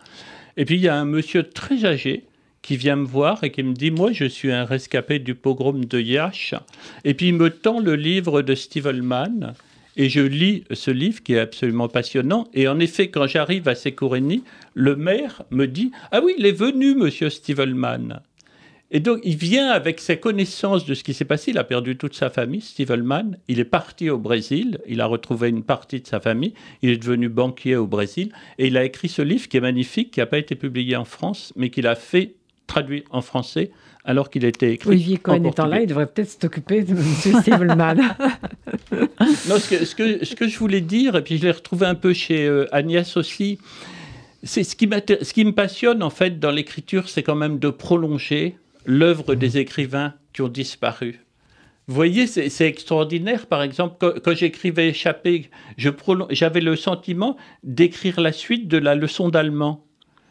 Et 0.57 0.65
puis 0.65 0.73
il 0.73 0.81
y 0.81 0.87
a 0.87 0.95
un 0.95 1.05
monsieur 1.05 1.43
très 1.43 1.85
âgé 1.85 2.23
qui 2.63 2.75
vient 2.75 2.95
me 2.95 3.05
voir 3.05 3.43
et 3.43 3.51
qui 3.51 3.61
me 3.61 3.73
dit 3.73 3.91
Moi, 3.91 4.13
je 4.13 4.25
suis 4.25 4.51
un 4.51 4.65
rescapé 4.65 5.19
du 5.19 5.35
pogrom 5.35 5.85
de 5.85 5.99
Yash. 5.99 6.55
Et 7.03 7.13
puis 7.13 7.27
il 7.27 7.35
me 7.35 7.51
tend 7.51 7.79
le 7.79 7.93
livre 7.93 8.41
de 8.41 8.55
Steve 8.55 8.87
Hellman. 8.87 9.53
Et 9.95 10.09
je 10.09 10.21
lis 10.21 10.63
ce 10.71 10.89
livre 10.89 11.21
qui 11.21 11.33
est 11.33 11.39
absolument 11.39 11.87
passionnant. 11.87 12.47
Et 12.55 12.67
en 12.67 12.79
effet, 12.79 13.09
quand 13.09 13.27
j'arrive 13.27 13.67
à 13.67 13.75
Sekouréni, 13.75 14.43
le 14.73 14.95
maire 14.95 15.43
me 15.51 15.67
dit 15.67 15.91
Ah 16.11 16.21
oui, 16.23 16.33
il 16.39 16.47
est 16.47 16.51
venu, 16.51 16.95
monsieur 16.95 17.29
Hellman. 17.47 18.23
Et 18.95 18.99
donc, 18.99 19.21
il 19.23 19.35
vient 19.35 19.69
avec 19.69 19.99
ses 19.99 20.17
connaissances 20.17 20.85
de 20.85 20.93
ce 20.93 21.03
qui 21.03 21.15
s'est 21.15 21.25
passé. 21.25 21.49
Il 21.49 21.57
a 21.57 21.63
perdu 21.63 21.97
toute 21.97 22.13
sa 22.13 22.29
famille, 22.29 22.63
Hellman. 22.77 23.37
Il 23.47 23.59
est 23.59 23.65
parti 23.65 24.11
au 24.11 24.19
Brésil. 24.19 24.77
Il 24.87 25.01
a 25.01 25.07
retrouvé 25.07 25.49
une 25.49 25.63
partie 25.63 25.99
de 25.99 26.07
sa 26.07 26.19
famille. 26.19 26.53
Il 26.83 26.91
est 26.91 26.97
devenu 26.97 27.27
banquier 27.27 27.75
au 27.75 27.87
Brésil. 27.87 28.31
Et 28.59 28.67
il 28.67 28.77
a 28.77 28.85
écrit 28.85 29.09
ce 29.09 29.23
livre 29.23 29.49
qui 29.49 29.57
est 29.57 29.61
magnifique, 29.61 30.11
qui 30.11 30.19
n'a 30.19 30.27
pas 30.27 30.37
été 30.37 30.53
publié 30.53 30.95
en 30.95 31.05
France, 31.05 31.53
mais 31.55 31.71
qu'il 31.71 31.87
a 31.87 31.95
fait 31.95 32.35
traduit 32.67 33.03
en 33.09 33.21
français 33.21 33.71
alors 34.05 34.29
qu'il 34.29 34.45
était 34.45 34.73
écrit. 34.73 34.89
Olivier 34.89 35.17
Cohen 35.17 35.43
étant 35.43 35.65
là, 35.65 35.81
il 35.81 35.87
devrait 35.87 36.07
peut-être 36.07 36.39
s'occuper 36.39 36.83
de 36.83 36.91
M. 36.91 37.41
Stivelman. 37.41 37.97
non, 38.91 39.57
ce 39.57 39.69
que, 39.69 39.85
ce, 39.85 39.95
que, 39.95 40.23
ce 40.23 40.35
que, 40.35 40.47
je 40.47 40.59
voulais 40.59 40.81
dire, 40.81 41.15
et 41.15 41.23
puis 41.23 41.37
je 41.37 41.43
l'ai 41.43 41.51
retrouvé 41.51 41.87
un 41.87 41.95
peu 41.95 42.13
chez 42.13 42.45
euh, 42.45 42.67
Agnès 42.73 43.17
aussi, 43.17 43.59
c'est 44.43 44.63
ce 44.63 44.75
qui, 44.75 44.89
ce 45.21 45.33
qui 45.33 45.45
me 45.45 45.53
passionne 45.53 46.03
en 46.03 46.09
fait 46.09 46.39
dans 46.39 46.51
l'écriture, 46.51 47.09
c'est 47.09 47.23
quand 47.23 47.35
même 47.35 47.59
de 47.59 47.69
prolonger 47.69 48.57
l'œuvre 48.85 49.35
des 49.35 49.57
écrivains 49.57 50.13
qui 50.33 50.41
ont 50.41 50.49
disparu. 50.49 51.19
Vous 51.87 51.95
voyez, 51.95 52.27
c'est 52.27 52.67
extraordinaire. 52.67 53.45
Par 53.45 53.61
exemple, 53.61 53.97
quand, 53.99 54.33
j'écrivais 54.33 54.89
Échappé, 54.89 55.49
j'avais 55.77 56.61
le 56.61 56.75
sentiment 56.77 57.35
d'écrire 57.63 58.21
la 58.21 58.31
suite 58.31 58.69
de 58.69 58.77
la 58.77 58.95
leçon 58.95 59.27
d'allemand. 59.27 59.85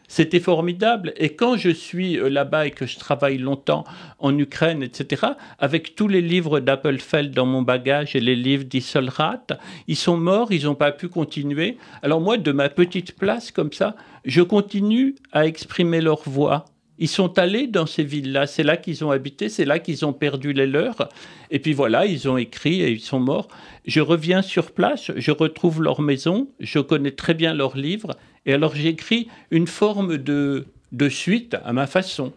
C'était 0.08 0.40
formidable. 0.40 1.14
Et 1.16 1.30
quand 1.36 1.56
je 1.56 1.70
suis 1.70 2.18
euh, 2.18 2.28
là-bas 2.28 2.66
et 2.66 2.70
que 2.70 2.84
je 2.84 2.98
travaille 2.98 3.38
longtemps 3.38 3.84
en 4.18 4.36
Ukraine, 4.36 4.82
etc., 4.82 5.22
avec 5.58 5.94
tous 5.94 6.06
les 6.06 6.20
livres 6.20 6.60
d'Appelfeld 6.60 7.32
dans 7.32 7.46
mon 7.46 7.62
bagage 7.62 8.14
et 8.14 8.20
les 8.20 8.36
livres 8.36 8.64
d'Isselrat, 8.64 9.46
ils 9.88 9.96
sont 9.96 10.18
morts, 10.18 10.52
ils 10.52 10.64
n'ont 10.64 10.74
pas 10.74 10.92
pu 10.92 11.08
continuer. 11.08 11.78
Alors 12.02 12.20
moi, 12.20 12.36
de 12.36 12.52
ma 12.52 12.68
petite 12.68 13.16
place 13.16 13.50
comme 13.50 13.72
ça, 13.72 13.96
je 14.26 14.42
continue 14.42 15.14
à 15.32 15.46
exprimer 15.46 16.02
leur 16.02 16.28
voix. 16.28 16.66
Ils 17.02 17.08
sont 17.08 17.36
allés 17.40 17.66
dans 17.66 17.86
ces 17.86 18.04
villes-là, 18.04 18.46
c'est 18.46 18.62
là 18.62 18.76
qu'ils 18.76 19.04
ont 19.04 19.10
habité, 19.10 19.48
c'est 19.48 19.64
là 19.64 19.80
qu'ils 19.80 20.06
ont 20.06 20.12
perdu 20.12 20.52
les 20.52 20.68
leurs. 20.68 21.08
Et 21.50 21.58
puis 21.58 21.72
voilà, 21.72 22.06
ils 22.06 22.28
ont 22.28 22.36
écrit 22.36 22.80
et 22.80 22.92
ils 22.92 23.00
sont 23.00 23.18
morts. 23.18 23.48
Je 23.84 24.00
reviens 24.00 24.40
sur 24.40 24.70
place, 24.70 25.10
je 25.16 25.30
retrouve 25.32 25.82
leur 25.82 26.00
maison, 26.00 26.46
je 26.60 26.78
connais 26.78 27.10
très 27.10 27.34
bien 27.34 27.54
leurs 27.54 27.76
livres 27.76 28.16
et 28.46 28.52
alors 28.52 28.76
j'écris 28.76 29.26
une 29.50 29.66
forme 29.66 30.16
de, 30.16 30.66
de 30.92 31.08
suite 31.08 31.56
à 31.64 31.72
ma 31.72 31.88
façon. 31.88 32.32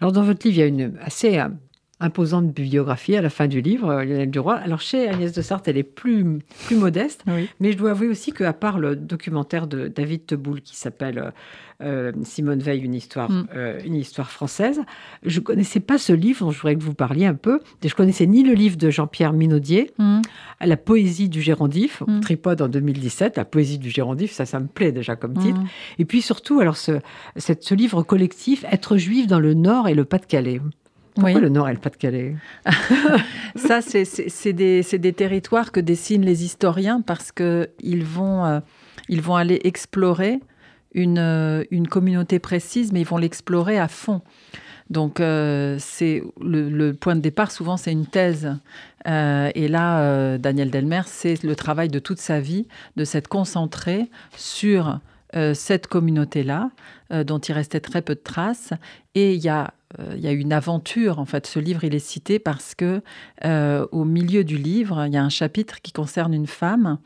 Alors 0.00 0.10
dans 0.10 0.24
votre 0.24 0.44
livre, 0.44 0.58
il 0.58 0.60
y 0.60 0.64
a 0.64 0.66
une 0.66 0.98
assez 1.00 1.38
euh, 1.38 1.46
imposante 2.00 2.52
biographie 2.52 3.16
à 3.16 3.22
la 3.22 3.30
fin 3.30 3.46
du 3.46 3.60
livre, 3.60 3.88
euh, 3.88 4.04
Lionel 4.04 4.30
Duroy. 4.30 4.54
Alors 4.54 4.80
chez 4.80 5.08
Agnès 5.08 5.32
de 5.32 5.42
Sarthe, 5.42 5.68
elle 5.68 5.78
est 5.78 5.82
plus, 5.82 6.38
plus 6.66 6.76
modeste, 6.76 7.24
mais 7.60 7.72
je 7.72 7.78
dois 7.78 7.90
avouer 7.90 8.08
aussi 8.08 8.32
qu'à 8.32 8.52
part 8.52 8.78
le 8.78 8.96
documentaire 8.96 9.66
de 9.66 9.88
David 9.88 10.26
Teboul 10.26 10.60
qui 10.60 10.76
s'appelle 10.76 11.18
euh, 11.18 11.30
euh, 11.80 12.10
Simone 12.24 12.58
Veil, 12.58 12.80
une 12.80 12.94
histoire, 12.94 13.30
mm. 13.30 13.46
euh, 13.54 13.80
une 13.84 13.94
histoire 13.94 14.30
française. 14.30 14.82
Je 15.24 15.38
connaissais 15.38 15.78
pas 15.78 15.96
ce 15.96 16.12
livre 16.12 16.44
dont 16.44 16.50
je 16.50 16.58
voudrais 16.58 16.74
que 16.74 16.82
vous 16.82 16.94
parliez 16.94 17.26
un 17.26 17.34
peu. 17.34 17.60
Je 17.84 17.94
connaissais 17.94 18.26
ni 18.26 18.42
le 18.42 18.54
livre 18.54 18.76
de 18.76 18.90
Jean-Pierre 18.90 19.32
Minaudier, 19.32 19.92
mm. 19.98 20.22
La 20.60 20.76
poésie 20.76 21.28
du 21.28 21.40
Gérondif, 21.40 22.02
mm. 22.06 22.20
Tripode 22.20 22.62
en 22.62 22.68
2017. 22.68 23.36
La 23.36 23.44
poésie 23.44 23.78
du 23.78 23.90
Gérondif, 23.90 24.32
ça, 24.32 24.44
ça 24.44 24.58
me 24.58 24.66
plaît 24.66 24.90
déjà 24.90 25.14
comme 25.14 25.34
titre. 25.34 25.60
Et 25.98 26.04
puis 26.04 26.20
surtout, 26.20 26.58
alors 26.58 26.76
ce, 26.76 26.98
cette, 27.36 27.62
ce 27.62 27.74
livre 27.74 28.02
collectif, 28.02 28.64
Être 28.72 28.96
juif 28.96 29.28
dans 29.28 29.40
le 29.40 29.54
Nord 29.54 29.86
et 29.86 29.94
le 29.94 30.04
Pas-de-Calais. 30.04 30.60
Pourquoi 31.20 31.40
le 31.40 31.48
Nord 31.48 31.68
et 31.68 31.72
le 31.72 31.78
Pas-de-Calais? 31.78 32.36
Ça, 33.56 33.80
c'est 33.80 34.52
des, 34.52 34.82
des, 34.82 35.12
territoires 35.12 35.72
que 35.72 35.80
dessinent 35.80 36.24
les 36.24 36.44
historiens 36.44 37.00
parce 37.00 37.32
qu'ils 37.32 38.04
vont, 38.04 38.44
euh, 38.44 38.60
ils 39.08 39.20
vont 39.20 39.36
aller 39.36 39.60
explorer 39.64 40.40
euh, 40.96 41.64
une, 41.70 41.86
communauté 41.86 42.38
précise, 42.38 42.92
mais 42.92 43.00
ils 43.00 43.06
vont 43.06 43.18
l'explorer 43.18 43.78
à 43.78 43.88
fond. 43.88 44.22
Donc, 44.90 45.20
euh, 45.20 45.76
c'est 45.78 46.22
le, 46.40 46.92
point 46.92 47.14
de 47.14 47.20
départ, 47.20 47.50
souvent, 47.50 47.76
c'est 47.76 47.92
une 47.92 48.06
thèse. 48.06 48.56
Euh, 49.06 49.50
et 49.54 49.68
là, 49.68 50.38
Daniel 50.38 50.70
Delmer, 50.70 51.02
c'est 51.06 51.42
le 51.42 51.54
travail 51.54 51.88
de 51.88 51.98
toute 51.98 52.18
sa 52.18 52.40
vie, 52.40 52.66
de 52.96 53.04
s'être 53.04 53.28
concentré 53.28 54.10
sur 54.36 54.98
cette 55.32 55.86
communauté-là, 55.86 56.70
dont 57.10 57.38
il 57.38 57.52
restait 57.52 57.80
très 57.80 58.02
peu 58.02 58.14
de 58.14 58.20
traces. 58.20 58.72
Et 59.14 59.34
il 59.34 59.42
y 59.42 59.48
a 59.48 59.72
il 60.14 60.20
y 60.20 60.26
a 60.26 60.32
une 60.32 60.52
aventure. 60.52 61.18
En 61.18 61.24
fait, 61.24 61.46
ce 61.46 61.58
livre, 61.58 61.82
il 61.84 61.94
est 61.94 61.98
cité 61.98 62.38
parce 62.38 62.74
que 62.74 63.02
au 63.44 64.04
milieu 64.04 64.44
du 64.44 64.56
livre, 64.56 65.06
il 65.06 65.12
y 65.12 65.16
a 65.16 65.22
un 65.22 65.28
chapitre 65.28 65.80
qui 65.82 65.92
concerne 65.92 66.34
une 66.34 66.46
femme 66.46 66.98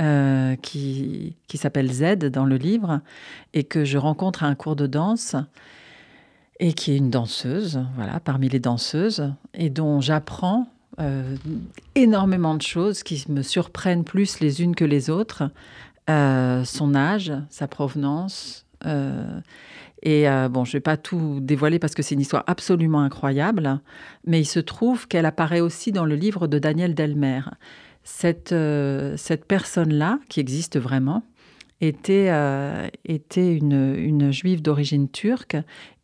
euh, 0.00 0.54
qui, 0.62 1.34
qui 1.48 1.58
s'appelle 1.58 1.90
Z 1.90 2.18
dans 2.30 2.44
le 2.44 2.56
livre 2.56 3.00
et 3.52 3.64
que 3.64 3.84
je 3.84 3.98
rencontre 3.98 4.44
à 4.44 4.46
un 4.46 4.54
cours 4.54 4.76
de 4.76 4.86
danse 4.86 5.34
et 6.60 6.72
qui 6.72 6.92
est 6.92 6.96
une 6.96 7.10
danseuse, 7.10 7.84
voilà, 7.96 8.20
parmi 8.20 8.48
les 8.48 8.60
danseuses, 8.60 9.32
et 9.54 9.70
dont 9.70 10.00
j'apprends 10.00 10.68
euh, 11.00 11.34
énormément 11.96 12.54
de 12.54 12.62
choses 12.62 13.02
qui 13.02 13.24
me 13.28 13.42
surprennent 13.42 14.04
plus 14.04 14.38
les 14.38 14.62
unes 14.62 14.76
que 14.76 14.84
les 14.84 15.10
autres. 15.10 15.50
Euh, 16.08 16.64
son 16.64 16.94
âge, 16.94 17.32
sa 17.50 17.68
provenance. 17.68 18.66
et 20.02 20.26
bon, 20.50 20.64
je 20.64 20.70
ne 20.70 20.72
vais 20.72 20.80
pas 20.80 20.96
tout 20.96 21.40
dévoiler 21.40 21.78
parce 21.78 21.94
que 21.94 22.02
c'est 22.02 22.14
une 22.14 22.20
histoire 22.20 22.44
absolument 22.46 23.00
incroyable, 23.00 23.80
mais 24.24 24.40
il 24.40 24.46
se 24.46 24.60
trouve 24.60 25.08
qu'elle 25.08 25.26
apparaît 25.26 25.60
aussi 25.60 25.92
dans 25.92 26.04
le 26.04 26.14
livre 26.14 26.46
de 26.46 26.58
Daniel 26.58 26.94
Delmer 26.94 27.42
cette, 28.08 28.52
euh, 28.52 29.16
cette 29.16 29.44
personne-là, 29.44 30.18
qui 30.28 30.40
existe 30.40 30.78
vraiment, 30.78 31.22
était, 31.80 32.32
était 33.04 33.54
une, 33.54 33.94
une, 33.96 34.32
juive 34.32 34.62
d'origine 34.62 35.08
turque. 35.08 35.56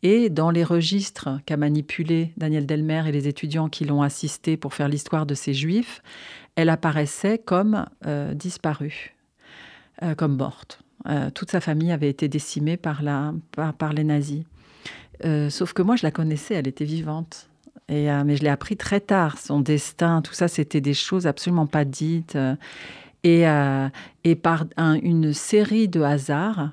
Et 0.03 0.29
dans 0.29 0.49
les 0.49 0.63
registres 0.63 1.41
qu'a 1.45 1.57
manipulé 1.57 2.31
Daniel 2.37 2.65
Delmer 2.65 3.03
et 3.07 3.11
les 3.11 3.27
étudiants 3.27 3.67
qui 3.67 3.83
l'ont 3.83 4.01
assisté 4.01 4.55
pour 4.55 4.73
faire 4.73 4.87
l'histoire 4.87 5.25
de 5.25 5.33
ces 5.33 5.53
juifs, 5.53 6.01
elle 6.55 6.69
apparaissait 6.69 7.39
comme 7.39 7.85
disparue, 8.35 9.14
comme 10.17 10.35
morte. 10.35 10.79
toute 11.33 11.51
sa 11.51 11.61
famille 11.61 11.91
avait 11.91 12.09
été 12.09 12.27
décimée 12.27 12.77
par, 12.77 13.03
la, 13.03 13.33
par 13.77 13.93
les 13.93 14.03
nazis. 14.03 14.43
sauf 15.49 15.73
que 15.73 15.81
moi, 15.81 15.95
je 15.95 16.03
la 16.03 16.11
connaissais, 16.11 16.55
elle 16.55 16.67
était 16.67 16.85
vivante. 16.85 17.49
Euh, 17.91 18.23
mais 18.25 18.35
je 18.35 18.43
l'ai 18.43 18.49
appris 18.49 18.77
très 18.77 18.99
tard. 18.99 19.37
Son 19.37 19.59
destin, 19.59 20.21
tout 20.21 20.33
ça, 20.33 20.47
c'était 20.47 20.81
des 20.81 20.93
choses 20.93 21.27
absolument 21.27 21.67
pas 21.67 21.85
dites. 21.85 22.35
Euh, 22.35 22.55
et, 23.23 23.47
euh, 23.47 23.89
par 24.41 24.65
une 24.77 25.33
série 25.33 25.87
de 25.87 26.01
hasards, 26.01 26.71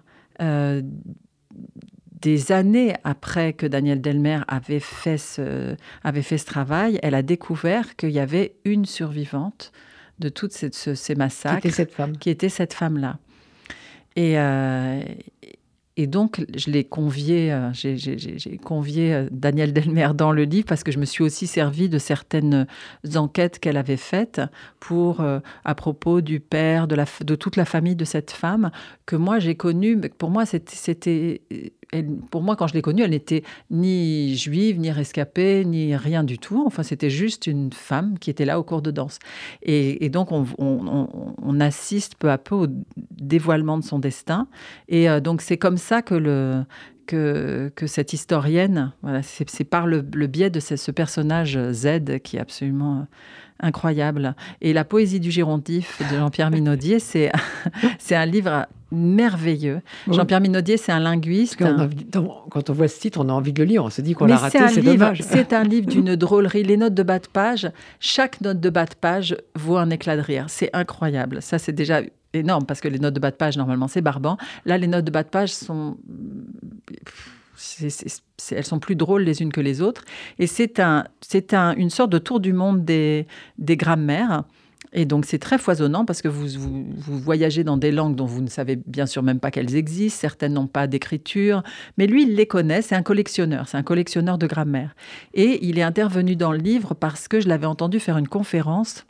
des 2.21 2.53
années 2.53 2.95
après 3.05 3.53
que 3.53 3.67
Daniel 3.67 4.01
Delmer 4.01 4.41
avait 4.49 4.81
fait 4.81 5.17
ce 5.17 5.77
travail, 6.45 6.99
elle 7.03 7.15
a 7.15 7.23
découvert 7.23 7.97
qu'il 7.97 8.11
y 8.11 8.19
avait 8.19 8.57
une 8.65 8.85
survivante 8.85 9.73
de 10.19 10.29
toutes 10.29 10.53
ces, 10.53 10.71
ces 10.73 11.15
massacres. 11.15 11.61
Qui 11.61 11.69
était 11.69 11.77
cette 11.77 11.93
femme. 11.93 12.17
Qui 12.17 12.31
était 12.31 12.49
cette 12.49 12.75
femme-là. 12.75 13.19
Et, 14.15 14.37
et 15.99 16.07
donc, 16.07 16.43
je 16.57 16.71
l'ai 16.71 16.85
convié, 16.85 17.53
euh, 17.53 17.71
j'ai 17.75 18.57
convié 18.57 19.13
euh, 19.13 19.29
Daniel 19.31 19.75
Delmer 19.75 20.09
dans 20.15 20.33
le 20.33 20.45
livre 20.45 20.65
parce 20.67 20.85
que 20.85 20.91
je 20.91 20.99
me 20.99 21.05
suis 21.05 21.23
aussi 21.23 21.47
servi 21.47 21.91
de 21.91 21.99
certaines 21.99 22.67
enquêtes 23.15 23.59
qu'elle 23.59 23.77
avait 23.77 23.99
faites 23.99 24.41
pour, 24.81 25.21
euh, 25.21 25.41
à 25.67 25.75
propos 25.75 26.23
du 26.23 26.41
père, 26.41 26.89
de, 26.89 26.95
la, 26.95 27.05
de 27.25 27.35
toute 27.35 27.57
la 27.57 27.67
famille 27.67 27.95
de 27.95 28.07
cette 28.07 28.31
femme, 28.31 28.71
que 29.05 29.17
moi 29.17 29.39
j'ai 29.39 29.55
connue. 29.55 30.01
Pour 30.01 30.31
moi, 30.31 30.47
c'était 30.47 31.43
pour 32.31 32.43
moi, 32.43 32.57
quand 32.57 32.67
je 32.67 32.75
l'ai 32.75 32.83
connue, 32.83 33.03
elle 33.03 33.11
n'était 33.11 33.43
ni 33.71 34.35
juive, 34.37 34.79
ni 34.79 34.91
rescapée, 34.91 35.65
ni 35.65 35.95
rien 35.95 36.25
du 36.25 36.39
tout. 36.39 36.65
Enfin, 36.67 36.83
c'était 36.83 37.11
juste 37.11 37.47
une 37.47 37.73
femme 37.73 38.19
qui 38.19 38.31
était 38.31 38.47
là 38.47 38.59
au 38.59 38.63
cours 38.63 38.81
de 38.81 38.91
danse. 38.91 39.19
Et, 39.63 40.09
donc, 40.09 40.31
on, 40.33 41.61
assiste 41.61 42.17
peu 42.17 42.31
à 42.31 42.39
peu 42.39 42.55
au 42.55 42.67
dévoilement 43.11 43.79
de 43.79 43.85
son 43.85 43.99
destin. 43.99 44.49
Et 44.89 45.09
euh, 45.09 45.21
donc, 45.21 45.43
c'est 45.43 45.59
comme 45.59 45.77
ça 45.77 46.03
que 46.03 46.15
le, 46.15 46.65
que, 47.07 47.71
que, 47.75 47.87
cette 47.87 48.13
historienne, 48.13 48.93
voilà, 49.03 49.23
c'est 49.23 49.65
par 49.65 49.87
le, 49.87 50.01
biais 50.01 50.51
de 50.51 50.61
ce, 50.61 50.91
personnage 50.91 51.59
Z 51.73 52.21
qui 52.23 52.37
est 52.37 52.41
absolument 52.41 53.07
incroyable. 53.61 54.35
Et 54.61 54.73
La 54.73 54.85
poésie 54.85 55.21
du 55.21 55.31
Girondif 55.31 56.01
de 56.11 56.17
Jean-Pierre 56.17 56.51
Minaudier, 56.53 56.99
c'est 56.99 57.31
un 58.11 58.27
livre 58.27 58.67
merveilleux. 58.91 59.81
Jean-Pierre 60.11 60.41
Minaudier, 60.41 60.77
c'est 60.77 60.93
un 60.93 61.01
linguiste. 61.01 61.57
quand 61.57 62.71
on 62.71 62.73
voit 62.73 62.89
ce 62.89 63.01
titre, 63.01 63.21
on 63.25 63.29
a 63.29 63.33
envie 63.33 63.53
de 63.53 63.63
le 63.63 63.69
lire. 63.69 63.85
On 63.85 63.91
se 63.91 64.03
dit 64.03 64.15
qu'on 64.15 64.27
l'a 64.27 64.37
raté, 64.37 64.59
c'est 64.69 64.83
dommage. 64.83 65.23
C'est 65.23 65.53
un 65.53 65.65
livre 65.65 65.87
d'une 65.91 66.17
drôlerie. 66.17 66.63
Les 66.63 66.77
notes 66.77 66.95
de 66.95 67.03
bas 67.03 67.19
de 67.19 67.27
page, 67.27 67.71
chaque 68.01 68.41
note 68.41 68.61
de 68.61 68.71
bas 68.71 68.87
de 68.87 68.95
page 68.95 69.37
vaut 69.55 69.77
un 69.77 69.91
éclat 69.91 70.17
de 70.17 70.23
rire. 70.23 70.45
C'est 70.49 70.71
incroyable. 70.73 71.41
Ça, 71.41 71.59
c'est 71.59 71.73
déjà 71.73 72.03
énorme 72.33 72.67
parce 72.67 72.81
que 72.81 72.89
les 72.89 72.99
notes 72.99 73.15
de 73.15 73.21
bas 73.21 73.31
de 73.31 73.37
page, 73.37 73.57
normalement, 73.57 73.89
c'est 73.89 74.01
barbant. 74.01 74.37
Là, 74.65 74.79
les 74.79 74.87
notes 74.87 75.05
de 75.05 75.11
bas 75.11 75.23
de 75.23 75.29
page 75.29 75.53
sont. 75.53 75.97
elles 78.51 78.65
sont 78.65 78.79
plus 78.79 78.97
drôles 78.97 79.23
les 79.23 79.43
unes 79.43 79.53
que 79.53 79.61
les 79.61 79.81
autres. 79.81 80.05
Et 80.39 80.47
c'est 80.47 80.81
un, 80.81 81.05
un, 81.53 81.75
une 81.77 81.91
sorte 81.91 82.11
de 82.11 82.19
tour 82.19 82.41
du 82.41 82.53
monde 82.53 82.85
des, 82.85 83.27
des 83.59 83.77
grammaires. 83.77 84.45
Et 84.95 85.07
donc 85.07 85.25
c'est 85.25 85.39
très 85.39 85.57
foisonnant 85.57 86.05
parce 86.05 86.21
que 86.21 86.29
vous, 86.29 86.47
vous, 86.49 87.19
voyagez 87.19 87.65
dans 87.65 87.79
des 87.79 87.91
langues 87.91 88.15
dont 88.15 88.27
vous 88.27 88.43
ne 88.43 88.49
savez 88.49 88.77
bien 88.77 89.07
sûr 89.07 89.23
même 89.23 89.41
pas 89.41 89.51
qu'elles 89.51 89.75
existent, 89.75 90.21
certaines 90.21 90.53
n'ont 90.53 90.67
pas 90.67 90.87
d'écriture, 90.87 91.63
mais 91.97 92.07
lui 92.07 92.25
il 92.25 92.35
les 92.35 92.47
connaît, 92.47 92.83
c'est 92.83 92.95
un 92.95 93.03
collectionneur, 93.03 93.69
c'est 93.69 93.79
un 93.79 93.83
collectionneur 93.83 94.37
de 94.37 94.47
grammaire. 94.47 94.95
Et 95.33 95.67
il 95.67 95.79
est 95.79 95.83
intervenu 95.83 96.37
dans 96.37 96.53
le 96.53 96.59
livre 96.59 96.93
parce 96.95 97.27
que 97.27 97.41
je 97.41 97.49
l'avais 97.49 97.67
entendu 97.67 98.01
faire 98.01 98.19
une 98.19 98.29
conférence 98.29 99.07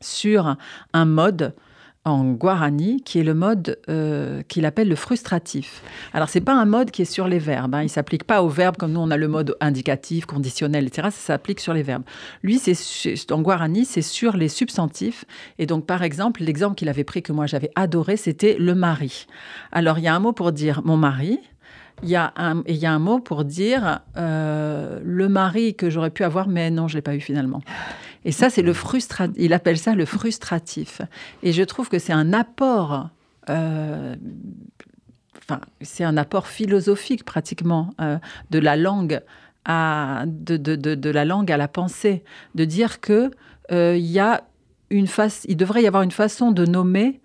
sur 0.00 0.56
un 0.94 1.04
mode 1.04 1.54
en 2.06 2.32
guarani, 2.32 3.02
qui 3.02 3.18
est 3.18 3.24
le 3.24 3.34
mode 3.34 3.78
euh, 3.88 4.40
qu'il 4.46 4.64
appelle 4.64 4.88
le 4.88 4.94
frustratif. 4.94 5.82
Alors, 6.14 6.28
c'est 6.28 6.40
pas 6.40 6.54
un 6.54 6.64
mode 6.64 6.92
qui 6.92 7.02
est 7.02 7.06
sur 7.06 7.26
les 7.26 7.40
verbes. 7.40 7.74
Hein. 7.74 7.82
Il 7.82 7.88
s'applique 7.88 8.22
pas 8.22 8.42
aux 8.44 8.48
verbes 8.48 8.76
comme 8.76 8.92
nous, 8.92 9.00
on 9.00 9.10
a 9.10 9.16
le 9.16 9.26
mode 9.26 9.56
indicatif, 9.60 10.24
conditionnel, 10.24 10.86
etc. 10.86 11.08
Ça 11.10 11.32
s'applique 11.32 11.58
sur 11.58 11.74
les 11.74 11.82
verbes. 11.82 12.04
Lui, 12.44 12.58
c'est 12.58 13.32
en 13.32 13.42
guarani, 13.42 13.84
c'est 13.84 14.02
sur 14.02 14.36
les 14.36 14.48
substantifs. 14.48 15.24
Et 15.58 15.66
donc, 15.66 15.84
par 15.84 16.04
exemple, 16.04 16.44
l'exemple 16.44 16.76
qu'il 16.76 16.88
avait 16.88 17.04
pris 17.04 17.22
que 17.22 17.32
moi 17.32 17.46
j'avais 17.46 17.70
adoré, 17.74 18.16
c'était 18.16 18.56
le 18.56 18.76
mari. 18.76 19.26
Alors, 19.72 19.98
il 19.98 20.04
y 20.04 20.08
a 20.08 20.14
un 20.14 20.20
mot 20.20 20.32
pour 20.32 20.52
dire 20.52 20.82
mon 20.84 20.96
mari. 20.96 21.40
Il 22.02 22.10
y, 22.10 22.16
a 22.16 22.34
un, 22.36 22.62
il 22.66 22.76
y 22.76 22.84
a 22.84 22.92
un 22.92 22.98
mot 22.98 23.20
pour 23.20 23.44
dire 23.44 24.00
euh, 24.18 25.00
le 25.02 25.28
mari 25.30 25.74
que 25.74 25.88
j'aurais 25.88 26.10
pu 26.10 26.24
avoir, 26.24 26.46
mais 26.46 26.70
non, 26.70 26.88
je 26.88 26.94
ne 26.94 26.98
l'ai 26.98 27.02
pas 27.02 27.16
eu 27.16 27.20
finalement. 27.20 27.62
Et 28.26 28.32
ça, 28.32 28.50
c'est 28.50 28.62
le 28.62 28.72
frustra... 28.72 29.28
Il 29.36 29.52
appelle 29.52 29.78
ça 29.78 29.94
le 29.94 30.04
frustratif. 30.04 31.00
Et 31.44 31.52
je 31.52 31.62
trouve 31.62 31.88
que 31.88 32.00
c'est 32.00 32.12
un 32.12 32.32
apport. 32.32 33.08
Euh, 33.48 34.16
enfin, 35.38 35.60
c'est 35.80 36.02
un 36.02 36.16
apport 36.16 36.48
philosophique 36.48 37.24
pratiquement 37.24 37.94
euh, 38.00 38.18
de 38.50 38.58
la 38.58 38.76
langue 38.76 39.22
à 39.64 40.24
de, 40.26 40.56
de, 40.56 40.74
de, 40.74 41.10
la 41.10 41.24
langue 41.24 41.52
à 41.52 41.56
la 41.56 41.68
pensée, 41.68 42.24
de 42.56 42.64
dire 42.64 43.00
que 43.00 43.30
euh, 43.70 43.96
y 43.96 44.18
a 44.18 44.42
une 44.90 45.06
face, 45.06 45.44
il 45.48 45.56
devrait 45.56 45.84
y 45.84 45.86
avoir 45.86 46.02
une 46.02 46.10
façon 46.10 46.50
de 46.50 46.66
nommer 46.66 47.20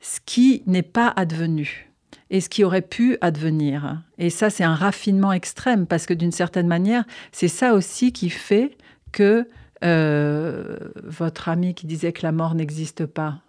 ce 0.00 0.18
qui 0.26 0.64
n'est 0.66 0.82
pas 0.82 1.12
advenu 1.14 1.92
et 2.30 2.40
ce 2.40 2.48
qui 2.48 2.64
aurait 2.64 2.82
pu 2.82 3.16
advenir. 3.20 4.02
Et 4.18 4.30
ça, 4.30 4.50
c'est 4.50 4.64
un 4.64 4.74
raffinement 4.74 5.32
extrême 5.32 5.86
parce 5.86 6.04
que 6.04 6.14
d'une 6.14 6.32
certaine 6.32 6.66
manière, 6.66 7.04
c'est 7.30 7.46
ça 7.46 7.74
aussi 7.74 8.12
qui 8.12 8.28
fait 8.28 8.76
que 9.12 9.46
euh, 9.84 10.78
votre 11.02 11.48
ami 11.48 11.74
qui 11.74 11.86
disait 11.86 12.12
que 12.12 12.22
la 12.22 12.32
mort 12.32 12.54
n'existe 12.54 13.06
pas. 13.06 13.40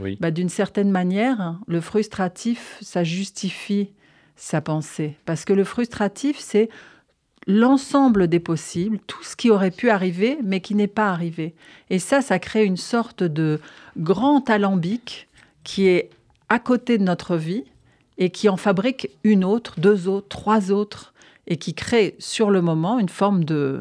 Oui. 0.00 0.18
Bah, 0.20 0.30
D'une 0.30 0.48
certaine 0.48 0.90
manière, 0.90 1.58
le 1.66 1.80
frustratif, 1.80 2.78
ça 2.80 3.04
justifie 3.04 3.90
sa 4.36 4.60
pensée. 4.60 5.16
Parce 5.24 5.44
que 5.44 5.52
le 5.52 5.64
frustratif, 5.64 6.38
c'est 6.38 6.68
l'ensemble 7.46 8.28
des 8.28 8.40
possibles, 8.40 8.98
tout 9.06 9.22
ce 9.22 9.36
qui 9.36 9.50
aurait 9.50 9.70
pu 9.70 9.88
arriver, 9.88 10.38
mais 10.42 10.60
qui 10.60 10.74
n'est 10.74 10.88
pas 10.88 11.10
arrivé. 11.10 11.54
Et 11.90 11.98
ça, 11.98 12.20
ça 12.20 12.38
crée 12.38 12.64
une 12.64 12.76
sorte 12.76 13.22
de 13.22 13.60
grand 13.96 14.50
alambic 14.50 15.28
qui 15.64 15.86
est 15.86 16.10
à 16.48 16.58
côté 16.58 16.98
de 16.98 17.04
notre 17.04 17.36
vie 17.36 17.64
et 18.18 18.30
qui 18.30 18.48
en 18.48 18.56
fabrique 18.56 19.10
une 19.24 19.44
autre, 19.44 19.78
deux 19.78 20.08
autres, 20.08 20.28
trois 20.28 20.70
autres, 20.72 21.12
et 21.46 21.56
qui 21.56 21.74
crée 21.74 22.16
sur 22.18 22.50
le 22.50 22.60
moment 22.60 22.98
une 22.98 23.08
forme 23.08 23.44
de, 23.44 23.80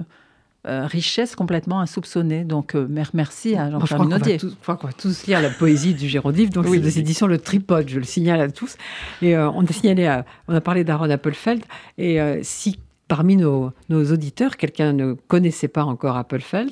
euh, 0.66 0.86
richesse 0.88 1.36
complètement 1.36 1.80
insoupçonnée. 1.80 2.43
Donc, 2.43 2.76
euh, 2.76 2.88
merci 3.13 3.55
à 3.55 3.70
Jean-Pierre 3.70 4.01
Minaudier. 4.01 4.39
Je 4.39 4.47
crois 4.61 4.78
qu'on 4.78 4.88
va 4.88 4.93
tous 4.93 5.28
lire 5.28 5.41
la 5.41 5.49
poésie 5.49 5.93
du 5.93 6.07
Gérondif. 6.07 6.49
Donc, 6.49 6.66
c'est 6.68 6.80
des 6.80 6.99
éditions 6.99 7.28
Le 7.28 7.38
Tripode, 7.38 7.88
je 7.88 7.99
le 7.99 8.05
signale 8.05 8.41
à 8.41 8.49
tous. 8.49 8.78
Et 9.22 9.36
euh, 9.36 9.49
on 9.51 9.63
a 9.63 9.72
signalé, 9.72 10.22
on 10.47 10.55
a 10.55 10.61
parlé 10.61 10.84
d'Aaron 10.84 11.09
Appelfeld. 11.09 11.63
Et 11.97 12.20
si 12.41 12.80
parmi 13.07 13.36
nos, 13.36 13.72
nos 13.89 14.11
auditeurs, 14.11 14.57
quelqu'un 14.57 14.93
ne 14.93 15.13
connaissait 15.13 15.68
pas 15.68 15.84
encore 15.84 16.18
Appelfeld, 16.18 16.72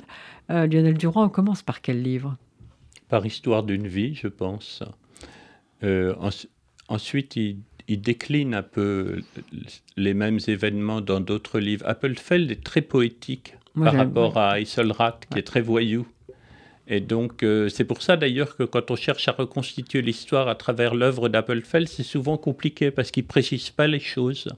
Lionel 0.49 0.97
Durand, 0.97 1.25
on 1.25 1.29
commence 1.29 1.61
par 1.61 1.81
quel 1.81 2.01
livre? 2.01 2.35
Par 3.09 3.25
Histoire 3.25 3.63
d'une 3.63 3.87
vie, 3.87 4.15
je 4.15 4.27
pense. 4.27 4.83
ensuite, 6.89 7.35
il 7.35 7.57
il 7.87 8.01
décline 8.01 8.53
un 8.53 8.63
peu 8.63 9.21
les 9.97 10.13
mêmes 10.13 10.39
événements 10.47 11.01
dans 11.01 11.19
d'autres 11.19 11.59
livres. 11.59 11.85
Appelfeld 11.85 12.49
est 12.49 12.63
très 12.63 12.81
poétique 12.81 13.55
par 13.75 13.93
rapport 13.93 14.37
à 14.37 14.59
Isselrat, 14.59 15.19
qui 15.31 15.39
est 15.39 15.43
très 15.43 15.61
voyou. 15.61 16.05
Et 16.87 16.99
donc, 16.99 17.43
euh, 17.43 17.69
c'est 17.69 17.85
pour 17.85 18.01
ça 18.01 18.17
d'ailleurs 18.17 18.57
que 18.57 18.63
quand 18.63 18.91
on 18.91 18.95
cherche 18.95 19.27
à 19.27 19.31
reconstituer 19.31 20.01
l'histoire 20.01 20.47
à 20.49 20.55
travers 20.55 20.95
l'œuvre 20.95 21.29
d'Appelfeld, 21.29 21.87
c'est 21.87 22.03
souvent 22.03 22.37
compliqué 22.37 22.91
parce 22.91 23.09
qu'il 23.09 23.23
ne 23.23 23.29
précise 23.29 23.69
pas 23.69 23.87
les 23.87 24.01
choses. 24.01 24.49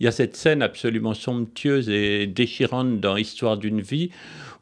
Il 0.00 0.04
y 0.04 0.08
a 0.08 0.12
cette 0.12 0.34
scène 0.34 0.62
absolument 0.62 1.14
somptueuse 1.14 1.88
et 1.90 2.26
déchirante 2.26 3.00
dans 3.00 3.16
Histoire 3.16 3.58
d'une 3.58 3.82
vie 3.82 4.10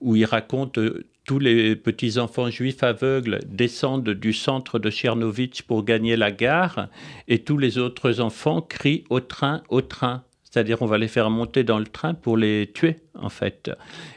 où 0.01 0.16
il 0.16 0.24
raconte 0.24 0.78
euh, 0.78 1.07
tous 1.24 1.39
les 1.39 1.76
petits-enfants 1.76 2.51
juifs 2.51 2.83
aveugles 2.83 3.39
descendent 3.47 4.11
du 4.11 4.33
centre 4.33 4.81
de 4.81 4.91
Tchernovitch 4.91 5.62
pour 5.62 5.85
gagner 5.85 6.16
la 6.16 6.33
gare 6.33 6.89
et 7.28 7.39
tous 7.39 7.57
les 7.57 7.78
autres 7.78 8.20
enfants 8.20 8.62
crient 8.62 9.05
au 9.11 9.20
train, 9.20 9.62
au 9.68 9.81
train. 9.81 10.24
C'est-à-dire 10.51 10.82
on 10.82 10.86
va 10.86 10.98
les 10.98 11.09
faire 11.09 11.30
monter 11.30 11.62
dans 11.62 11.78
le 11.78 11.86
train 11.86 12.14
pour 12.14 12.36
les 12.36 12.70
tuer, 12.74 12.96
en 13.14 13.28
fait. 13.28 13.70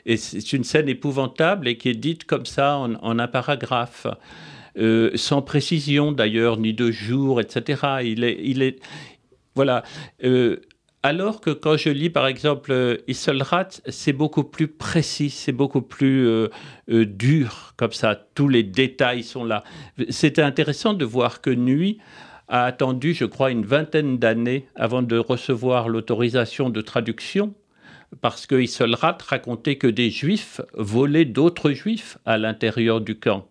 Et 0.05 0.17
c'est 0.17 0.53
une 0.53 0.63
scène 0.63 0.89
épouvantable 0.89 1.67
et 1.67 1.77
qui 1.77 1.89
est 1.89 1.95
dite 1.95 2.25
comme 2.25 2.45
ça 2.45 2.77
en, 2.77 3.19
un 3.19 3.27
paragraphe. 3.27 4.07
Euh, 4.75 5.11
sans 5.13 5.43
précision 5.43 6.11
d'ailleurs, 6.11 6.57
ni 6.57 6.73
de 6.73 6.89
jour, 6.89 7.39
etc. 7.39 8.01
Il 8.03 8.23
est, 8.23 8.39
il 8.43 8.63
est, 8.63 8.79
voilà. 9.53 9.84
Euh, 10.23 10.61
alors 11.03 11.41
que 11.41 11.51
quand 11.51 11.77
je 11.77 11.89
lis 11.89 12.09
par 12.09 12.25
exemple 12.25 12.71
euh, 12.71 12.97
Isselrat, 13.07 13.67
c'est 13.88 14.13
beaucoup 14.13 14.43
plus 14.43 14.67
précis, 14.67 15.29
c'est 15.29 15.51
beaucoup 15.51 15.84
plus 15.84 16.49
dur, 16.88 17.73
comme 17.77 17.91
ça, 17.91 18.15
tous 18.34 18.47
les 18.47 18.63
détails 18.63 19.21
sont 19.21 19.45
là. 19.45 19.63
C'était 20.09 20.41
intéressant 20.41 20.95
de 20.95 21.05
voir 21.05 21.41
que 21.41 21.51
Nuit 21.51 21.99
a 22.47 22.65
attendu, 22.65 23.13
je 23.13 23.25
crois, 23.25 23.51
une 23.51 23.65
vingtaine 23.65 24.17
d'années 24.17 24.67
avant 24.75 25.01
de 25.01 25.17
recevoir 25.17 25.89
l'autorisation 25.89 26.69
de 26.69 26.81
traduction, 26.81 27.53
parce 28.21 28.45
que 28.45 28.55
Isselrat 28.55 29.17
racontait 29.25 29.77
que 29.77 29.87
des 29.87 30.09
juifs 30.09 30.61
volaient 30.73 31.25
d'autres 31.25 31.71
juifs 31.71 32.17
à 32.25 32.37
l'intérieur 32.37 33.01
du 33.01 33.15
camp, 33.15 33.47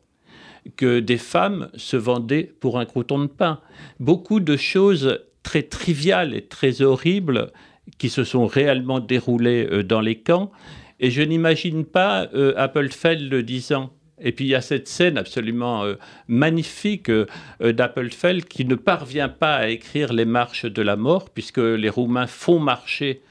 que 0.76 1.00
des 1.00 1.18
femmes 1.18 1.68
se 1.74 1.96
vendaient 1.96 2.52
pour 2.60 2.78
un 2.78 2.84
crouton 2.84 3.18
de 3.18 3.26
pain. 3.26 3.60
Beaucoup 3.98 4.40
de 4.40 4.56
choses 4.56 5.20
très 5.42 5.62
triviales 5.62 6.34
et 6.34 6.42
très 6.42 6.82
horribles 6.82 7.50
qui 7.98 8.08
se 8.08 8.24
sont 8.24 8.46
réellement 8.46 9.00
déroulées 9.00 9.66
euh, 9.70 9.82
dans 9.82 10.00
les 10.00 10.20
camps. 10.20 10.52
Et 11.00 11.10
je 11.10 11.22
n'imagine 11.22 11.84
pas 11.84 12.28
euh, 12.34 12.54
Appelfeld 12.56 13.30
le 13.30 13.42
disant. 13.42 13.90
Et 14.20 14.32
puis 14.32 14.44
il 14.44 14.48
y 14.48 14.54
a 14.54 14.60
cette 14.60 14.88
scène 14.88 15.18
absolument 15.18 15.84
euh, 15.84 15.94
magnifique 16.28 17.10
euh, 17.10 17.26
d'Appelfeld 17.60 18.44
qui 18.44 18.64
ne 18.64 18.74
parvient 18.74 19.28
pas 19.28 19.56
à 19.56 19.68
écrire 19.68 20.12
les 20.12 20.24
marches 20.24 20.66
de 20.66 20.82
la 20.82 20.96
mort, 20.96 21.30
puisque 21.30 21.58
les 21.58 21.88
Roumains 21.88 22.26
font 22.26 22.58
marcher 22.58 23.22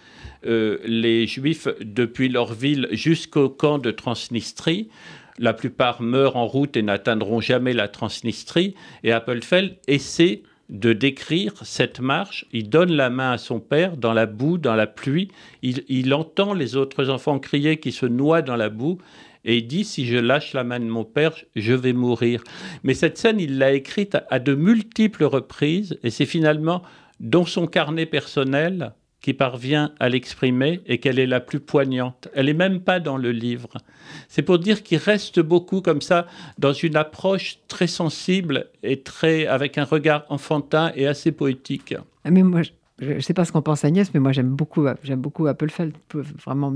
les 0.43 1.27
Juifs 1.27 1.67
depuis 1.81 2.27
leur 2.27 2.51
ville 2.55 2.87
jusqu'au 2.91 3.47
camp 3.47 3.77
de 3.77 3.91
Transnistrie. 3.91 4.89
La 5.37 5.53
plupart 5.53 6.01
meurent 6.01 6.35
en 6.35 6.47
route 6.47 6.75
et 6.75 6.81
n'atteindront 6.81 7.41
jamais 7.41 7.73
la 7.73 7.87
Transnistrie. 7.87 8.73
Et 9.03 9.11
Appelfeld 9.11 9.75
essaie 9.87 10.41
de 10.71 10.93
décrire 10.93 11.53
cette 11.63 11.99
marche. 11.99 12.45
Il 12.53 12.69
donne 12.69 12.93
la 12.93 13.09
main 13.09 13.33
à 13.33 13.37
son 13.37 13.59
père 13.59 13.97
dans 13.97 14.13
la 14.13 14.25
boue, 14.25 14.57
dans 14.57 14.75
la 14.75 14.87
pluie. 14.87 15.29
Il, 15.61 16.13
entend 16.13 16.53
les 16.53 16.75
autres 16.75 17.09
enfants 17.09 17.39
crier 17.39 17.77
qui 17.77 17.91
se 17.91 18.05
noient 18.05 18.41
dans 18.41 18.55
la 18.55 18.69
boue. 18.69 18.97
Et 19.43 19.57
il 19.57 19.67
dit, 19.67 19.83
si 19.83 20.05
je 20.05 20.17
lâche 20.17 20.53
la 20.53 20.63
main 20.63 20.79
de 20.79 20.85
mon 20.85 21.03
père, 21.03 21.33
je 21.55 21.73
vais 21.73 21.93
mourir. 21.93 22.43
Mais 22.83 22.93
cette 22.93 23.17
scène, 23.17 23.39
il 23.39 23.57
l'a 23.57 23.73
écrite 23.73 24.17
à 24.29 24.39
de 24.39 24.53
multiples 24.53 25.23
reprises. 25.23 25.97
Et 26.03 26.09
c'est 26.09 26.25
finalement 26.25 26.83
dans 27.19 27.45
son 27.45 27.67
carnet 27.67 28.05
personnel 28.05 28.93
qui 29.21 29.33
parvient 29.33 29.93
à 29.99 30.09
l'exprimer 30.09 30.81
et 30.87 30.99
qu'elle 30.99 31.19
est 31.19 31.27
la 31.27 31.39
plus 31.39 31.59
poignante. 31.59 32.27
Elle 32.33 32.47
n'est 32.47 32.53
même 32.53 32.81
pas 32.81 32.99
dans 32.99 33.17
le 33.17 33.31
livre. 33.31 33.69
C'est 34.27 34.41
pour 34.41 34.57
dire 34.57 34.81
qu'il 34.83 34.97
reste 34.97 35.39
beaucoup 35.39 35.81
comme 35.81 36.01
ça 36.01 36.25
dans 36.57 36.73
une 36.73 36.95
approche 36.95 37.59
très 37.67 37.87
sensible 37.87 38.69
et 38.81 39.01
très 39.01 39.45
avec 39.45 39.77
un 39.77 39.83
regard 39.83 40.25
enfantin 40.29 40.91
et 40.95 41.05
assez 41.07 41.31
poétique. 41.31 41.93
Ah, 42.23 42.31
mais 42.31 42.41
moi, 42.43 42.61
je 43.01 43.13
ne 43.13 43.19
sais 43.19 43.33
pas 43.33 43.45
ce 43.45 43.51
qu'en 43.51 43.63
pense 43.63 43.83
Agnès, 43.83 44.13
mais 44.13 44.19
moi 44.19 44.31
j'aime 44.31 44.49
beaucoup, 44.49 44.85
j'aime 45.03 45.19
beaucoup 45.19 45.47
Appelfeld. 45.47 45.93
Vraiment, 46.45 46.73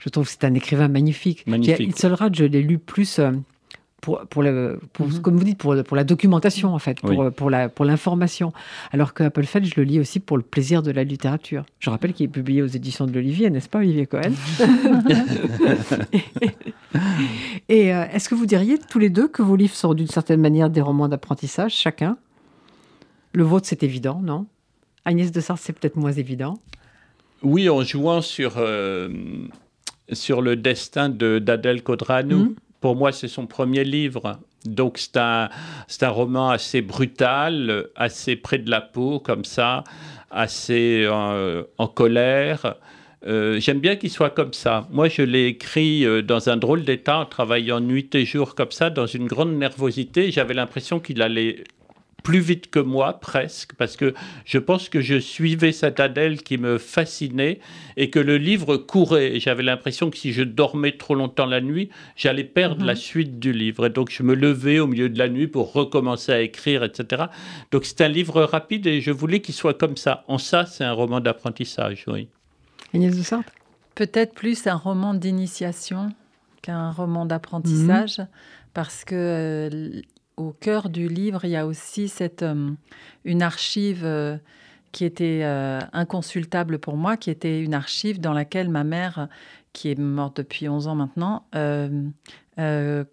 je 0.00 0.08
trouve 0.08 0.26
que 0.26 0.30
c'est 0.30 0.44
un 0.44 0.54
écrivain 0.54 0.88
magnifique. 0.88 1.46
magnifique. 1.46 1.88
Itzelrad, 1.88 2.34
je 2.34 2.44
l'ai 2.44 2.62
lu 2.62 2.78
plus. 2.78 3.20
Euh, 3.20 3.30
pour, 4.00 4.20
pour, 4.28 4.42
le, 4.44 4.78
pour 4.92 5.08
mhm. 5.08 5.20
comme 5.20 5.36
vous 5.36 5.44
dites, 5.44 5.58
pour, 5.58 5.74
pour 5.82 5.96
la 5.96 6.04
documentation, 6.04 6.72
en 6.72 6.78
fait, 6.78 7.00
pour, 7.00 7.32
pour, 7.32 7.50
la, 7.50 7.68
pour 7.68 7.84
l'information. 7.84 8.52
Alors 8.92 9.12
que 9.12 9.24
Appelfeld, 9.24 9.66
je 9.66 9.74
le 9.76 9.82
lis 9.82 9.98
aussi 9.98 10.20
pour 10.20 10.36
le 10.36 10.44
plaisir 10.44 10.82
de 10.82 10.92
la 10.92 11.02
littérature. 11.02 11.64
Je 11.80 11.90
rappelle 11.90 12.12
qu'il 12.12 12.26
est 12.26 12.28
publié 12.28 12.62
aux 12.62 12.68
éditions 12.68 13.06
de 13.06 13.12
l'Olivier, 13.12 13.50
n'est-ce 13.50 13.68
pas, 13.68 13.78
Olivier 13.78 14.06
Cohen? 14.06 14.32
Et, 17.68 17.92
euh, 17.92 18.04
est-ce 18.12 18.28
que 18.28 18.36
vous 18.36 18.46
diriez 18.46 18.78
tous 18.78 19.00
les 19.00 19.10
deux 19.10 19.26
que 19.26 19.42
vos 19.42 19.56
livres 19.56 19.74
sont 19.74 19.94
d'une 19.94 20.06
certaine 20.06 20.40
manière 20.40 20.70
des 20.70 20.80
romans 20.80 21.08
d'apprentissage, 21.08 21.74
chacun? 21.74 22.16
Le 23.32 23.42
vôtre, 23.42 23.66
c'est 23.68 23.82
évident, 23.82 24.20
non? 24.22 24.46
Agnès 25.08 25.32
de 25.32 25.40
Sartre, 25.40 25.62
c'est 25.64 25.72
peut-être 25.72 25.96
moins 25.96 26.12
évident. 26.12 26.58
Oui, 27.42 27.70
en 27.70 27.82
jouant 27.82 28.20
sur, 28.20 28.56
euh, 28.58 29.08
sur 30.12 30.42
le 30.42 30.54
destin 30.54 31.08
de, 31.08 31.38
d'Adèle 31.38 31.82
Codranou. 31.82 32.36
Mhm. 32.36 32.54
Pour 32.82 32.94
moi, 32.94 33.10
c'est 33.10 33.26
son 33.26 33.46
premier 33.46 33.84
livre. 33.84 34.38
Donc, 34.66 34.98
c'est 34.98 35.16
un, 35.16 35.48
un, 36.02 36.08
roman 36.10 36.50
assez 36.50 36.82
brutal, 36.82 37.86
assez 37.96 38.36
près 38.36 38.58
de 38.58 38.70
la 38.70 38.82
peau, 38.82 39.18
comme 39.18 39.46
ça, 39.46 39.82
assez 40.30 41.04
euh, 41.06 41.62
en 41.78 41.88
colère. 41.88 42.74
Euh, 43.26 43.58
j'aime 43.60 43.80
bien 43.80 43.96
qu'il 43.96 44.10
soit 44.10 44.30
comme 44.30 44.52
ça. 44.52 44.86
Moi, 44.90 45.08
je 45.08 45.22
l'ai 45.22 45.46
écrit 45.46 46.04
dans 46.22 46.50
un 46.50 46.58
drôle 46.58 46.84
d'état, 46.84 47.18
en 47.18 47.24
travaillant 47.24 47.80
nuit 47.80 48.14
et 48.14 48.26
jour 48.26 48.54
comme 48.54 48.72
ça, 48.72 48.90
dans 48.90 49.06
une 49.06 49.26
grande 49.26 49.54
nervosité. 49.54 50.30
J'avais 50.30 50.54
l'impression 50.54 51.00
qu'il 51.00 51.22
allait 51.22 51.64
plus 52.22 52.40
vite 52.40 52.70
que 52.70 52.78
moi, 52.78 53.20
presque, 53.20 53.74
parce 53.74 53.96
que 53.96 54.14
je 54.44 54.58
pense 54.58 54.88
que 54.88 55.00
je 55.00 55.18
suivais 55.18 55.72
cette 55.72 56.00
Adèle 56.00 56.42
qui 56.42 56.58
me 56.58 56.78
fascinait 56.78 57.60
et 57.96 58.10
que 58.10 58.18
le 58.18 58.36
livre 58.36 58.76
courait. 58.76 59.40
J'avais 59.40 59.62
l'impression 59.62 60.10
que 60.10 60.16
si 60.16 60.32
je 60.32 60.42
dormais 60.42 60.92
trop 60.92 61.14
longtemps 61.14 61.46
la 61.46 61.60
nuit, 61.60 61.90
j'allais 62.16 62.44
perdre 62.44 62.84
la 62.84 62.94
mhm. 62.94 62.98
suite 62.98 63.38
du 63.38 63.52
livre. 63.52 63.86
Et 63.86 63.90
donc 63.90 64.10
je 64.10 64.22
me 64.22 64.34
levais 64.34 64.78
au 64.78 64.86
milieu 64.86 65.08
de 65.08 65.18
la 65.18 65.28
nuit 65.28 65.46
pour 65.46 65.72
recommencer 65.72 66.32
à 66.32 66.40
écrire, 66.40 66.84
etc. 66.84 67.24
Donc 67.70 67.84
c'est 67.84 68.00
un 68.00 68.08
livre 68.08 68.42
rapide 68.42 68.86
et 68.86 69.00
je 69.00 69.10
voulais 69.10 69.40
qu'il 69.40 69.54
soit 69.54 69.74
comme 69.74 69.96
ça. 69.96 70.24
En 70.28 70.38
ça, 70.38 70.66
c'est 70.66 70.84
un 70.84 70.92
roman 70.92 71.20
d'apprentissage, 71.20 72.04
oui. 72.08 72.28
Agnès 72.94 73.16
de 73.16 73.22
Sartre 73.22 73.52
Peut-être 73.94 74.34
plus 74.34 74.66
un 74.66 74.76
roman 74.76 75.12
d'initiation 75.14 76.10
qu'un 76.62 76.90
roman 76.90 77.26
d'apprentissage, 77.26 78.18
mhm. 78.18 78.28
parce 78.74 79.04
que 79.04 79.14
euh, 79.72 80.02
au 80.38 80.52
cœur 80.52 80.88
du 80.88 81.08
livre, 81.08 81.44
il 81.44 81.50
y 81.50 81.56
a 81.56 81.66
aussi 81.66 82.12
euh, 82.20 82.70
une 83.24 83.42
archive 83.42 84.04
euh, 84.04 84.36
qui 84.92 85.04
était 85.04 85.40
euh, 85.42 85.80
inconsultable 85.92 86.78
pour 86.78 86.96
moi, 86.96 87.16
qui 87.16 87.30
était 87.30 87.60
une 87.62 87.74
archive 87.74 88.20
dans 88.20 88.32
laquelle 88.32 88.68
ma 88.68 88.84
mère, 88.84 89.28
qui 89.72 89.90
est 89.90 89.98
morte 89.98 90.38
depuis 90.38 90.68
11 90.68 90.88
ans 90.88 90.94
maintenant, 90.94 91.44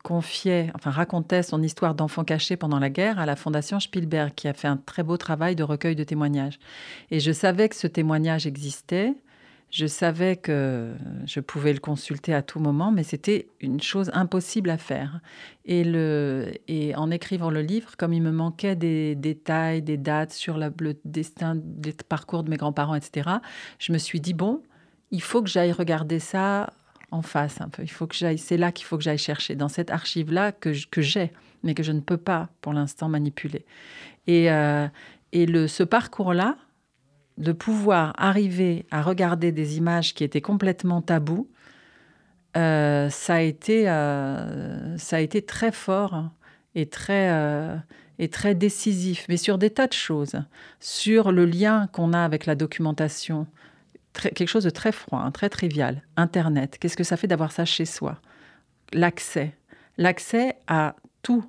confiait, 0.03 0.71
enfin 0.73 0.89
racontait 0.89 1.43
son 1.43 1.61
histoire 1.61 1.93
d'enfant 1.93 2.23
caché 2.23 2.57
pendant 2.57 2.80
la 2.80 2.89
guerre 2.89 3.19
à 3.19 3.26
la 3.26 3.36
Fondation 3.36 3.80
Spielberg, 3.80 4.34
qui 4.36 4.47
a 4.47 4.53
fait 4.53 4.67
un 4.67 4.78
très 4.78 5.03
beau 5.03 5.17
travail 5.17 5.55
de 5.55 5.63
recueil 5.63 5.95
de 5.95 6.03
témoignages. 6.03 6.59
Et 7.11 7.19
je 7.19 7.32
savais 7.32 7.69
que 7.69 7.76
ce 7.76 7.88
témoignage 7.88 8.47
existait. 8.47 9.13
Je 9.76 9.88
savais 9.88 10.38
que 10.38 10.93
je 11.26 11.41
pouvais 11.41 11.73
le 11.73 11.82
consulter 11.82 12.34
à 12.34 12.41
tout 12.41 12.61
moment, 12.61 12.93
mais 12.93 13.03
c'était 13.03 13.49
une 13.59 13.82
chose 13.82 14.09
impossible 14.13 14.69
à 14.69 14.78
faire. 14.78 15.19
Et, 15.65 15.84
le, 15.84 16.53
en 16.95 17.11
écrivant 17.11 17.49
le 17.49 17.59
livre, 17.59 17.97
comme 17.97 18.13
il 18.13 18.21
me 18.21 18.32
manquait 18.32 18.78
des 18.78 19.15
détails, 19.15 19.82
des 19.82 19.97
dates 19.97 20.32
sur 20.32 20.57
le 20.57 20.71
destin, 21.03 21.55
des 21.61 21.91
parcours 21.91 22.43
de 22.43 22.49
mes 22.49 22.55
grands-parents, 22.55 22.95
etc., 22.95 23.30
je 23.78 23.91
me 23.91 23.97
suis 23.97 24.21
dit, 24.21 24.34
bon, 24.34 24.63
il 25.11 25.21
faut 25.21 25.43
que 25.43 25.49
j'aille 25.49 25.73
regarder 25.73 26.19
ça 26.19 26.71
en 27.11 27.21
face 27.21 27.59
un 27.59 27.67
peu. 27.67 27.84
Il 27.84 27.91
faut 27.91 28.07
que 28.07 28.15
j'aille, 28.15 28.38
c'est 28.38 28.55
là 28.55 28.71
qu'il 28.71 28.86
faut 28.86 28.95
que 28.95 29.03
j'aille 29.03 29.17
chercher, 29.17 29.55
dans 29.55 29.67
cette 29.67 29.91
archive-là 29.91 30.53
que, 30.53 30.69
que 30.89 31.01
j'ai, 31.01 31.34
mais 31.63 31.73
que 31.73 31.84
je 31.84 31.91
ne 31.91 31.99
peux 31.99 32.15
pas 32.15 32.47
pour 32.61 32.71
l'instant 32.71 33.09
manipuler. 33.09 33.65
Et, 34.26 34.49
euh, 34.49 34.88
le, 35.34 35.67
ce 35.67 35.84
parcours-là, 35.84 36.55
de 37.38 37.51
pouvoir 37.51 38.13
arriver 38.17 38.86
à 38.91 39.01
regarder 39.01 39.51
des 39.51 39.77
images 39.77 40.13
qui 40.13 40.23
étaient 40.23 40.41
complètement 40.41 41.01
tabous, 41.01 41.47
euh, 42.55 43.09
ça, 43.09 43.36
a 43.36 43.41
été, 43.41 43.89
euh, 43.89 44.97
ça 44.97 45.17
a 45.17 45.19
été 45.19 45.41
très 45.41 45.71
fort 45.71 46.29
et 46.73 46.86
très, 46.86 47.29
euh, 47.31 47.75
et 48.17 48.29
très 48.29 48.55
décisif, 48.55 49.25
mais 49.27 49.38
sur 49.38 49.57
des 49.57 49.69
tas 49.69 49.88
de 49.88 49.93
choses, 49.93 50.41
sur 50.79 51.33
le 51.33 51.45
lien 51.45 51.88
qu'on 51.91 52.13
a 52.13 52.23
avec 52.23 52.45
la 52.45 52.55
documentation, 52.55 53.47
quelque 54.13 54.47
chose 54.47 54.63
de 54.63 54.69
très 54.69 54.93
froid, 54.93 55.19
hein, 55.19 55.31
très 55.31 55.49
trivial, 55.49 56.01
Internet, 56.15 56.77
qu'est-ce 56.79 56.95
que 56.95 57.03
ça 57.03 57.17
fait 57.17 57.27
d'avoir 57.27 57.51
ça 57.51 57.65
chez 57.65 57.86
soi? 57.86 58.19
L'accès, 58.93 59.53
l'accès 59.97 60.55
à 60.67 60.95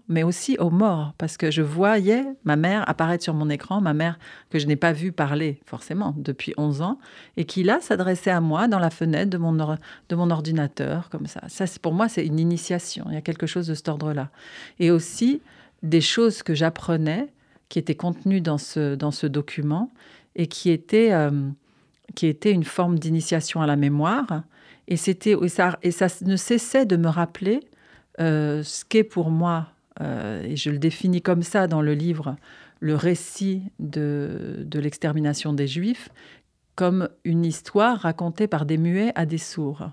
mais 0.09 0.22
aussi 0.22 0.57
aux 0.59 0.70
morts, 0.70 1.14
parce 1.18 1.37
que 1.37 1.51
je 1.51 1.62
voyais 1.62 2.24
ma 2.45 2.57
mère 2.57 2.89
apparaître 2.89 3.24
sur 3.24 3.35
mon 3.35 3.51
écran, 3.51 3.81
ma 3.81 3.95
mère 3.95 4.18
que 4.51 4.59
je 4.59 4.66
n'ai 4.66 4.77
pas 4.77 4.93
vue 4.93 5.12
parler 5.12 5.61
forcément 5.64 6.14
depuis 6.16 6.55
11 6.57 6.83
ans, 6.83 6.99
et 7.37 7.45
qui 7.45 7.62
là 7.62 7.81
s'adressait 7.81 8.31
à 8.31 8.41
moi 8.41 8.68
dans 8.68 8.79
la 8.79 8.91
fenêtre 8.91 9.31
de 9.31 9.39
mon, 9.39 9.53
de 9.53 10.16
mon 10.16 10.31
ordinateur, 10.31 11.09
comme 11.11 11.27
ça. 11.27 11.43
Ça, 11.49 11.64
pour 11.81 11.93
moi, 11.93 12.09
c'est 12.09 12.24
une 12.24 12.39
initiation, 12.39 13.07
il 13.09 13.14
y 13.14 13.18
a 13.18 13.22
quelque 13.22 13.47
chose 13.47 13.66
de 13.66 13.74
cet 13.74 13.89
ordre-là. 13.89 14.31
Et 14.79 14.91
aussi 14.91 15.43
des 15.83 16.01
choses 16.01 16.43
que 16.43 16.55
j'apprenais, 16.55 17.29
qui 17.68 17.79
étaient 17.79 17.97
contenues 17.97 18.41
dans 18.41 18.59
ce, 18.59 18.95
dans 18.95 19.11
ce 19.11 19.27
document, 19.27 19.91
et 20.37 20.47
qui 20.47 20.70
étaient, 20.70 21.12
euh, 21.12 21.31
qui 22.14 22.27
étaient 22.27 22.53
une 22.53 22.64
forme 22.64 22.99
d'initiation 22.99 23.61
à 23.61 23.66
la 23.66 23.77
mémoire, 23.77 24.43
et, 24.89 24.97
c'était, 24.97 25.35
et, 25.41 25.49
ça, 25.49 25.79
et 25.83 25.91
ça 25.91 26.07
ne 26.22 26.37
cessait 26.37 26.87
de 26.87 26.97
me 26.97 27.09
rappeler 27.09 27.61
euh, 28.21 28.62
ce 28.62 28.85
qu'est 28.85 29.05
pour 29.05 29.31
moi, 29.31 29.69
euh, 30.01 30.43
et 30.43 30.57
je 30.57 30.71
le 30.71 30.79
définis 30.79 31.23
comme 31.23 31.43
ça 31.43 31.67
dans 31.67 31.83
le 31.83 31.95
livre, 31.95 32.37
le 32.81 32.95
récit 32.95 33.62
de, 33.79 34.64
de 34.67 34.79
l'extermination 34.79 35.53
des 35.53 35.67
Juifs, 35.67 36.11
comme 36.75 37.09
une 37.25 37.45
histoire 37.45 38.01
racontée 38.01 38.47
par 38.47 38.67
des 38.67 38.77
muets 38.77 39.12
à 39.14 39.27
des 39.27 39.39
sourds. 39.39 39.91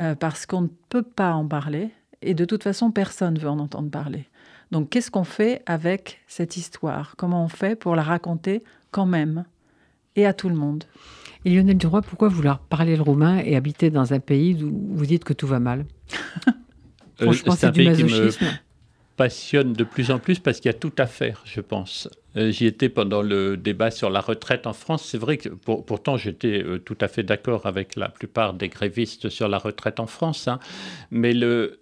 Euh, 0.00 0.14
parce 0.14 0.44
qu'on 0.44 0.62
ne 0.62 0.68
peut 0.88 1.02
pas 1.02 1.32
en 1.34 1.46
parler, 1.46 1.90
et 2.20 2.34
de 2.34 2.44
toute 2.44 2.64
façon, 2.64 2.90
personne 2.90 3.34
ne 3.34 3.40
veut 3.40 3.48
en 3.48 3.60
entendre 3.60 3.90
parler. 3.90 4.26
Donc 4.72 4.90
qu'est-ce 4.90 5.10
qu'on 5.10 5.24
fait 5.24 5.62
avec 5.66 6.20
cette 6.26 6.56
histoire? 6.56 7.14
Comment 7.16 7.44
on 7.44 7.48
fait 7.48 7.76
pour 7.76 7.94
la 7.94 8.02
raconter 8.02 8.64
quand 8.90 9.06
même, 9.06 9.44
et 10.16 10.26
à 10.26 10.32
tout 10.32 10.48
le 10.48 10.56
monde? 10.56 10.84
Et 11.44 11.54
Lionel 11.54 11.76
Duroy, 11.76 12.02
pourquoi 12.02 12.28
vouloir 12.28 12.58
parler 12.58 12.96
le 12.96 13.02
roumain 13.02 13.38
et 13.38 13.54
habiter 13.54 13.90
dans 13.90 14.14
un 14.14 14.20
pays 14.20 14.64
où 14.64 14.72
vous 14.96 15.06
dites 15.06 15.24
que 15.24 15.32
tout 15.32 15.46
va 15.46 15.60
mal? 15.60 15.84
Euh, 17.22 17.32
c'est 17.32 17.64
un 17.64 17.72
pays 17.72 17.92
qui 17.94 18.04
me 18.04 18.30
passionne 19.16 19.72
de 19.72 19.84
plus 19.84 20.10
en 20.10 20.18
plus 20.18 20.38
parce 20.38 20.60
qu'il 20.60 20.68
y 20.70 20.74
a 20.74 20.78
tout 20.78 20.92
à 20.98 21.06
faire, 21.06 21.42
je 21.44 21.60
pense. 21.60 22.08
Euh, 22.36 22.50
j'y 22.50 22.66
étais 22.66 22.88
pendant 22.88 23.22
le 23.22 23.56
débat 23.56 23.90
sur 23.90 24.10
la 24.10 24.20
retraite 24.20 24.66
en 24.66 24.72
France. 24.72 25.06
C'est 25.08 25.18
vrai 25.18 25.36
que 25.36 25.48
pourtant 25.48 26.16
j'étais 26.16 26.62
euh, 26.62 26.78
tout 26.78 26.98
à 27.00 27.08
fait 27.08 27.22
d'accord 27.22 27.66
avec 27.66 27.94
la 27.94 28.08
plupart 28.08 28.54
des 28.54 28.68
grévistes 28.68 29.28
sur 29.28 29.48
la 29.48 29.58
retraite 29.58 30.00
en 30.00 30.06
France, 30.06 30.48
hein. 30.48 30.58
mais 31.10 31.32
le, 31.32 31.80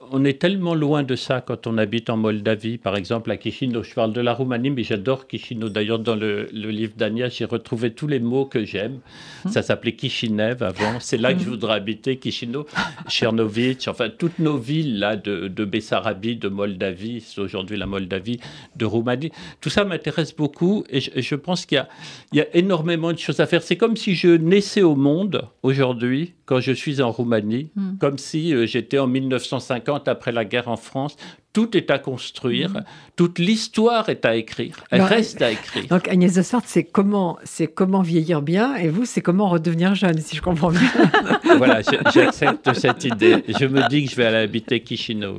on 0.00 0.24
est 0.24 0.40
tellement 0.40 0.74
loin 0.74 1.02
de 1.02 1.16
ça 1.16 1.40
quand 1.40 1.66
on 1.66 1.76
habite 1.76 2.08
en 2.08 2.16
Moldavie, 2.16 2.78
par 2.78 2.96
exemple 2.96 3.32
à 3.32 3.38
Chisinau. 3.38 3.82
Je 3.82 3.94
parle 3.94 4.12
de 4.12 4.20
la 4.20 4.32
Roumanie, 4.32 4.70
mais 4.70 4.84
j'adore 4.84 5.24
Chisinau. 5.28 5.68
D'ailleurs, 5.68 5.98
dans 5.98 6.14
le, 6.14 6.46
livre 6.52 6.92
d'Agnès, 6.96 7.34
j'ai 7.34 7.44
retrouvé 7.44 7.92
tous 7.92 8.06
les 8.06 8.20
mots 8.20 8.44
que 8.44 8.64
j'aime. 8.64 9.00
Hum. 9.44 9.50
Ça 9.50 9.62
s'appelait 9.62 9.96
Kishinev 9.96 10.62
avant. 10.62 11.00
C'est 11.00 11.16
là 11.16 11.34
que 11.34 11.40
je 11.40 11.44
hum. 11.46 11.50
voudrais 11.50 11.74
habiter, 11.74 12.18
Chisinau, 12.22 12.66
Chernovitch, 13.08 13.88
enfin 13.88 14.08
toutes 14.08 14.38
nos 14.38 14.56
villes 14.56 15.00
là 15.00 15.16
de, 15.16 15.48
de 15.48 15.64
Bessarabie, 15.64 16.36
de 16.36 16.48
Moldavie, 16.48 17.20
c'est 17.20 17.40
aujourd'hui 17.40 17.76
la 17.76 17.86
Moldavie, 17.86 18.38
de 18.76 18.84
Roumanie. 18.84 19.32
Tout 19.60 19.70
ça 19.70 19.84
m'intéresse 19.84 20.34
beaucoup 20.34 20.84
et 20.90 21.00
je, 21.00 21.34
pense 21.34 21.66
qu'il 21.66 21.84
y, 22.32 22.36
y 22.36 22.40
a 22.40 22.56
énormément 22.56 23.12
de 23.12 23.18
choses 23.18 23.40
à 23.40 23.46
faire. 23.46 23.62
C'est 23.62 23.76
comme 23.76 23.96
si 23.96 24.14
je 24.14 24.28
naissais 24.28 24.82
au 24.82 24.94
monde 24.94 25.48
aujourd'hui 25.62 26.34
quand 26.46 26.60
je 26.60 26.72
suis 26.72 27.02
en 27.02 27.10
Roumanie, 27.10 27.70
hmm. 27.76 27.98
comme 27.98 28.16
si 28.16 28.54
euh, 28.54 28.64
j'étais 28.64 28.98
en 28.98 29.06
1950 29.06 29.87
après 30.06 30.32
la 30.32 30.44
guerre 30.44 30.68
en 30.68 30.76
France 30.76 31.16
tout 31.52 31.76
est 31.76 31.90
à 31.90 31.98
construire, 31.98 32.70
mm. 32.70 32.84
toute 33.16 33.38
l'histoire 33.38 34.08
est 34.08 34.24
à 34.24 34.36
écrire, 34.36 34.76
elle 34.90 35.02
reste 35.02 35.42
à 35.42 35.50
écrire. 35.50 35.86
Donc 35.88 36.08
Agnès 36.08 36.34
de 36.34 36.42
Sartre, 36.42 36.68
c'est 36.68 36.84
comment, 36.84 37.38
c'est 37.44 37.66
comment 37.66 38.02
vieillir 38.02 38.42
bien, 38.42 38.76
et 38.76 38.88
vous, 38.88 39.04
c'est 39.04 39.22
comment 39.22 39.48
redevenir 39.48 39.94
jeune, 39.94 40.18
si 40.18 40.36
je 40.36 40.42
comprends 40.42 40.70
bien. 40.70 40.80
voilà, 41.56 41.80
j'accepte 42.12 42.72
cette 42.74 43.04
idée. 43.04 43.44
Je 43.48 43.66
me 43.66 43.88
dis 43.88 44.04
que 44.04 44.10
je 44.10 44.16
vais 44.16 44.26
aller 44.26 44.36
habiter 44.38 44.80
Kishino. 44.80 45.34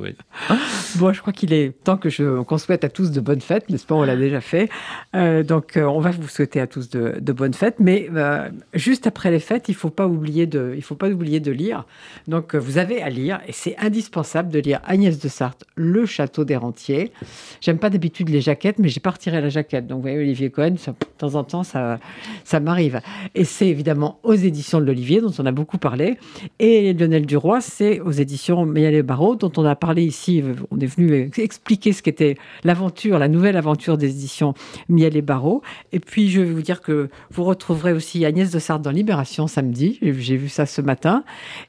Bon, 0.96 1.12
je 1.12 1.20
crois 1.20 1.32
qu'il 1.32 1.52
est 1.52 1.72
temps 1.84 1.96
que 1.96 2.10
je 2.10 2.42
qu'on 2.42 2.58
souhaite 2.58 2.84
à 2.84 2.88
tous 2.88 3.10
de 3.10 3.20
bonnes 3.20 3.40
fêtes, 3.40 3.68
n'est-ce 3.70 3.86
pas? 3.86 3.94
On 3.94 4.02
l'a 4.02 4.16
déjà 4.16 4.40
fait. 4.40 4.68
Euh, 5.14 5.42
donc, 5.42 5.76
euh, 5.76 5.84
on 5.84 6.00
va 6.00 6.10
vous 6.10 6.28
souhaiter 6.28 6.60
à 6.60 6.66
tous 6.66 6.90
de, 6.90 7.32
bonnes 7.32 7.54
fêtes, 7.54 7.76
mais 7.78 8.08
euh, 8.14 8.48
juste 8.74 9.06
après 9.06 9.30
les 9.30 9.38
fêtes, 9.38 9.68
il 9.68 9.74
faut 9.74 9.90
pas 9.90 10.06
oublier 10.06 10.46
de, 10.46 10.74
il 10.76 10.82
faut 10.82 10.96
pas 10.96 11.08
oublier 11.08 11.40
de 11.40 11.52
lire. 11.52 11.84
Donc, 12.26 12.54
vous 12.54 12.78
avez 12.78 13.02
à 13.02 13.08
lire, 13.08 13.40
et 13.46 13.52
c'est 13.52 13.76
indispensable 13.78 14.50
de 14.50 14.58
lire 14.58 14.80
Agnès 14.84 15.18
de 15.18 15.28
Sartre, 15.28 15.64
le 15.76 15.99
château 16.06 16.44
des 16.44 16.56
rentiers. 16.56 17.12
J'aime 17.60 17.78
pas 17.78 17.90
d'habitude 17.90 18.28
les 18.28 18.40
jaquettes, 18.40 18.78
mais 18.78 18.88
j'ai 18.88 19.00
pas 19.00 19.10
retiré 19.10 19.40
la 19.40 19.48
jaquette. 19.48 19.86
Donc, 19.86 19.98
vous 19.98 20.02
voyez, 20.02 20.18
Olivier 20.18 20.50
Cohen, 20.50 20.70
de 20.70 20.78
temps 21.18 21.34
en 21.34 21.44
temps, 21.44 21.62
ça, 21.62 21.98
ça 22.44 22.60
m'arrive. 22.60 23.00
Et 23.34 23.44
c'est 23.44 23.68
évidemment 23.68 24.18
aux 24.22 24.34
éditions 24.34 24.80
de 24.80 24.84
l'Olivier, 24.84 25.20
dont 25.20 25.32
on 25.38 25.46
a 25.46 25.52
beaucoup 25.52 25.78
parlé. 25.78 26.18
Et 26.58 26.92
Lionel 26.92 27.26
Duroy, 27.26 27.60
c'est 27.60 28.00
aux 28.00 28.10
éditions 28.10 28.66
Méal 28.66 28.94
et 28.94 29.02
Barreau, 29.02 29.36
dont 29.36 29.52
on 29.56 29.64
a 29.64 29.76
parlé 29.76 30.04
ici. 30.04 30.42
On 30.70 30.78
est 30.78 30.86
venu 30.86 31.30
expliquer 31.36 31.92
ce 31.92 32.02
qu'était 32.02 32.36
l'aventure, 32.64 33.18
la 33.18 33.28
nouvelle 33.28 33.56
aventure 33.56 33.98
des 33.98 34.10
éditions 34.10 34.54
Miel 34.88 35.16
et 35.16 35.22
Barreau. 35.22 35.62
Et 35.92 36.00
puis, 36.00 36.30
je 36.30 36.40
vais 36.40 36.52
vous 36.52 36.62
dire 36.62 36.80
que 36.80 37.08
vous 37.30 37.44
retrouverez 37.44 37.92
aussi 37.92 38.24
Agnès 38.24 38.50
de 38.50 38.58
Sartre 38.58 38.82
dans 38.82 38.90
Libération 38.90 39.46
samedi. 39.46 39.98
J'ai 40.02 40.36
vu 40.36 40.48
ça 40.48 40.66
ce 40.66 40.80
matin. 40.80 41.24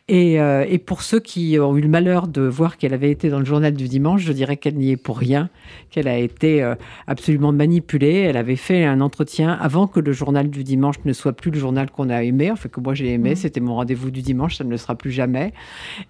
Euh, 0.10 0.66
et 0.68 0.78
pour 0.78 1.02
ceux 1.02 1.20
qui 1.20 1.58
ont 1.60 1.76
eu 1.78 1.82
le 1.82 1.88
malheur 1.88 2.28
de 2.28 2.42
voir 2.42 2.78
qu'elle 2.78 2.94
avait 2.94 3.12
été 3.12 3.30
dans 3.30 3.40
le 3.40 3.46
journal 3.46 3.74
du 3.74 3.88
dimanche, 3.88 4.21
je 4.22 4.32
dirais 4.32 4.58
qu'elle 4.58 4.76
n'y 4.76 4.92
est 4.92 4.98
pour 4.98 5.18
rien, 5.18 5.50
qu'elle 5.90 6.08
a 6.08 6.18
été 6.18 6.64
euh, 6.64 6.76
absolument 7.08 7.52
manipulée. 7.52 8.16
Elle 8.16 8.38
avait 8.38 8.56
fait 8.56 8.86
un 8.86 9.02
entretien 9.02 9.52
avant 9.52 9.88
que 9.88 10.00
le 10.00 10.12
journal 10.12 10.50
du 10.50 10.64
dimanche 10.64 10.96
ne 11.06 11.14
soit 11.14 11.34
plus 11.34 11.52
le 11.52 11.60
journal 11.60 11.92
qu'on 11.92 12.10
a 12.10 12.24
aimé, 12.24 12.52
enfin 12.52 12.70
que 12.70 12.80
moi 12.80 12.94
j'ai 12.94 13.12
aimé, 13.14 13.32
mmh. 13.32 13.36
c'était 13.36 13.60
mon 13.60 13.76
rendez-vous 13.76 14.12
du 14.12 14.22
dimanche, 14.22 14.56
ça 14.56 14.64
ne 14.64 14.70
le 14.70 14.78
sera 14.78 14.96
plus 14.96 15.12
jamais. 15.12 15.54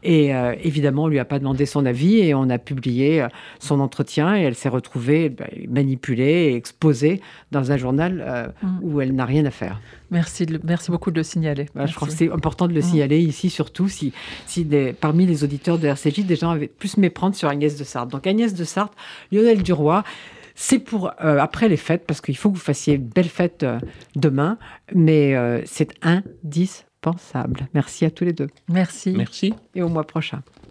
Et 0.04 0.34
euh, 0.36 0.56
évidemment, 0.64 1.04
on 1.04 1.08
lui 1.08 1.20
a 1.20 1.26
pas 1.26 1.40
demandé 1.40 1.66
son 1.66 1.86
avis 1.86 2.20
et 2.20 2.34
on 2.34 2.50
a 2.50 2.58
publié 2.58 3.22
euh, 3.22 3.28
son 3.60 3.80
entretien 3.80 4.38
et 4.38 4.42
elle 4.42 4.56
s'est 4.56 4.70
retrouvée 4.70 5.30
bah, 5.30 5.46
manipulée 5.68 6.52
et 6.52 6.56
exposée 6.56 7.22
dans 7.52 7.72
un 7.72 7.78
journal 7.78 8.54
mmh. 8.62 8.68
où 8.82 9.02
elle 9.02 9.16
n'a 9.16 9.26
rien 9.26 9.46
à 9.46 9.52
faire. 9.52 9.80
Merci, 10.12 10.46
merci 10.64 10.92
beaucoup 10.92 11.10
de 11.10 11.18
le 11.18 11.24
signaler. 11.24 11.68
Bah, 11.74 11.86
je 11.86 11.96
crois 11.96 12.08
que 12.08 12.14
c'est 12.14 12.32
important 12.32 12.68
de 12.68 12.74
le 12.74 12.82
mmh. 12.82 12.84
signaler 12.84 13.20
ici, 13.20 13.50
surtout 13.50 13.88
si, 13.88 14.12
si 14.46 14.68
parmi 15.00 15.26
les 15.26 15.44
auditeurs 15.44 15.80
de 15.80 15.88
RCJ, 15.88 16.26
des 16.26 16.36
gens 16.36 16.52
avaient 16.52 16.68
plus 16.68 16.98
méprendre 16.98 17.36
sur 17.36 17.48
Agnès 17.48 17.78
de 17.78 17.84
Sartre. 17.84 18.10
Donc 18.10 18.28
Agnès 18.28 18.54
de 18.54 18.64
Sartre, 18.66 18.94
Lionel 19.32 19.64
Duroy, 19.64 20.04
c'est 20.56 20.80
pour 20.80 21.12
euh, 21.24 21.38
après 21.40 21.70
les 21.70 21.78
fêtes, 21.78 22.06
parce 22.06 22.22
qu'il 22.22 22.38
faut 22.38 22.50
que 22.50 22.56
vous 22.56 22.62
fassiez 22.62 22.96
une 22.96 23.08
belle 23.08 23.30
fête 23.30 23.64
euh, 23.64 23.80
demain, 24.16 24.58
mais 24.94 25.36
euh, 25.36 25.62
c'est 25.66 25.90
indispensable. 26.02 27.68
Merci 27.74 28.06
à 28.06 28.12
tous 28.12 28.26
les 28.26 28.34
deux. 28.34 28.48
Merci. 28.68 29.14
Merci. 29.16 29.54
Et 29.76 29.82
au 29.82 29.90
mois 29.90 30.06
prochain. 30.06 30.42